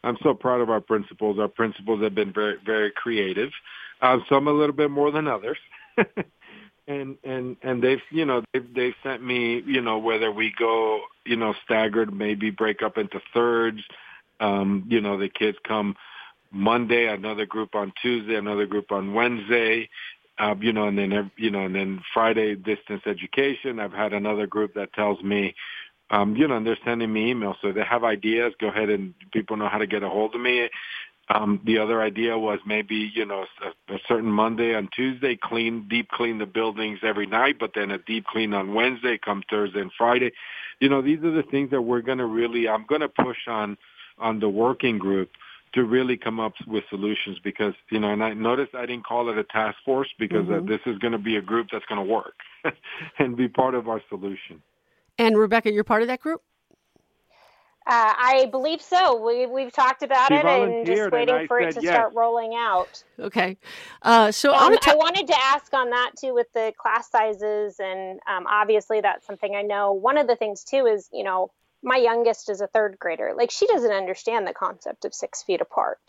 I'm 0.02 0.16
so 0.22 0.34
proud 0.34 0.60
of 0.60 0.70
our 0.70 0.80
principals. 0.80 1.38
Our 1.38 1.48
principals 1.48 2.02
have 2.02 2.14
been 2.14 2.32
very 2.32 2.56
very 2.64 2.90
creative. 2.90 3.50
Uh, 4.00 4.18
some 4.28 4.48
a 4.48 4.52
little 4.52 4.74
bit 4.74 4.90
more 4.90 5.10
than 5.12 5.28
others, 5.28 5.58
and 6.88 7.16
and 7.22 7.56
and 7.62 7.82
they've 7.82 8.02
you 8.10 8.24
know 8.24 8.42
they've 8.52 8.74
they've 8.74 8.94
sent 9.02 9.22
me 9.24 9.62
you 9.66 9.80
know 9.80 9.98
whether 9.98 10.32
we 10.32 10.52
go 10.56 11.00
you 11.24 11.36
know 11.36 11.54
staggered 11.64 12.12
maybe 12.12 12.50
break 12.50 12.82
up 12.82 12.96
into 12.96 13.20
thirds. 13.34 13.80
Um, 14.40 14.84
you 14.88 15.00
know 15.00 15.18
the 15.18 15.28
kids 15.28 15.58
come 15.66 15.96
Monday, 16.52 17.06
another 17.06 17.44
group 17.44 17.74
on 17.74 17.92
Tuesday, 18.00 18.36
another 18.36 18.66
group 18.66 18.90
on 18.90 19.14
Wednesday 19.14 19.88
uh, 20.38 20.54
you 20.60 20.72
know, 20.72 20.86
and 20.86 20.98
then 20.98 21.30
you 21.36 21.50
know, 21.50 21.64
and 21.64 21.74
then 21.74 22.00
Friday 22.14 22.54
distance 22.54 23.02
education. 23.06 23.80
I've 23.80 23.92
had 23.92 24.12
another 24.12 24.46
group 24.46 24.74
that 24.74 24.92
tells 24.92 25.22
me, 25.22 25.54
um, 26.10 26.36
you 26.36 26.46
know, 26.46 26.56
and 26.56 26.66
they're 26.66 26.78
sending 26.84 27.12
me 27.12 27.32
emails, 27.32 27.56
so 27.60 27.72
they 27.72 27.84
have 27.84 28.04
ideas. 28.04 28.52
Go 28.60 28.68
ahead 28.68 28.90
and 28.90 29.14
people 29.32 29.56
know 29.56 29.68
how 29.68 29.78
to 29.78 29.86
get 29.86 30.02
a 30.02 30.08
hold 30.08 30.34
of 30.34 30.40
me. 30.40 30.68
Um, 31.30 31.60
the 31.64 31.78
other 31.78 32.00
idea 32.00 32.38
was 32.38 32.58
maybe 32.64 33.10
you 33.14 33.26
know 33.26 33.44
a, 33.62 33.94
a 33.94 33.98
certain 34.06 34.30
Monday 34.30 34.74
and 34.74 34.90
Tuesday 34.92 35.36
clean, 35.36 35.86
deep 35.88 36.08
clean 36.08 36.38
the 36.38 36.46
buildings 36.46 37.00
every 37.02 37.26
night, 37.26 37.56
but 37.58 37.72
then 37.74 37.90
a 37.90 37.98
deep 37.98 38.24
clean 38.26 38.54
on 38.54 38.74
Wednesday, 38.74 39.18
come 39.18 39.42
Thursday 39.50 39.80
and 39.80 39.92
Friday. 39.96 40.32
You 40.80 40.88
know, 40.88 41.02
these 41.02 41.22
are 41.24 41.32
the 41.32 41.42
things 41.42 41.70
that 41.70 41.82
we're 41.82 42.00
going 42.00 42.18
to 42.18 42.26
really. 42.26 42.68
I'm 42.68 42.86
going 42.86 43.00
to 43.00 43.08
push 43.08 43.48
on 43.48 43.76
on 44.18 44.40
the 44.40 44.48
working 44.48 44.98
group 44.98 45.30
to 45.74 45.84
really 45.84 46.16
come 46.16 46.40
up 46.40 46.52
with 46.66 46.84
solutions 46.90 47.38
because 47.44 47.74
you 47.90 48.00
know 48.00 48.10
and 48.12 48.22
I 48.22 48.34
noticed 48.34 48.74
I 48.74 48.86
didn't 48.86 49.04
call 49.06 49.30
it 49.30 49.38
a 49.38 49.44
task 49.44 49.76
force 49.84 50.08
because 50.18 50.48
uh, 50.50 50.60
this 50.66 50.80
is 50.86 50.98
going 50.98 51.12
to 51.12 51.18
be 51.18 51.36
a 51.36 51.42
group 51.42 51.68
that's 51.72 51.84
going 51.86 52.04
to 52.04 52.12
work 52.12 52.34
and 53.18 53.36
be 53.36 53.48
part 53.48 53.74
of 53.74 53.88
our 53.88 54.00
solution. 54.08 54.62
And 55.18 55.36
Rebecca, 55.36 55.72
you're 55.72 55.84
part 55.84 56.02
of 56.02 56.08
that 56.08 56.20
group. 56.20 56.42
Uh, 57.86 58.12
I 58.18 58.48
believe 58.50 58.82
so. 58.82 59.24
We 59.24 59.46
we've 59.46 59.72
talked 59.72 60.02
about 60.02 60.28
She 60.28 60.34
it 60.34 60.44
and 60.44 60.86
just 60.86 61.08
waiting 61.10 61.34
I 61.34 61.46
for 61.46 61.58
it 61.58 61.70
to 61.72 61.80
yes. 61.80 61.90
start 61.94 62.12
rolling 62.14 62.54
out. 62.54 63.02
Okay. 63.18 63.56
Uh, 64.02 64.30
so 64.30 64.52
I 64.52 64.66
Um, 64.66 64.72
want 64.72 64.82
to 64.82 64.90
I 64.90 64.94
wanted 64.94 65.26
to 65.28 65.36
ask 65.42 65.72
on 65.72 65.90
that 65.90 66.12
too 66.18 66.34
with 66.34 66.52
the 66.52 66.72
class 66.78 67.10
sizes, 67.10 67.80
and 67.80 68.20
um, 68.26 68.46
obviously 68.46 69.00
that's 69.00 69.26
something 69.26 69.56
I 69.56 69.62
know. 69.62 69.92
One 69.94 70.18
of 70.18 70.26
the 70.26 70.36
things 70.36 70.64
too 70.64 70.86
is, 70.86 71.08
you 71.14 71.24
know, 71.24 71.50
my 71.82 71.96
youngest 71.96 72.50
is 72.50 72.60
a 72.60 72.66
third 72.66 72.98
grader. 72.98 73.32
Like 73.36 73.50
she 73.50 73.66
doesn't 73.66 73.92
understand 73.92 74.46
the 74.46 74.52
concept 74.52 75.04
of 75.04 75.14
six 75.14 75.42
feet 75.42 75.60
apart. 75.60 76.00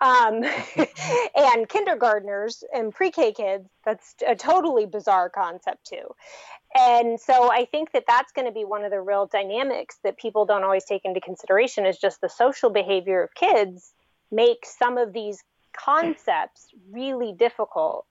Um, 0.00 0.42
and 1.36 1.68
kindergartners 1.68 2.64
and 2.72 2.92
pre-K 2.92 3.32
kids, 3.32 3.68
that's 3.84 4.14
a 4.26 4.34
totally 4.34 4.86
bizarre 4.86 5.28
concept 5.28 5.86
too. 5.86 6.14
And 6.74 7.20
so 7.20 7.50
I 7.52 7.66
think 7.66 7.92
that 7.92 8.04
that's 8.06 8.32
going 8.32 8.46
to 8.46 8.52
be 8.52 8.64
one 8.64 8.84
of 8.84 8.90
the 8.90 9.00
real 9.00 9.26
dynamics 9.26 9.98
that 10.02 10.18
people 10.18 10.44
don't 10.44 10.64
always 10.64 10.84
take 10.84 11.04
into 11.04 11.20
consideration 11.20 11.86
is 11.86 11.98
just 11.98 12.20
the 12.20 12.28
social 12.28 12.70
behavior 12.70 13.22
of 13.22 13.34
kids 13.34 13.92
makes 14.32 14.76
some 14.76 14.98
of 14.98 15.12
these 15.12 15.42
concepts 15.72 16.66
really 16.90 17.32
difficult. 17.32 18.06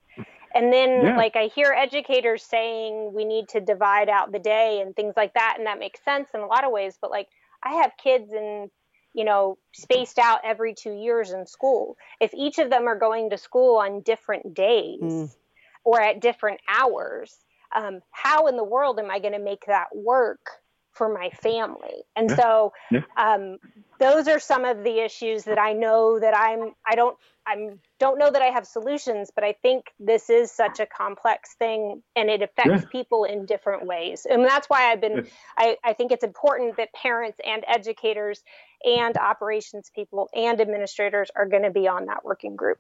And 0.53 0.71
then, 0.71 1.01
Yeah. 1.03 1.17
like, 1.17 1.35
I 1.35 1.47
hear 1.47 1.73
educators 1.73 2.43
saying 2.43 3.13
we 3.13 3.25
need 3.25 3.49
to 3.49 3.59
divide 3.59 4.09
out 4.09 4.31
the 4.31 4.39
day 4.39 4.81
and 4.81 4.95
things 4.95 5.15
like 5.17 5.33
that. 5.33 5.55
And 5.57 5.67
that 5.67 5.79
makes 5.79 6.03
sense 6.03 6.29
in 6.33 6.41
a 6.41 6.47
lot 6.47 6.63
of 6.63 6.71
ways. 6.71 6.97
But, 7.01 7.11
like, 7.11 7.27
I 7.63 7.75
have 7.81 7.91
kids 7.97 8.31
in, 8.31 8.69
you 9.13 9.23
know, 9.23 9.57
spaced 9.73 10.19
out 10.19 10.41
every 10.43 10.73
two 10.73 10.93
years 10.93 11.31
in 11.31 11.45
school. 11.47 11.97
If 12.19 12.33
each 12.33 12.59
of 12.59 12.69
them 12.69 12.87
are 12.87 12.97
going 12.97 13.31
to 13.31 13.37
school 13.37 13.77
on 13.77 14.01
different 14.01 14.53
days 14.53 14.99
Mm. 15.01 15.35
or 15.83 16.01
at 16.01 16.19
different 16.19 16.59
hours, 16.67 17.35
um, 17.75 18.01
how 18.11 18.47
in 18.47 18.55
the 18.55 18.63
world 18.63 18.99
am 18.99 19.09
I 19.09 19.19
going 19.19 19.33
to 19.33 19.39
make 19.39 19.65
that 19.65 19.95
work 19.95 20.62
for 20.93 21.13
my 21.13 21.29
family? 21.29 22.03
And 22.15 22.29
Yeah. 22.29 22.35
so, 22.35 22.73
Yeah. 22.91 23.01
um, 23.17 23.57
those 23.99 24.27
are 24.27 24.39
some 24.39 24.65
of 24.65 24.83
the 24.83 24.99
issues 24.99 25.43
that 25.45 25.59
I 25.59 25.73
know 25.73 26.19
that 26.19 26.35
I'm 26.35 26.73
I 26.85 26.95
don't 26.95 27.17
I'm 27.45 27.79
don't 27.99 28.17
know 28.17 28.31
that 28.31 28.41
I 28.41 28.47
have 28.47 28.65
solutions, 28.65 29.31
but 29.33 29.43
I 29.43 29.53
think 29.61 29.85
this 29.99 30.29
is 30.29 30.51
such 30.51 30.79
a 30.79 30.85
complex 30.85 31.55
thing 31.55 32.01
and 32.15 32.29
it 32.29 32.41
affects 32.41 32.83
Yeah. 32.83 32.89
people 32.91 33.23
in 33.23 33.45
different 33.45 33.85
ways. 33.85 34.25
And 34.29 34.43
that's 34.43 34.67
why 34.69 34.91
I've 34.91 35.01
been. 35.01 35.27
I, 35.57 35.77
I 35.83 35.93
think 35.93 36.11
it's 36.11 36.23
important 36.23 36.77
that 36.77 36.89
parents 36.93 37.39
and 37.45 37.63
educators 37.67 38.43
and 38.83 39.15
operations 39.17 39.91
people 39.93 40.29
and 40.33 40.59
administrators 40.59 41.29
are 41.35 41.45
going 41.45 41.63
to 41.63 41.71
be 41.71 41.87
on 41.87 42.05
that 42.07 42.25
working 42.25 42.55
group. 42.55 42.79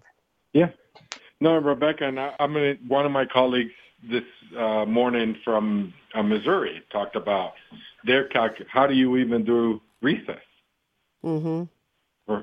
Yeah. 0.53 0.69
No, 1.39 1.57
Rebecca, 1.57 2.05
and 2.05 2.19
I, 2.19 2.33
I'm 2.39 2.53
gonna, 2.53 2.75
one 2.87 3.05
of 3.05 3.11
my 3.11 3.25
colleagues 3.25 3.73
this 4.09 4.23
uh, 4.57 4.85
morning 4.85 5.37
from 5.43 5.93
uh, 6.13 6.23
Missouri 6.23 6.83
talked 6.91 7.15
about 7.15 7.53
their 8.05 8.25
calc. 8.25 8.53
How 8.69 8.87
do 8.87 8.93
you 8.93 9.17
even 9.17 9.43
do 9.43 9.81
recess? 10.01 10.41
hmm 11.21 11.63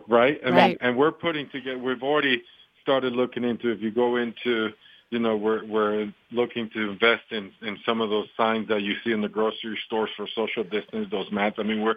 right? 0.08 0.40
I 0.42 0.46
mean, 0.46 0.54
Right. 0.54 0.78
and 0.80 0.96
we're 0.96 1.12
putting 1.12 1.48
together. 1.48 1.78
We've 1.78 2.02
already 2.02 2.42
started 2.82 3.14
looking 3.14 3.44
into. 3.44 3.70
If 3.70 3.80
you 3.80 3.90
go 3.90 4.16
into 4.16 4.72
you 5.10 5.18
know, 5.18 5.36
we're 5.36 5.64
we're 5.64 6.12
looking 6.30 6.70
to 6.70 6.90
invest 6.90 7.24
in 7.30 7.52
in 7.62 7.78
some 7.84 8.00
of 8.00 8.10
those 8.10 8.28
signs 8.36 8.68
that 8.68 8.82
you 8.82 8.94
see 9.04 9.10
in 9.10 9.20
the 9.20 9.28
grocery 9.28 9.78
stores 9.84 10.10
for 10.16 10.26
social 10.34 10.62
distance, 10.62 11.08
those 11.10 11.30
mats. 11.32 11.56
I 11.58 11.64
mean, 11.64 11.82
we're 11.82 11.96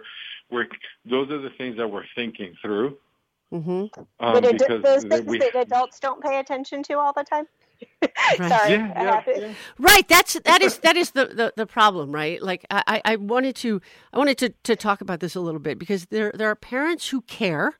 we're 0.50 0.66
those 1.08 1.30
are 1.30 1.38
the 1.38 1.50
things 1.50 1.76
that 1.76 1.88
we're 1.88 2.06
thinking 2.14 2.54
through. 2.60 2.98
Mm-hmm. 3.52 3.70
Um, 3.70 4.02
but 4.18 4.44
it, 4.44 4.82
those 4.82 5.04
things 5.04 5.26
we, 5.26 5.38
that 5.38 5.54
adults 5.54 6.00
don't 6.00 6.20
pay 6.20 6.40
attention 6.40 6.82
to 6.84 6.98
all 6.98 7.12
the 7.12 7.22
time. 7.22 7.46
Right. 8.38 8.48
Sorry. 8.48 8.70
Yeah, 8.72 8.92
yeah, 8.96 9.22
yeah. 9.26 9.54
Right. 9.78 10.08
That's 10.08 10.34
that 10.44 10.62
is 10.62 10.78
that 10.78 10.96
is 10.96 11.10
the, 11.10 11.26
the, 11.26 11.52
the 11.56 11.66
problem, 11.66 12.10
right? 12.10 12.42
Like 12.42 12.64
I, 12.70 13.02
I 13.04 13.16
wanted 13.16 13.54
to 13.56 13.80
I 14.12 14.18
wanted 14.18 14.38
to, 14.38 14.48
to 14.64 14.76
talk 14.76 15.00
about 15.00 15.20
this 15.20 15.34
a 15.34 15.40
little 15.40 15.60
bit 15.60 15.78
because 15.78 16.06
there 16.06 16.32
there 16.34 16.48
are 16.48 16.54
parents 16.54 17.08
who 17.08 17.20
care 17.22 17.74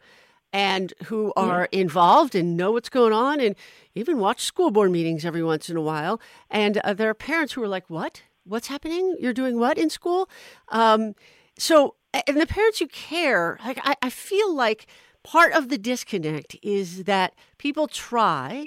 and 0.52 0.92
who 1.06 1.32
are 1.34 1.68
yeah. 1.72 1.80
involved 1.80 2.34
and 2.34 2.56
know 2.56 2.72
what's 2.72 2.88
going 2.88 3.12
on 3.12 3.40
and 3.40 3.56
even 3.94 4.18
watch 4.18 4.42
school 4.42 4.70
board 4.70 4.90
meetings 4.90 5.24
every 5.24 5.42
once 5.42 5.68
in 5.68 5.76
a 5.76 5.80
while. 5.80 6.20
And 6.50 6.78
uh, 6.78 6.94
there 6.94 7.10
are 7.10 7.14
parents 7.14 7.54
who 7.54 7.62
are 7.62 7.68
like, 7.68 7.88
"What? 7.88 8.22
What's 8.44 8.68
happening? 8.68 9.16
You're 9.18 9.32
doing 9.32 9.58
what 9.58 9.78
in 9.78 9.88
school?" 9.90 10.28
Um, 10.68 11.14
so, 11.58 11.94
and 12.26 12.40
the 12.40 12.46
parents 12.46 12.78
who 12.78 12.86
care, 12.86 13.58
like 13.64 13.80
I, 13.82 13.96
I 14.02 14.10
feel 14.10 14.54
like 14.54 14.86
part 15.24 15.52
of 15.52 15.70
the 15.70 15.78
disconnect 15.78 16.56
is 16.62 17.04
that 17.04 17.34
people 17.58 17.88
try 17.88 18.66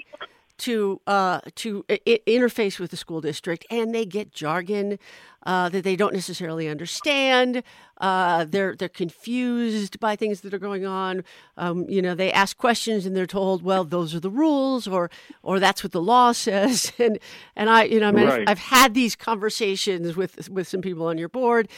to 0.58 1.00
uh, 1.06 1.40
to 1.56 1.84
I- 1.88 2.20
interface 2.26 2.78
with 2.78 2.90
the 2.90 2.96
school 2.96 3.20
district, 3.20 3.66
and 3.70 3.94
they 3.94 4.04
get 4.04 4.32
jargon 4.32 4.98
uh, 5.44 5.68
that 5.70 5.84
they 5.84 5.96
don't 5.96 6.12
necessarily 6.12 6.68
understand. 6.68 7.62
Uh, 7.98 8.44
they're 8.44 8.76
they're 8.76 8.88
confused 8.88 9.98
by 10.00 10.16
things 10.16 10.42
that 10.42 10.52
are 10.52 10.58
going 10.58 10.84
on. 10.84 11.24
Um, 11.56 11.88
you 11.88 12.02
know, 12.02 12.14
they 12.14 12.32
ask 12.32 12.56
questions 12.56 13.06
and 13.06 13.16
they're 13.16 13.26
told, 13.26 13.62
"Well, 13.62 13.84
those 13.84 14.14
are 14.14 14.20
the 14.20 14.30
rules," 14.30 14.86
or 14.86 15.10
or 15.42 15.58
that's 15.58 15.82
what 15.82 15.92
the 15.92 16.02
law 16.02 16.32
says. 16.46 16.92
And 16.98 17.18
and 17.56 17.70
I, 17.70 17.84
you 17.84 18.00
know, 18.00 18.08
I 18.08 18.12
mean, 18.12 18.26
right. 18.26 18.40
I've, 18.42 18.48
I've, 18.48 18.58
had 18.58 18.94
these 18.94 19.16
conversations 19.16 20.16
with 20.16 20.48
with 20.50 20.68
some 20.68 20.82
people 20.82 21.06
on 21.06 21.18
your 21.18 21.28
board 21.28 21.68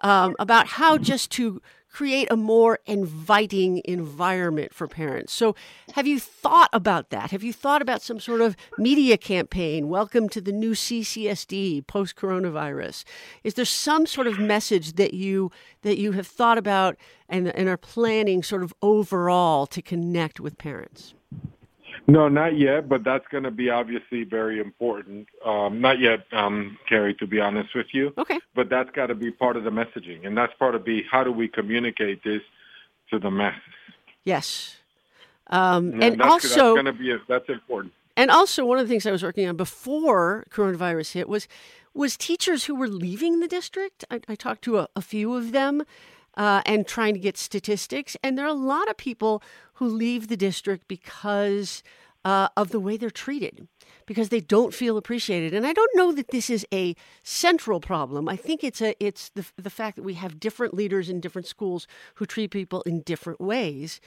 um, 0.00 0.34
about 0.38 0.66
how 0.66 0.98
just 0.98 1.30
to 1.32 1.62
create 1.92 2.28
a 2.30 2.36
more 2.36 2.78
inviting 2.86 3.82
environment 3.84 4.72
for 4.72 4.86
parents. 4.86 5.32
So, 5.32 5.54
have 5.94 6.06
you 6.06 6.18
thought 6.18 6.70
about 6.72 7.10
that? 7.10 7.30
Have 7.30 7.42
you 7.42 7.52
thought 7.52 7.82
about 7.82 8.02
some 8.02 8.20
sort 8.20 8.40
of 8.40 8.56
media 8.78 9.16
campaign? 9.16 9.88
Welcome 9.88 10.28
to 10.30 10.40
the 10.40 10.52
new 10.52 10.72
CCSD 10.72 11.86
post 11.86 12.16
coronavirus. 12.16 13.04
Is 13.44 13.54
there 13.54 13.64
some 13.64 14.06
sort 14.06 14.26
of 14.26 14.38
message 14.38 14.94
that 14.94 15.14
you 15.14 15.50
that 15.82 15.98
you 15.98 16.12
have 16.12 16.26
thought 16.26 16.58
about 16.58 16.96
and, 17.28 17.48
and 17.48 17.68
are 17.68 17.76
planning 17.76 18.42
sort 18.42 18.62
of 18.62 18.72
overall 18.82 19.66
to 19.66 19.82
connect 19.82 20.40
with 20.40 20.58
parents? 20.58 21.14
No, 22.06 22.28
not 22.28 22.58
yet, 22.58 22.88
but 22.88 23.04
that's 23.04 23.26
going 23.28 23.44
to 23.44 23.50
be 23.50 23.70
obviously 23.70 24.24
very 24.24 24.58
important. 24.58 25.28
Um, 25.44 25.80
not 25.80 26.00
yet, 26.00 26.20
um, 26.32 26.78
Carrie, 26.88 27.14
to 27.14 27.26
be 27.26 27.40
honest 27.40 27.74
with 27.74 27.86
you. 27.92 28.12
Okay. 28.18 28.38
But 28.54 28.68
that's 28.68 28.90
got 28.90 29.06
to 29.06 29.14
be 29.14 29.30
part 29.30 29.56
of 29.56 29.64
the 29.64 29.70
messaging, 29.70 30.26
and 30.26 30.36
that's 30.36 30.52
part 30.58 30.74
of 30.74 30.84
be 30.84 31.04
how 31.10 31.22
do 31.24 31.32
we 31.32 31.46
communicate 31.46 32.24
this 32.24 32.42
to 33.10 33.18
the 33.18 33.30
masses. 33.30 33.60
Yes, 34.24 34.76
um, 35.48 35.92
and, 35.94 36.04
and 36.04 36.20
that's, 36.20 36.30
also 36.30 36.48
that's 36.48 36.58
going 36.58 36.84
to 36.84 36.92
be 36.92 37.12
a, 37.12 37.18
that's 37.28 37.48
important. 37.48 37.92
And 38.16 38.30
also, 38.30 38.66
one 38.66 38.78
of 38.78 38.86
the 38.86 38.92
things 38.92 39.06
I 39.06 39.12
was 39.12 39.22
working 39.22 39.48
on 39.48 39.56
before 39.56 40.44
coronavirus 40.50 41.12
hit 41.12 41.28
was 41.28 41.48
was 41.94 42.16
teachers 42.16 42.64
who 42.64 42.74
were 42.74 42.88
leaving 42.88 43.40
the 43.40 43.48
district. 43.48 44.04
I, 44.10 44.20
I 44.28 44.34
talked 44.34 44.62
to 44.62 44.78
a, 44.78 44.88
a 44.94 45.02
few 45.02 45.34
of 45.34 45.52
them. 45.52 45.82
Uh, 46.36 46.62
and 46.64 46.86
trying 46.86 47.12
to 47.12 47.20
get 47.20 47.36
statistics. 47.36 48.16
And 48.22 48.38
there 48.38 48.44
are 48.44 48.48
a 48.48 48.54
lot 48.54 48.88
of 48.88 48.96
people 48.96 49.42
who 49.74 49.86
leave 49.86 50.28
the 50.28 50.36
district 50.36 50.86
because 50.86 51.82
uh, 52.24 52.48
of 52.56 52.70
the 52.70 52.80
way 52.80 52.96
they're 52.96 53.10
treated 53.10 53.66
because 54.06 54.28
they 54.28 54.40
don't 54.40 54.74
feel 54.74 54.96
appreciated. 54.96 55.54
And 55.54 55.66
I 55.66 55.72
don't 55.72 55.90
know 55.94 56.12
that 56.12 56.28
this 56.28 56.50
is 56.50 56.66
a 56.72 56.94
central 57.22 57.80
problem. 57.80 58.28
I 58.28 58.36
think 58.36 58.62
it's 58.62 58.82
a 58.82 58.94
it's 59.02 59.30
the 59.30 59.46
the 59.56 59.70
fact 59.70 59.96
that 59.96 60.02
we 60.02 60.14
have 60.14 60.40
different 60.40 60.74
leaders 60.74 61.08
in 61.08 61.20
different 61.20 61.46
schools 61.46 61.86
who 62.16 62.26
treat 62.26 62.50
people 62.50 62.82
in 62.82 63.00
different 63.02 63.40
ways. 63.40 64.00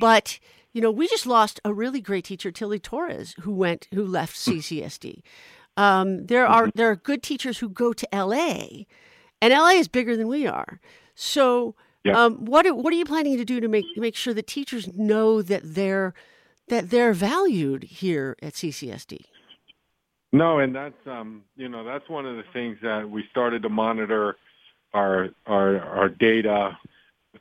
But 0.00 0.38
you 0.72 0.80
know, 0.80 0.90
we 0.90 1.08
just 1.08 1.26
lost 1.26 1.60
a 1.64 1.74
really 1.74 2.00
great 2.00 2.24
teacher, 2.24 2.50
Tilly 2.50 2.78
Torres, 2.78 3.34
who 3.40 3.52
went 3.52 3.88
who 3.92 4.06
left 4.06 4.36
CCSD. 4.36 5.22
Um, 5.76 6.26
there 6.26 6.46
are 6.46 6.70
there 6.74 6.90
are 6.90 6.96
good 6.96 7.22
teachers 7.22 7.58
who 7.58 7.68
go 7.68 7.92
to 7.92 8.08
LA, 8.12 8.86
and 9.42 9.52
LA 9.52 9.70
is 9.70 9.88
bigger 9.88 10.16
than 10.16 10.28
we 10.28 10.46
are. 10.46 10.80
So 11.20 11.74
yeah. 12.04 12.24
Um, 12.24 12.44
what 12.44 12.64
are, 12.64 12.74
what 12.74 12.92
are 12.92 12.96
you 12.96 13.04
planning 13.04 13.36
to 13.38 13.44
do 13.44 13.60
to 13.60 13.66
make 13.66 13.84
make 13.96 14.14
sure 14.14 14.32
that 14.32 14.46
teachers 14.46 14.88
know 14.94 15.42
that 15.42 15.62
they're 15.64 16.14
that 16.68 16.90
they're 16.90 17.12
valued 17.12 17.82
here 17.82 18.36
at 18.40 18.54
CCSD? 18.54 19.24
No, 20.32 20.60
and 20.60 20.74
that's 20.74 21.06
um, 21.06 21.42
you 21.56 21.68
know 21.68 21.82
that's 21.82 22.08
one 22.08 22.24
of 22.24 22.36
the 22.36 22.44
things 22.52 22.78
that 22.82 23.10
we 23.10 23.24
started 23.30 23.62
to 23.62 23.68
monitor 23.68 24.36
our 24.94 25.30
our 25.46 25.80
our 25.80 26.08
data 26.08 26.78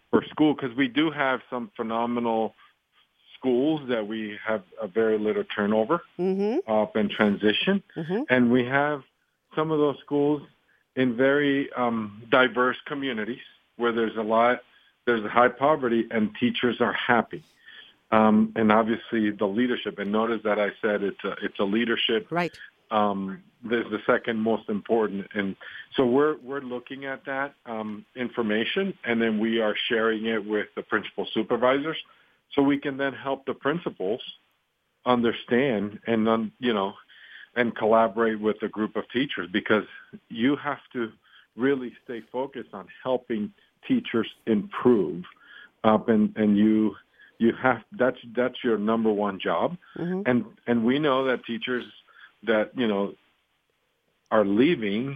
for 0.09 0.23
school 0.31 0.55
because 0.55 0.75
we 0.75 0.87
do 0.87 1.11
have 1.11 1.41
some 1.49 1.69
phenomenal 1.77 2.55
schools 3.37 3.81
that 3.89 4.07
we 4.07 4.39
have 4.43 4.63
a 4.81 4.87
very 4.87 5.19
little 5.19 5.43
turnover 5.55 6.01
mm-hmm. 6.17 6.69
up 6.69 6.95
and 6.95 7.11
transition, 7.11 7.83
mm-hmm. 7.95 8.23
and 8.29 8.51
we 8.51 8.65
have 8.65 9.03
some 9.55 9.69
of 9.69 9.77
those 9.77 9.97
schools 10.03 10.41
in 10.95 11.15
very 11.15 11.71
um, 11.73 12.23
diverse 12.31 12.77
communities 12.87 13.37
where 13.77 13.91
there's 13.91 14.15
a 14.17 14.21
lot, 14.21 14.59
there's 15.05 15.23
a 15.23 15.29
high 15.29 15.47
poverty, 15.47 16.07
and 16.11 16.31
teachers 16.39 16.81
are 16.81 16.93
happy. 16.93 17.43
Um, 18.11 18.53
and 18.55 18.71
obviously 18.71 19.31
the 19.31 19.45
leadership. 19.45 19.99
And 19.99 20.11
notice 20.11 20.41
that 20.43 20.59
I 20.59 20.69
said 20.81 21.03
it's 21.03 21.23
a 21.23 21.35
it's 21.43 21.59
a 21.59 21.63
leadership. 21.63 22.27
Right. 22.29 22.55
Um, 22.89 23.43
there's 23.63 23.89
the 23.91 23.99
second 24.05 24.39
most 24.39 24.69
important, 24.69 25.27
and 25.33 25.55
so 25.95 26.05
we're 26.05 26.37
we're 26.37 26.61
looking 26.61 27.05
at 27.05 27.25
that 27.25 27.55
um, 27.65 28.05
information, 28.15 28.93
and 29.03 29.21
then 29.21 29.39
we 29.39 29.59
are 29.59 29.75
sharing 29.89 30.25
it 30.27 30.45
with 30.45 30.67
the 30.75 30.83
principal 30.83 31.27
supervisors, 31.33 31.97
so 32.53 32.61
we 32.61 32.77
can 32.77 32.95
then 32.95 33.13
help 33.13 33.45
the 33.45 33.53
principals 33.53 34.21
understand 35.05 35.99
and 36.05 36.27
um, 36.29 36.51
you 36.59 36.73
know 36.73 36.93
and 37.55 37.75
collaborate 37.75 38.39
with 38.39 38.61
a 38.61 38.67
group 38.67 38.95
of 38.95 39.03
teachers 39.11 39.49
because 39.51 39.83
you 40.29 40.55
have 40.55 40.79
to 40.93 41.11
really 41.55 41.91
stay 42.03 42.21
focused 42.31 42.69
on 42.73 42.87
helping 43.03 43.51
teachers 43.87 44.27
improve 44.45 45.23
up 45.83 46.09
and 46.09 46.35
and 46.35 46.57
you 46.57 46.95
you 47.39 47.53
have 47.61 47.81
that's 47.97 48.17
that's 48.35 48.63
your 48.63 48.77
number 48.77 49.11
one 49.11 49.39
job. 49.39 49.77
Mm-hmm. 49.97 50.21
and 50.25 50.45
and 50.65 50.85
we 50.85 50.99
know 50.99 51.25
that 51.25 51.45
teachers 51.45 51.85
that 52.43 52.71
you 52.75 52.87
know 52.87 53.13
are 54.31 54.45
leaving 54.45 55.15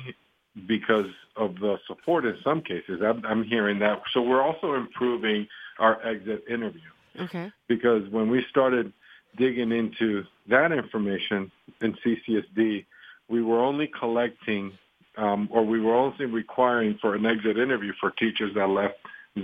because 0.68 1.08
of 1.36 1.56
the 1.56 1.78
support 1.88 2.26
in 2.26 2.38
some 2.44 2.62
cases. 2.62 3.02
I'm, 3.02 3.26
I'm 3.26 3.44
hearing 3.44 3.80
that. 3.80 4.02
So 4.14 4.22
we're 4.22 4.42
also 4.42 4.74
improving 4.74 5.48
our 5.80 6.06
exit 6.06 6.44
interview. 6.50 6.82
Okay. 7.20 7.52
Because 7.68 8.10
when 8.10 8.30
we 8.30 8.46
started 8.50 8.92
digging 9.38 9.72
into 9.72 10.24
that 10.48 10.74
information 10.74 11.52
in 11.82 11.96
CCSD 12.06 12.86
we 13.32 13.42
were 13.42 13.64
only 13.64 13.88
collecting 13.88 14.78
um, 15.18 15.50
or 15.52 15.66
we 15.66 15.80
were 15.80 15.96
only 15.96 16.26
requiring 16.26 16.98
for 17.02 17.16
an 17.16 17.26
exit 17.26 17.58
interview 17.58 17.94
for 18.00 18.12
teachers 18.12 18.54
that 18.56 18.68
left 18.68 18.96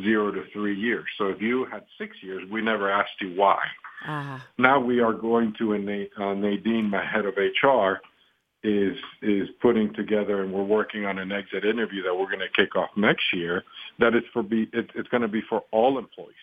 zero 0.04 0.32
to 0.32 0.44
three 0.54 0.78
years. 0.78 1.06
So 1.18 1.28
if 1.28 1.42
you 1.42 1.66
had 1.66 1.84
six 1.98 2.18
years, 2.22 2.50
we 2.50 2.62
never 2.62 2.90
asked 2.90 3.22
you 3.22 3.36
why. 3.36 3.60
Uh-huh. 4.08 4.40
Now 4.58 4.80
we 4.80 5.00
are 5.00 5.14
going 5.14 5.54
to, 5.60 5.74
and 5.74 6.08
uh, 6.18 6.34
Nadine, 6.34 6.90
my 6.90 7.06
head 7.06 7.26
of 7.26 7.36
HR, 7.36 8.00
is 8.64 8.98
is 9.22 9.48
putting 9.62 9.94
together, 9.94 10.44
and 10.44 10.52
we're 10.52 10.64
working 10.64 11.06
on 11.06 11.20
an 11.20 11.32
exit 11.32 11.64
interview 11.64 12.04
that 12.04 12.14
we're 12.14 12.26
going 12.26 12.40
to 12.40 12.50
kick 12.56 12.76
off 12.76 12.90
next 12.96 13.24
year. 13.34 13.64
That 14.00 14.16
is 14.16 14.24
for 14.34 14.44
be 14.44 14.68
it, 14.74 14.90
it's 14.96 15.08
going 15.10 15.22
to 15.22 15.28
be 15.28 15.42
for 15.48 15.64
all 15.72 15.98
employees. 15.98 16.36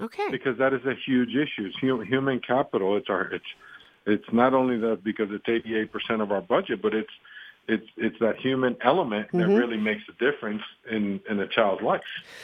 Okay. 0.00 0.28
Because 0.30 0.56
that 0.58 0.72
is 0.72 0.84
a 0.86 0.94
huge 1.06 1.30
issue. 1.30 1.66
It's 1.66 1.76
human 1.80 2.40
capital. 2.40 2.96
It's 2.96 3.08
our 3.08 3.22
it's 3.32 3.44
it's 4.06 4.32
not 4.32 4.54
only 4.54 4.78
that 4.78 5.04
because 5.04 5.28
it's 5.30 5.44
88% 5.46 6.22
of 6.22 6.32
our 6.32 6.40
budget, 6.40 6.80
but 6.80 6.94
it's 6.94 7.10
it's 7.70 7.86
it's 7.96 8.18
that 8.18 8.36
human 8.36 8.76
element 8.82 9.28
that 9.32 9.38
mm-hmm. 9.38 9.54
really 9.54 9.76
makes 9.76 10.02
a 10.08 10.12
difference 10.24 10.62
in 10.90 11.20
in 11.30 11.38
a 11.38 11.46
child's 11.46 11.82
life. 11.82 12.02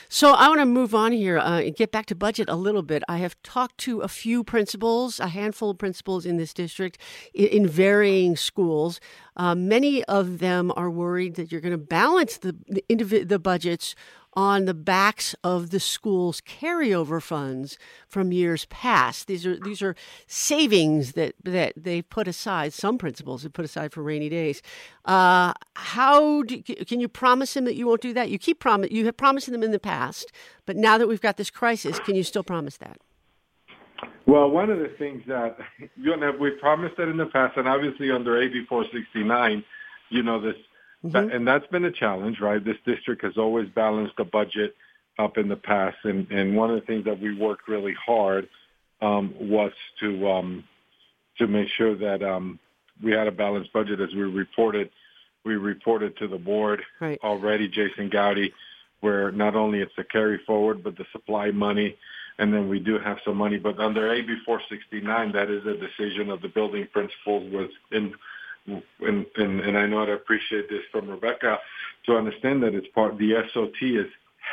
So 0.08 0.32
I 0.32 0.48
want 0.48 0.60
to 0.60 0.66
move 0.66 0.94
on 0.94 1.12
here 1.12 1.38
uh, 1.38 1.60
and 1.60 1.74
get 1.74 1.90
back 1.90 2.06
to 2.06 2.14
budget 2.14 2.48
a 2.48 2.54
little 2.54 2.82
bit. 2.82 3.02
I 3.08 3.18
have 3.18 3.34
talked 3.42 3.78
to 3.78 4.00
a 4.00 4.08
few 4.08 4.44
principals, 4.44 5.18
a 5.18 5.28
handful 5.28 5.70
of 5.70 5.78
principals 5.78 6.24
in 6.24 6.36
this 6.36 6.54
district, 6.54 6.98
in, 7.34 7.46
in 7.46 7.66
varying 7.66 8.36
schools. 8.36 9.00
Uh, 9.36 9.54
many 9.54 10.04
of 10.04 10.38
them 10.38 10.72
are 10.76 10.90
worried 10.90 11.34
that 11.34 11.50
you're 11.50 11.60
going 11.60 11.72
to 11.72 11.78
balance 11.78 12.38
the 12.38 12.56
the, 12.68 12.84
indiv- 12.88 13.28
the 13.28 13.38
budgets 13.38 13.94
on 14.36 14.66
the 14.66 14.74
backs 14.74 15.34
of 15.42 15.70
the 15.70 15.80
school's 15.80 16.42
carryover 16.42 17.22
funds 17.22 17.78
from 18.06 18.30
years 18.30 18.66
past. 18.66 19.26
These 19.26 19.46
are 19.46 19.58
these 19.58 19.80
are 19.80 19.96
savings 20.26 21.12
that 21.12 21.34
that 21.42 21.72
they 21.74 22.02
put 22.02 22.28
aside. 22.28 22.74
Some 22.74 22.98
principals 22.98 23.42
have 23.42 23.54
put 23.54 23.64
aside 23.64 23.92
for 23.92 24.02
rainy 24.02 24.28
days. 24.28 24.60
Uh, 25.06 25.54
how 25.74 26.42
do, 26.42 26.62
can 26.62 27.00
you 27.00 27.08
promise 27.08 27.54
them 27.54 27.64
that 27.64 27.74
you 27.74 27.86
won't 27.86 28.02
do 28.02 28.12
that? 28.12 28.28
You 28.28 28.38
keep 28.38 28.60
promise 28.60 28.90
you 28.90 29.06
have 29.06 29.16
promised 29.16 29.50
them 29.50 29.62
in 29.62 29.72
the 29.72 29.78
past, 29.78 30.30
but 30.66 30.76
now 30.76 30.98
that 30.98 31.08
we've 31.08 31.20
got 31.20 31.38
this 31.38 31.50
crisis, 31.50 31.98
can 32.00 32.14
you 32.14 32.22
still 32.22 32.44
promise 32.44 32.76
that? 32.76 33.00
Well, 34.26 34.50
one 34.50 34.70
of 34.70 34.78
the 34.80 34.88
things 34.98 35.22
that 35.28 35.56
you 35.96 36.16
know 36.16 36.32
we 36.38 36.50
promised 36.50 36.98
that 36.98 37.08
in 37.08 37.16
the 37.16 37.26
past, 37.26 37.56
and 37.56 37.66
obviously 37.66 38.10
under 38.10 38.40
AB 38.40 38.66
469, 38.68 39.64
you 40.10 40.22
know 40.22 40.40
this, 40.40 40.56
mm-hmm. 41.12 41.28
that, 41.28 41.34
and 41.34 41.46
that's 41.46 41.66
been 41.68 41.84
a 41.84 41.92
challenge, 41.92 42.40
right? 42.40 42.64
This 42.64 42.76
district 42.84 43.22
has 43.24 43.36
always 43.36 43.68
balanced 43.70 44.16
the 44.16 44.24
budget 44.24 44.74
up 45.18 45.38
in 45.38 45.48
the 45.48 45.56
past, 45.56 45.96
and 46.04 46.30
and 46.30 46.56
one 46.56 46.70
of 46.70 46.80
the 46.80 46.86
things 46.86 47.04
that 47.04 47.20
we 47.20 47.34
worked 47.34 47.68
really 47.68 47.94
hard 47.94 48.48
um, 49.00 49.34
was 49.40 49.72
to 50.00 50.28
um, 50.28 50.64
to 51.38 51.46
make 51.46 51.68
sure 51.76 51.96
that 51.96 52.22
um, 52.22 52.58
we 53.02 53.12
had 53.12 53.26
a 53.26 53.32
balanced 53.32 53.72
budget 53.72 54.00
as 54.00 54.12
we 54.14 54.22
reported. 54.22 54.90
We 55.44 55.54
reported 55.54 56.16
to 56.18 56.26
the 56.26 56.38
board 56.38 56.82
right. 57.00 57.20
already, 57.22 57.68
Jason 57.68 58.08
Goudie, 58.08 58.52
where 59.00 59.30
not 59.30 59.54
only 59.54 59.78
it's 59.78 59.94
the 59.96 60.02
carry 60.02 60.40
forward, 60.44 60.82
but 60.82 60.96
the 60.96 61.06
supply 61.12 61.52
money 61.52 61.96
and 62.38 62.52
then 62.52 62.68
we 62.68 62.78
do 62.78 62.98
have 62.98 63.18
some 63.24 63.36
money. 63.36 63.56
But 63.56 63.78
under 63.78 64.12
AB 64.12 64.26
469, 64.44 65.32
that 65.32 65.50
is 65.50 65.64
a 65.66 65.74
decision 65.74 66.30
of 66.30 66.42
the 66.42 66.48
building 66.48 66.86
principals 66.92 67.50
was 67.52 67.70
in, 67.90 68.14
and, 68.66 69.26
and, 69.36 69.60
and 69.60 69.78
I 69.78 69.86
know 69.86 70.02
I'd 70.02 70.08
appreciate 70.08 70.68
this 70.68 70.82
from 70.90 71.08
Rebecca 71.08 71.58
to 72.06 72.16
understand 72.16 72.62
that 72.62 72.74
it's 72.74 72.86
part, 72.88 73.18
the 73.18 73.42
SOT 73.52 73.76
is 73.82 74.06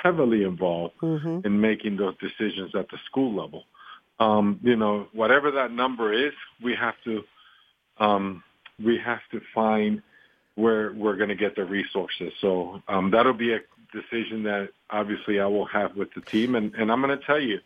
heavily 0.03 0.43
involved 0.43 0.95
mm-hmm. 1.01 1.45
in 1.45 1.59
making 1.59 1.97
those 1.97 2.15
decisions 2.17 2.73
at 2.75 2.89
the 2.89 2.97
school 3.05 3.35
level. 3.35 3.63
Um, 4.19 4.59
you 4.63 4.75
know, 4.75 5.07
whatever 5.13 5.51
that 5.51 5.71
number 5.71 6.13
is, 6.13 6.33
we 6.63 6.75
have 6.75 6.95
to, 7.05 7.23
um, 7.97 8.43
we 8.83 8.97
have 9.03 9.21
to 9.31 9.41
find 9.53 10.01
where 10.55 10.93
we're 10.93 11.15
going 11.15 11.29
to 11.29 11.35
get 11.35 11.55
the 11.55 11.65
resources. 11.65 12.31
So 12.41 12.81
um, 12.87 13.11
that'll 13.11 13.33
be 13.33 13.53
a 13.53 13.59
decision 13.91 14.43
that 14.43 14.69
obviously 14.89 15.39
I 15.39 15.47
will 15.47 15.65
have 15.65 15.95
with 15.95 16.13
the 16.13 16.21
team. 16.21 16.55
And, 16.55 16.73
and 16.75 16.91
I'm 16.91 17.01
going 17.01 17.17
to 17.17 17.25
tell 17.25 17.39
you, 17.39 17.59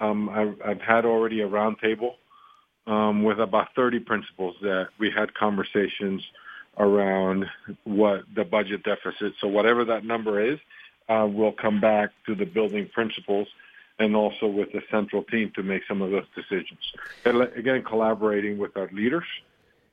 um, 0.00 0.28
I've, 0.28 0.56
I've 0.64 0.80
had 0.80 1.04
already 1.04 1.40
a 1.40 1.48
roundtable 1.48 2.14
um, 2.86 3.22
with 3.22 3.40
about 3.40 3.74
30 3.74 4.00
principals 4.00 4.56
that 4.62 4.88
we 4.98 5.10
had 5.10 5.34
conversations 5.34 6.22
around 6.78 7.46
what 7.84 8.24
the 8.34 8.44
budget 8.44 8.82
deficit. 8.82 9.34
So 9.40 9.48
whatever 9.48 9.84
that 9.86 10.04
number 10.04 10.40
is, 10.40 10.58
uh, 11.08 11.26
we'll 11.30 11.52
come 11.52 11.80
back 11.80 12.10
to 12.26 12.34
the 12.34 12.46
building 12.46 12.88
principals 12.92 13.48
and 13.98 14.16
also 14.16 14.46
with 14.46 14.72
the 14.72 14.82
central 14.90 15.22
team 15.22 15.52
to 15.54 15.62
make 15.62 15.82
some 15.86 16.02
of 16.02 16.10
those 16.10 16.26
decisions. 16.34 16.80
And 17.24 17.42
again, 17.56 17.82
collaborating 17.84 18.58
with 18.58 18.76
our 18.76 18.88
leaders 18.92 19.24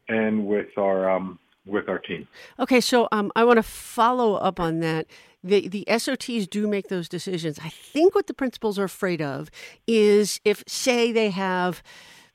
and 0.07 0.47
with 0.47 0.77
our 0.77 1.09
um, 1.09 1.39
with 1.65 1.87
our 1.87 1.99
team. 1.99 2.27
Okay, 2.59 2.81
so 2.81 3.07
um, 3.11 3.31
I 3.35 3.43
want 3.43 3.57
to 3.57 3.63
follow 3.63 4.35
up 4.35 4.59
on 4.59 4.79
that 4.79 5.05
the 5.43 5.67
the 5.67 5.85
SOTs 5.87 6.49
do 6.49 6.67
make 6.67 6.87
those 6.87 7.07
decisions. 7.07 7.59
I 7.59 7.69
think 7.69 8.15
what 8.15 8.27
the 8.27 8.33
principals 8.33 8.79
are 8.79 8.83
afraid 8.83 9.21
of 9.21 9.49
is 9.87 10.39
if, 10.43 10.63
say, 10.67 11.11
they 11.11 11.29
have. 11.29 11.83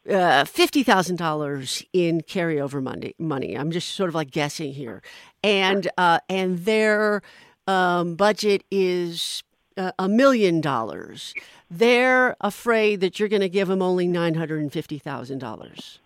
Uh, 0.09 0.45
fifty 0.45 0.83
thousand 0.83 1.17
dollars 1.17 1.83
in 1.93 2.21
carryover 2.21 2.83
money. 2.83 3.15
Money. 3.19 3.59
I'm 3.59 3.73
just 3.73 3.89
sort 3.89 4.09
of 4.09 4.15
like 4.15 4.31
guessing 4.31 4.73
here, 4.73 5.03
and 5.43 5.89
uh, 5.99 6.21
and 6.29 6.65
their 6.65 7.23
um, 7.67 8.15
budget 8.15 8.63
is 8.71 9.43
uh, 9.77 9.91
a 9.99 10.09
million 10.09 10.61
dollars. 10.61 11.35
They're 11.69 12.37
afraid 12.41 13.01
that 13.01 13.19
you're 13.19 13.29
going 13.29 13.43
to 13.43 13.49
give 13.49 13.67
them 13.67 13.83
only 13.83 14.07
nine 14.07 14.35
hundred 14.35 14.61
and 14.61 14.73
fifty 14.73 14.99
thousand 14.99 15.39
dollars. 15.39 15.99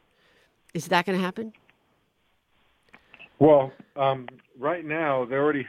Is 0.73 0.89
that 0.89 1.05
going 1.05 1.19
to 1.19 1.25
happen? 1.25 1.53
Well, 3.39 3.73
um, 3.97 4.29
right 4.59 4.85
now 4.85 5.25
they 5.25 5.37
already 5.37 5.67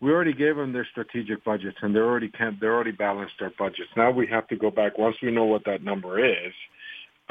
we 0.00 0.10
already 0.10 0.34
gave 0.34 0.56
them 0.56 0.72
their 0.72 0.86
strategic 0.90 1.44
budgets 1.44 1.78
and 1.80 1.94
they're 1.94 2.04
already 2.04 2.28
can, 2.28 2.58
they're 2.60 2.74
already 2.74 2.90
balanced 2.90 3.34
their 3.38 3.52
budgets. 3.56 3.90
Now 3.96 4.10
we 4.10 4.26
have 4.26 4.48
to 4.48 4.56
go 4.56 4.70
back 4.70 4.98
once 4.98 5.16
we 5.22 5.30
know 5.30 5.44
what 5.44 5.64
that 5.64 5.82
number 5.82 6.24
is. 6.24 6.52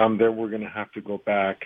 Um, 0.01 0.17
then 0.17 0.35
we're 0.35 0.49
going 0.49 0.61
to 0.61 0.69
have 0.69 0.91
to 0.93 1.01
go 1.01 1.19
back 1.25 1.65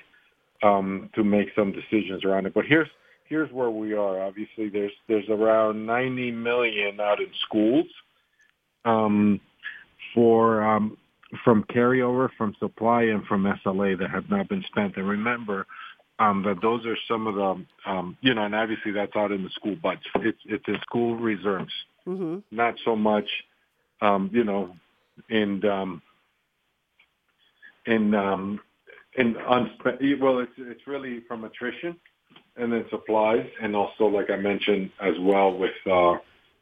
um, 0.61 1.09
to 1.15 1.23
make 1.23 1.49
some 1.55 1.71
decisions 1.71 2.25
around 2.25 2.45
it. 2.45 2.53
But 2.53 2.65
here's 2.65 2.89
here's 3.25 3.51
where 3.51 3.69
we 3.69 3.93
are. 3.93 4.21
Obviously, 4.21 4.69
there's 4.69 4.91
there's 5.07 5.29
around 5.29 5.85
90 5.85 6.31
million 6.31 6.99
out 6.99 7.19
in 7.19 7.29
schools 7.47 7.85
um, 8.83 9.39
for 10.13 10.63
um, 10.63 10.97
from 11.43 11.63
carryover, 11.63 12.29
from 12.37 12.55
supply, 12.59 13.03
and 13.03 13.25
from 13.25 13.43
SLA 13.65 13.97
that 13.99 14.09
have 14.09 14.29
not 14.29 14.49
been 14.49 14.63
spent. 14.67 14.97
And 14.97 15.07
remember, 15.07 15.65
um, 16.19 16.43
that 16.43 16.61
those 16.61 16.85
are 16.85 16.97
some 17.07 17.27
of 17.27 17.35
the, 17.35 17.89
um, 17.89 18.17
you 18.21 18.33
know, 18.33 18.43
and 18.43 18.55
obviously 18.55 18.91
that's 18.91 19.15
out 19.15 19.31
in 19.31 19.43
the 19.43 19.49
school 19.51 19.75
budget. 19.81 20.03
It's 20.15 20.39
it's 20.45 20.67
in 20.67 20.77
school 20.81 21.15
reserves, 21.15 21.73
mm-hmm. 22.07 22.39
not 22.51 22.75
so 22.83 22.95
much, 22.95 23.29
um, 24.01 24.29
you 24.33 24.43
know, 24.43 24.75
in 25.29 25.63
um, 25.65 26.01
in 27.85 28.13
um, 28.13 28.59
unspent. 29.17 30.01
Well, 30.19 30.39
it's 30.39 30.51
it's 30.57 30.87
really 30.87 31.21
from 31.27 31.43
attrition, 31.43 31.95
and 32.57 32.71
then 32.71 32.85
supplies, 32.89 33.47
and 33.61 33.75
also 33.75 34.05
like 34.05 34.29
I 34.29 34.37
mentioned 34.37 34.91
as 35.01 35.13
well 35.19 35.57
with 35.57 35.75
uh, 35.85 36.17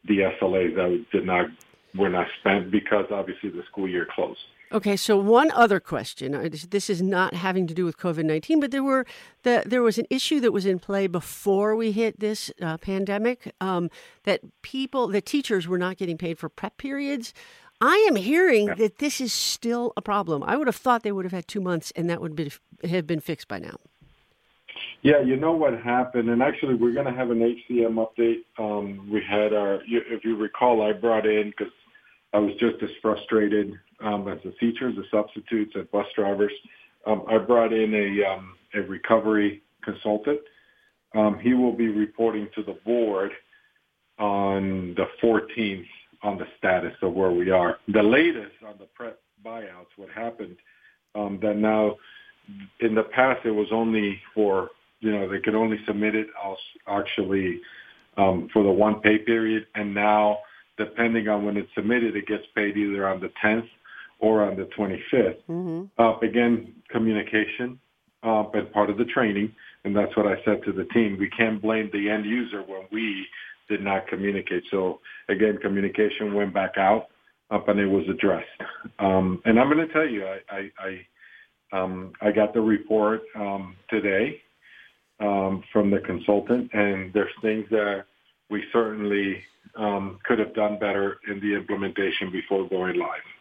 the 0.06 0.18
SLAs 0.40 0.74
that 0.76 1.06
did 1.12 1.26
not 1.26 1.46
were 1.94 2.08
not 2.08 2.26
spent 2.40 2.70
because 2.70 3.06
obviously 3.10 3.50
the 3.50 3.62
school 3.70 3.88
year 3.88 4.06
closed. 4.14 4.40
Okay, 4.72 4.96
so 4.96 5.16
one 5.16 5.52
other 5.52 5.78
question. 5.78 6.50
This 6.70 6.90
is 6.90 7.00
not 7.00 7.34
having 7.34 7.68
to 7.68 7.74
do 7.74 7.84
with 7.84 7.96
COVID 7.96 8.24
nineteen, 8.24 8.58
but 8.58 8.72
there 8.72 8.82
were 8.82 9.06
the, 9.44 9.62
there 9.64 9.82
was 9.82 9.98
an 9.98 10.06
issue 10.10 10.40
that 10.40 10.52
was 10.52 10.66
in 10.66 10.80
play 10.80 11.06
before 11.06 11.76
we 11.76 11.92
hit 11.92 12.18
this 12.18 12.50
uh, 12.60 12.76
pandemic 12.78 13.54
um, 13.60 13.88
that 14.24 14.40
people, 14.62 15.06
the 15.06 15.20
teachers, 15.20 15.68
were 15.68 15.78
not 15.78 15.96
getting 15.96 16.18
paid 16.18 16.38
for 16.38 16.48
prep 16.48 16.76
periods. 16.76 17.32
I 17.86 17.96
am 18.08 18.16
hearing 18.16 18.68
yeah. 18.68 18.74
that 18.76 18.96
this 18.96 19.20
is 19.20 19.30
still 19.30 19.92
a 19.94 20.00
problem. 20.00 20.42
I 20.42 20.56
would 20.56 20.68
have 20.68 20.76
thought 20.76 21.02
they 21.02 21.12
would 21.12 21.26
have 21.26 21.32
had 21.32 21.46
two 21.46 21.60
months, 21.60 21.92
and 21.94 22.08
that 22.08 22.18
would 22.18 22.34
be, 22.34 22.50
have 22.82 23.06
been 23.06 23.20
fixed 23.20 23.46
by 23.46 23.58
now. 23.58 23.76
Yeah, 25.02 25.20
you 25.20 25.36
know 25.36 25.52
what 25.52 25.78
happened, 25.78 26.30
and 26.30 26.42
actually 26.42 26.76
we're 26.76 26.94
going 26.94 27.04
to 27.04 27.12
have 27.12 27.30
an 27.30 27.40
HCM 27.40 28.02
update. 28.02 28.44
Um, 28.58 29.10
we 29.12 29.22
had 29.22 29.52
our, 29.52 29.82
if 29.86 30.24
you 30.24 30.34
recall, 30.34 30.80
I 30.80 30.94
brought 30.94 31.26
in 31.26 31.50
because 31.50 31.74
I 32.32 32.38
was 32.38 32.52
just 32.52 32.82
as 32.82 32.88
frustrated 33.02 33.74
um, 34.00 34.28
as 34.28 34.38
the 34.42 34.52
teachers, 34.52 34.96
the 34.96 35.04
substitutes, 35.10 35.72
and 35.74 35.90
bus 35.90 36.06
drivers. 36.16 36.52
Um, 37.06 37.24
I 37.28 37.36
brought 37.36 37.74
in 37.74 37.94
a, 37.94 38.32
um, 38.32 38.54
a 38.72 38.80
recovery 38.80 39.62
consultant. 39.82 40.40
Um, 41.14 41.38
he 41.38 41.52
will 41.52 41.76
be 41.76 41.88
reporting 41.88 42.48
to 42.54 42.62
the 42.62 42.78
board 42.86 43.32
on 44.18 44.94
the 44.94 45.04
14th 45.22 45.84
on 46.24 46.38
the 46.38 46.46
status 46.58 46.94
of 47.02 47.12
where 47.12 47.30
we 47.30 47.50
are. 47.50 47.76
The 47.88 48.02
latest 48.02 48.56
on 48.66 48.74
the 48.78 48.86
prep 48.86 49.20
buyouts, 49.44 49.92
what 49.96 50.08
happened, 50.10 50.56
um, 51.14 51.38
that 51.42 51.56
now 51.56 51.96
in 52.80 52.94
the 52.94 53.04
past 53.04 53.44
it 53.44 53.50
was 53.50 53.68
only 53.70 54.20
for, 54.34 54.70
you 55.00 55.12
know, 55.12 55.28
they 55.30 55.38
could 55.38 55.54
only 55.54 55.78
submit 55.86 56.14
it 56.14 56.28
actually 56.88 57.60
um, 58.16 58.48
for 58.52 58.62
the 58.62 58.70
one 58.70 59.00
pay 59.00 59.18
period. 59.18 59.66
And 59.74 59.94
now, 59.94 60.38
depending 60.78 61.28
on 61.28 61.44
when 61.44 61.56
it's 61.56 61.68
submitted, 61.74 62.16
it 62.16 62.26
gets 62.26 62.44
paid 62.54 62.76
either 62.76 63.06
on 63.06 63.20
the 63.20 63.30
10th 63.44 63.68
or 64.18 64.42
on 64.44 64.56
the 64.56 64.68
25th. 64.76 65.36
Mm-hmm. 65.48 66.00
Uh, 66.02 66.18
again, 66.20 66.72
communication 66.90 67.78
uh, 68.22 68.44
and 68.54 68.72
part 68.72 68.88
of 68.88 68.96
the 68.96 69.04
training, 69.04 69.52
and 69.84 69.94
that's 69.94 70.16
what 70.16 70.26
I 70.26 70.36
said 70.44 70.62
to 70.64 70.72
the 70.72 70.84
team. 70.86 71.18
We 71.20 71.28
can't 71.28 71.60
blame 71.60 71.90
the 71.92 72.08
end 72.08 72.24
user 72.24 72.62
when 72.62 72.84
we 72.90 73.26
did 73.68 73.82
not 73.82 74.06
communicate. 74.08 74.64
So 74.70 75.00
again, 75.28 75.58
communication 75.62 76.34
went 76.34 76.52
back 76.52 76.76
out 76.76 77.08
up 77.50 77.68
and 77.68 77.78
it 77.78 77.86
was 77.86 78.04
addressed. 78.08 78.48
Um, 78.98 79.40
and 79.44 79.58
I'm 79.58 79.70
going 79.72 79.86
to 79.86 79.92
tell 79.92 80.08
you, 80.08 80.26
I 80.26 80.38
I, 80.50 80.70
I, 80.78 81.78
um, 81.78 82.12
I 82.20 82.30
got 82.30 82.54
the 82.54 82.60
report 82.60 83.22
um, 83.36 83.76
today 83.90 84.40
um, 85.20 85.62
from 85.72 85.90
the 85.90 86.00
consultant, 86.00 86.70
and 86.72 87.12
there's 87.12 87.32
things 87.42 87.66
that 87.70 88.04
we 88.50 88.62
certainly 88.72 89.42
um, 89.76 90.18
could 90.24 90.38
have 90.38 90.54
done 90.54 90.78
better 90.78 91.18
in 91.28 91.40
the 91.40 91.54
implementation 91.54 92.30
before 92.30 92.68
going 92.68 92.98
live. 92.98 93.33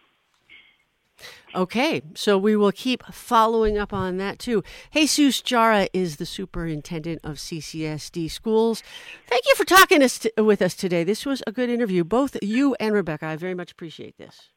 Okay, 1.56 2.02
so 2.16 2.38
we 2.38 2.56
will 2.56 2.72
keep 2.72 3.04
following 3.06 3.78
up 3.78 3.94
on 3.94 4.18
that 4.18 4.40
too. 4.40 4.64
Jesus 4.94 5.42
Jara 5.42 5.88
is 5.94 6.18
the 6.18 6.26
superintendent 6.26 7.22
of 7.24 7.38
CCSD 7.38 8.30
schools. 8.32 8.84
Thank 9.28 9.44
you 9.48 9.56
for 9.56 9.66
talking 9.66 10.02
us 10.02 10.20
to, 10.20 10.32
with 10.38 10.62
us 10.62 10.76
today. 10.76 11.04
This 11.04 11.26
was 11.26 11.44
a 11.46 11.52
good 11.52 11.70
interview. 11.70 12.04
Both 12.04 12.38
you 12.42 12.76
and 12.80 12.94
Rebecca, 12.94 13.28
I 13.28 13.36
very 13.36 13.54
much 13.54 13.72
appreciate 13.72 14.18
this. 14.18 14.50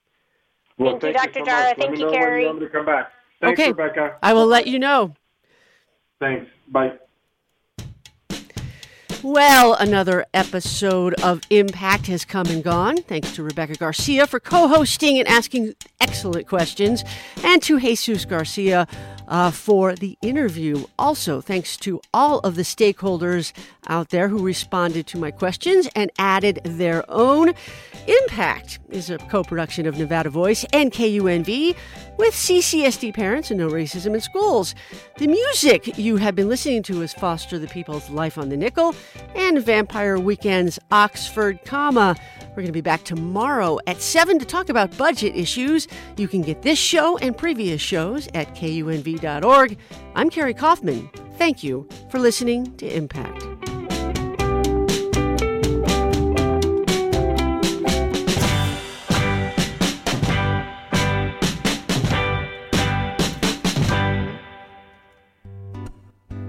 Well, 0.79 0.99
thank, 0.99 1.17
thank 1.17 1.17
you, 1.17 1.33
Dr. 1.33 1.39
So 1.41 1.45
Jara. 1.45 1.75
Thank 1.75 1.99
you, 1.99 2.11
Carrie. 2.11 2.45
You 2.45 2.61
to 2.61 2.69
come 2.69 2.87
back. 2.87 3.11
Thanks, 3.41 3.61
okay, 3.61 3.71
Rebecca. 3.71 4.17
I 4.23 4.33
will 4.33 4.47
let 4.47 4.67
you 4.67 4.79
know. 4.79 5.15
Thanks. 6.21 6.47
Bye. 6.69 6.93
Well, 9.29 9.75
another 9.75 10.25
episode 10.33 11.15
of 11.21 11.41
Impact 11.51 12.07
has 12.07 12.25
come 12.25 12.47
and 12.47 12.63
gone. 12.63 12.99
Thanks 12.99 13.33
to 13.33 13.43
Rebecca 13.43 13.75
Garcia 13.75 14.25
for 14.25 14.39
co 14.39 14.69
hosting 14.69 15.19
and 15.19 15.27
asking 15.27 15.75
excellent 16.01 16.47
questions, 16.47 17.03
and 17.43 17.61
to 17.65 17.81
Jesus 17.81 18.25
Garcia 18.25 18.87
uh, 19.29 19.51
for 19.51 19.95
the 19.95 20.17
interview. 20.23 20.85
Also, 20.99 21.41
thanks 21.41 21.77
to 21.79 22.01
all 22.13 22.39
of 22.41 22.55
the 22.55 22.63
stakeholders 22.63 23.53
out 23.89 24.11
there 24.11 24.29
who 24.29 24.45
responded 24.45 25.07
to 25.09 25.19
my 25.19 25.31
questions 25.31 25.89
and 25.95 26.11
added 26.19 26.61
their 26.65 27.05
own. 27.09 27.53
Impact 28.07 28.79
is 28.91 29.11
a 29.11 29.19
co 29.19 29.43
production 29.43 29.87
of 29.87 29.99
Nevada 29.99 30.31
Voice 30.31 30.65
and 30.73 30.93
KUNV 30.93 31.77
with 32.19 32.35
CCSD 32.35 33.13
Parents 33.15 33.51
and 33.51 33.59
No 33.59 33.69
Racism 33.69 34.15
in 34.15 34.21
Schools. 34.21 34.75
The 35.19 35.27
music 35.27 35.99
you 35.99 36.17
have 36.17 36.35
been 36.35 36.49
listening 36.49 36.83
to 36.85 37.03
is 37.03 37.13
Foster 37.13 37.59
the 37.59 37.67
People's 37.67 38.09
Life 38.11 38.39
on 38.39 38.49
the 38.49 38.57
Nickel 38.57 38.95
and 39.35 39.63
Vampire 39.63 40.19
Weekend's 40.19 40.79
Oxford 40.91 41.61
Comma. 41.65 42.17
We're 42.57 42.63
going 42.63 42.69
to 42.69 42.73
be 42.73 42.81
back 42.81 43.05
tomorrow 43.05 43.79
at 43.87 44.01
7 44.01 44.39
to 44.39 44.47
talk 44.47 44.71
about 44.71 44.97
budget 44.97 45.37
issues. 45.37 45.87
You 46.17 46.27
can 46.27 46.41
get 46.41 46.63
this 46.63 46.79
show 46.79 47.19
and 47.19 47.37
previous 47.37 47.83
shows 47.83 48.29
at 48.33 48.55
kunv.org. 48.55 49.77
I'm 50.15 50.31
Carrie 50.31 50.55
Kaufman. 50.55 51.11
Thank 51.37 51.63
you 51.63 51.87
for 52.11 52.19
listening 52.19 52.75
to 52.79 52.87
Impact. 52.87 53.45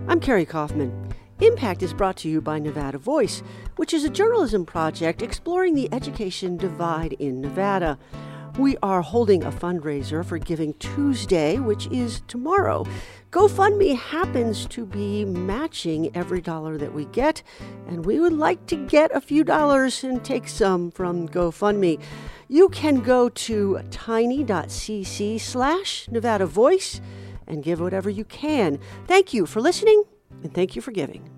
I'm 0.08 0.22
Carrie 0.22 0.46
Kaufman. 0.46 1.07
Impact 1.40 1.84
is 1.84 1.94
brought 1.94 2.18
to 2.18 2.30
you 2.30 2.42
by 2.42 2.58
Nevada 2.58 2.98
Voice, 2.98 3.44
which 3.76 3.94
is 3.94 4.04
a 4.04 4.10
journalism 4.10 4.66
project 4.66 5.22
exploring 5.22 5.76
the 5.76 5.88
education 5.94 6.58
divide 6.58 7.14
in 7.14 7.42
Nevada. 7.42 8.00
We 8.58 8.76
are 8.82 9.04
holding 9.04 9.44
a 9.44 9.52
fundraiser 9.52 10.26
for 10.26 10.40
Giving 10.40 10.74
Tuesday, 10.76 11.60
which 11.60 11.86
is 11.92 12.24
tomorrow. 12.28 12.88
GoFundMe 13.30 13.96
happens 13.96 14.66
to 14.68 14.84
be 14.84 15.26
matching 15.26 16.10
every 16.16 16.42
dollar 16.42 16.76
that 16.80 16.96
we 16.96 17.06
get, 17.06 17.44
and 17.88 18.04
we 18.04 18.20
would 18.20 18.34
like 18.34 18.66
to 18.66 18.76
get 18.76 19.16
a 19.16 19.22
few 19.22 19.44
dollars 19.44 20.04
and 20.04 20.26
take 20.26 20.48
some 20.48 20.90
from 20.90 21.30
GoFundMe. 21.30 22.02
You 22.48 22.68
can 22.70 23.02
go 23.02 23.30
to 23.30 23.82
tiny.cc 23.92 25.40
slash 25.40 26.08
Nevada 26.10 26.48
Voice 26.48 27.00
and 27.46 27.62
give 27.62 27.80
whatever 27.80 28.10
you 28.10 28.26
can. 28.26 28.80
Thank 29.06 29.36
you 29.36 29.46
for 29.46 29.62
listening 29.62 30.04
and 30.44 30.54
thank 30.54 30.76
you 30.76 30.82
for 30.82 30.92
giving. 30.92 31.37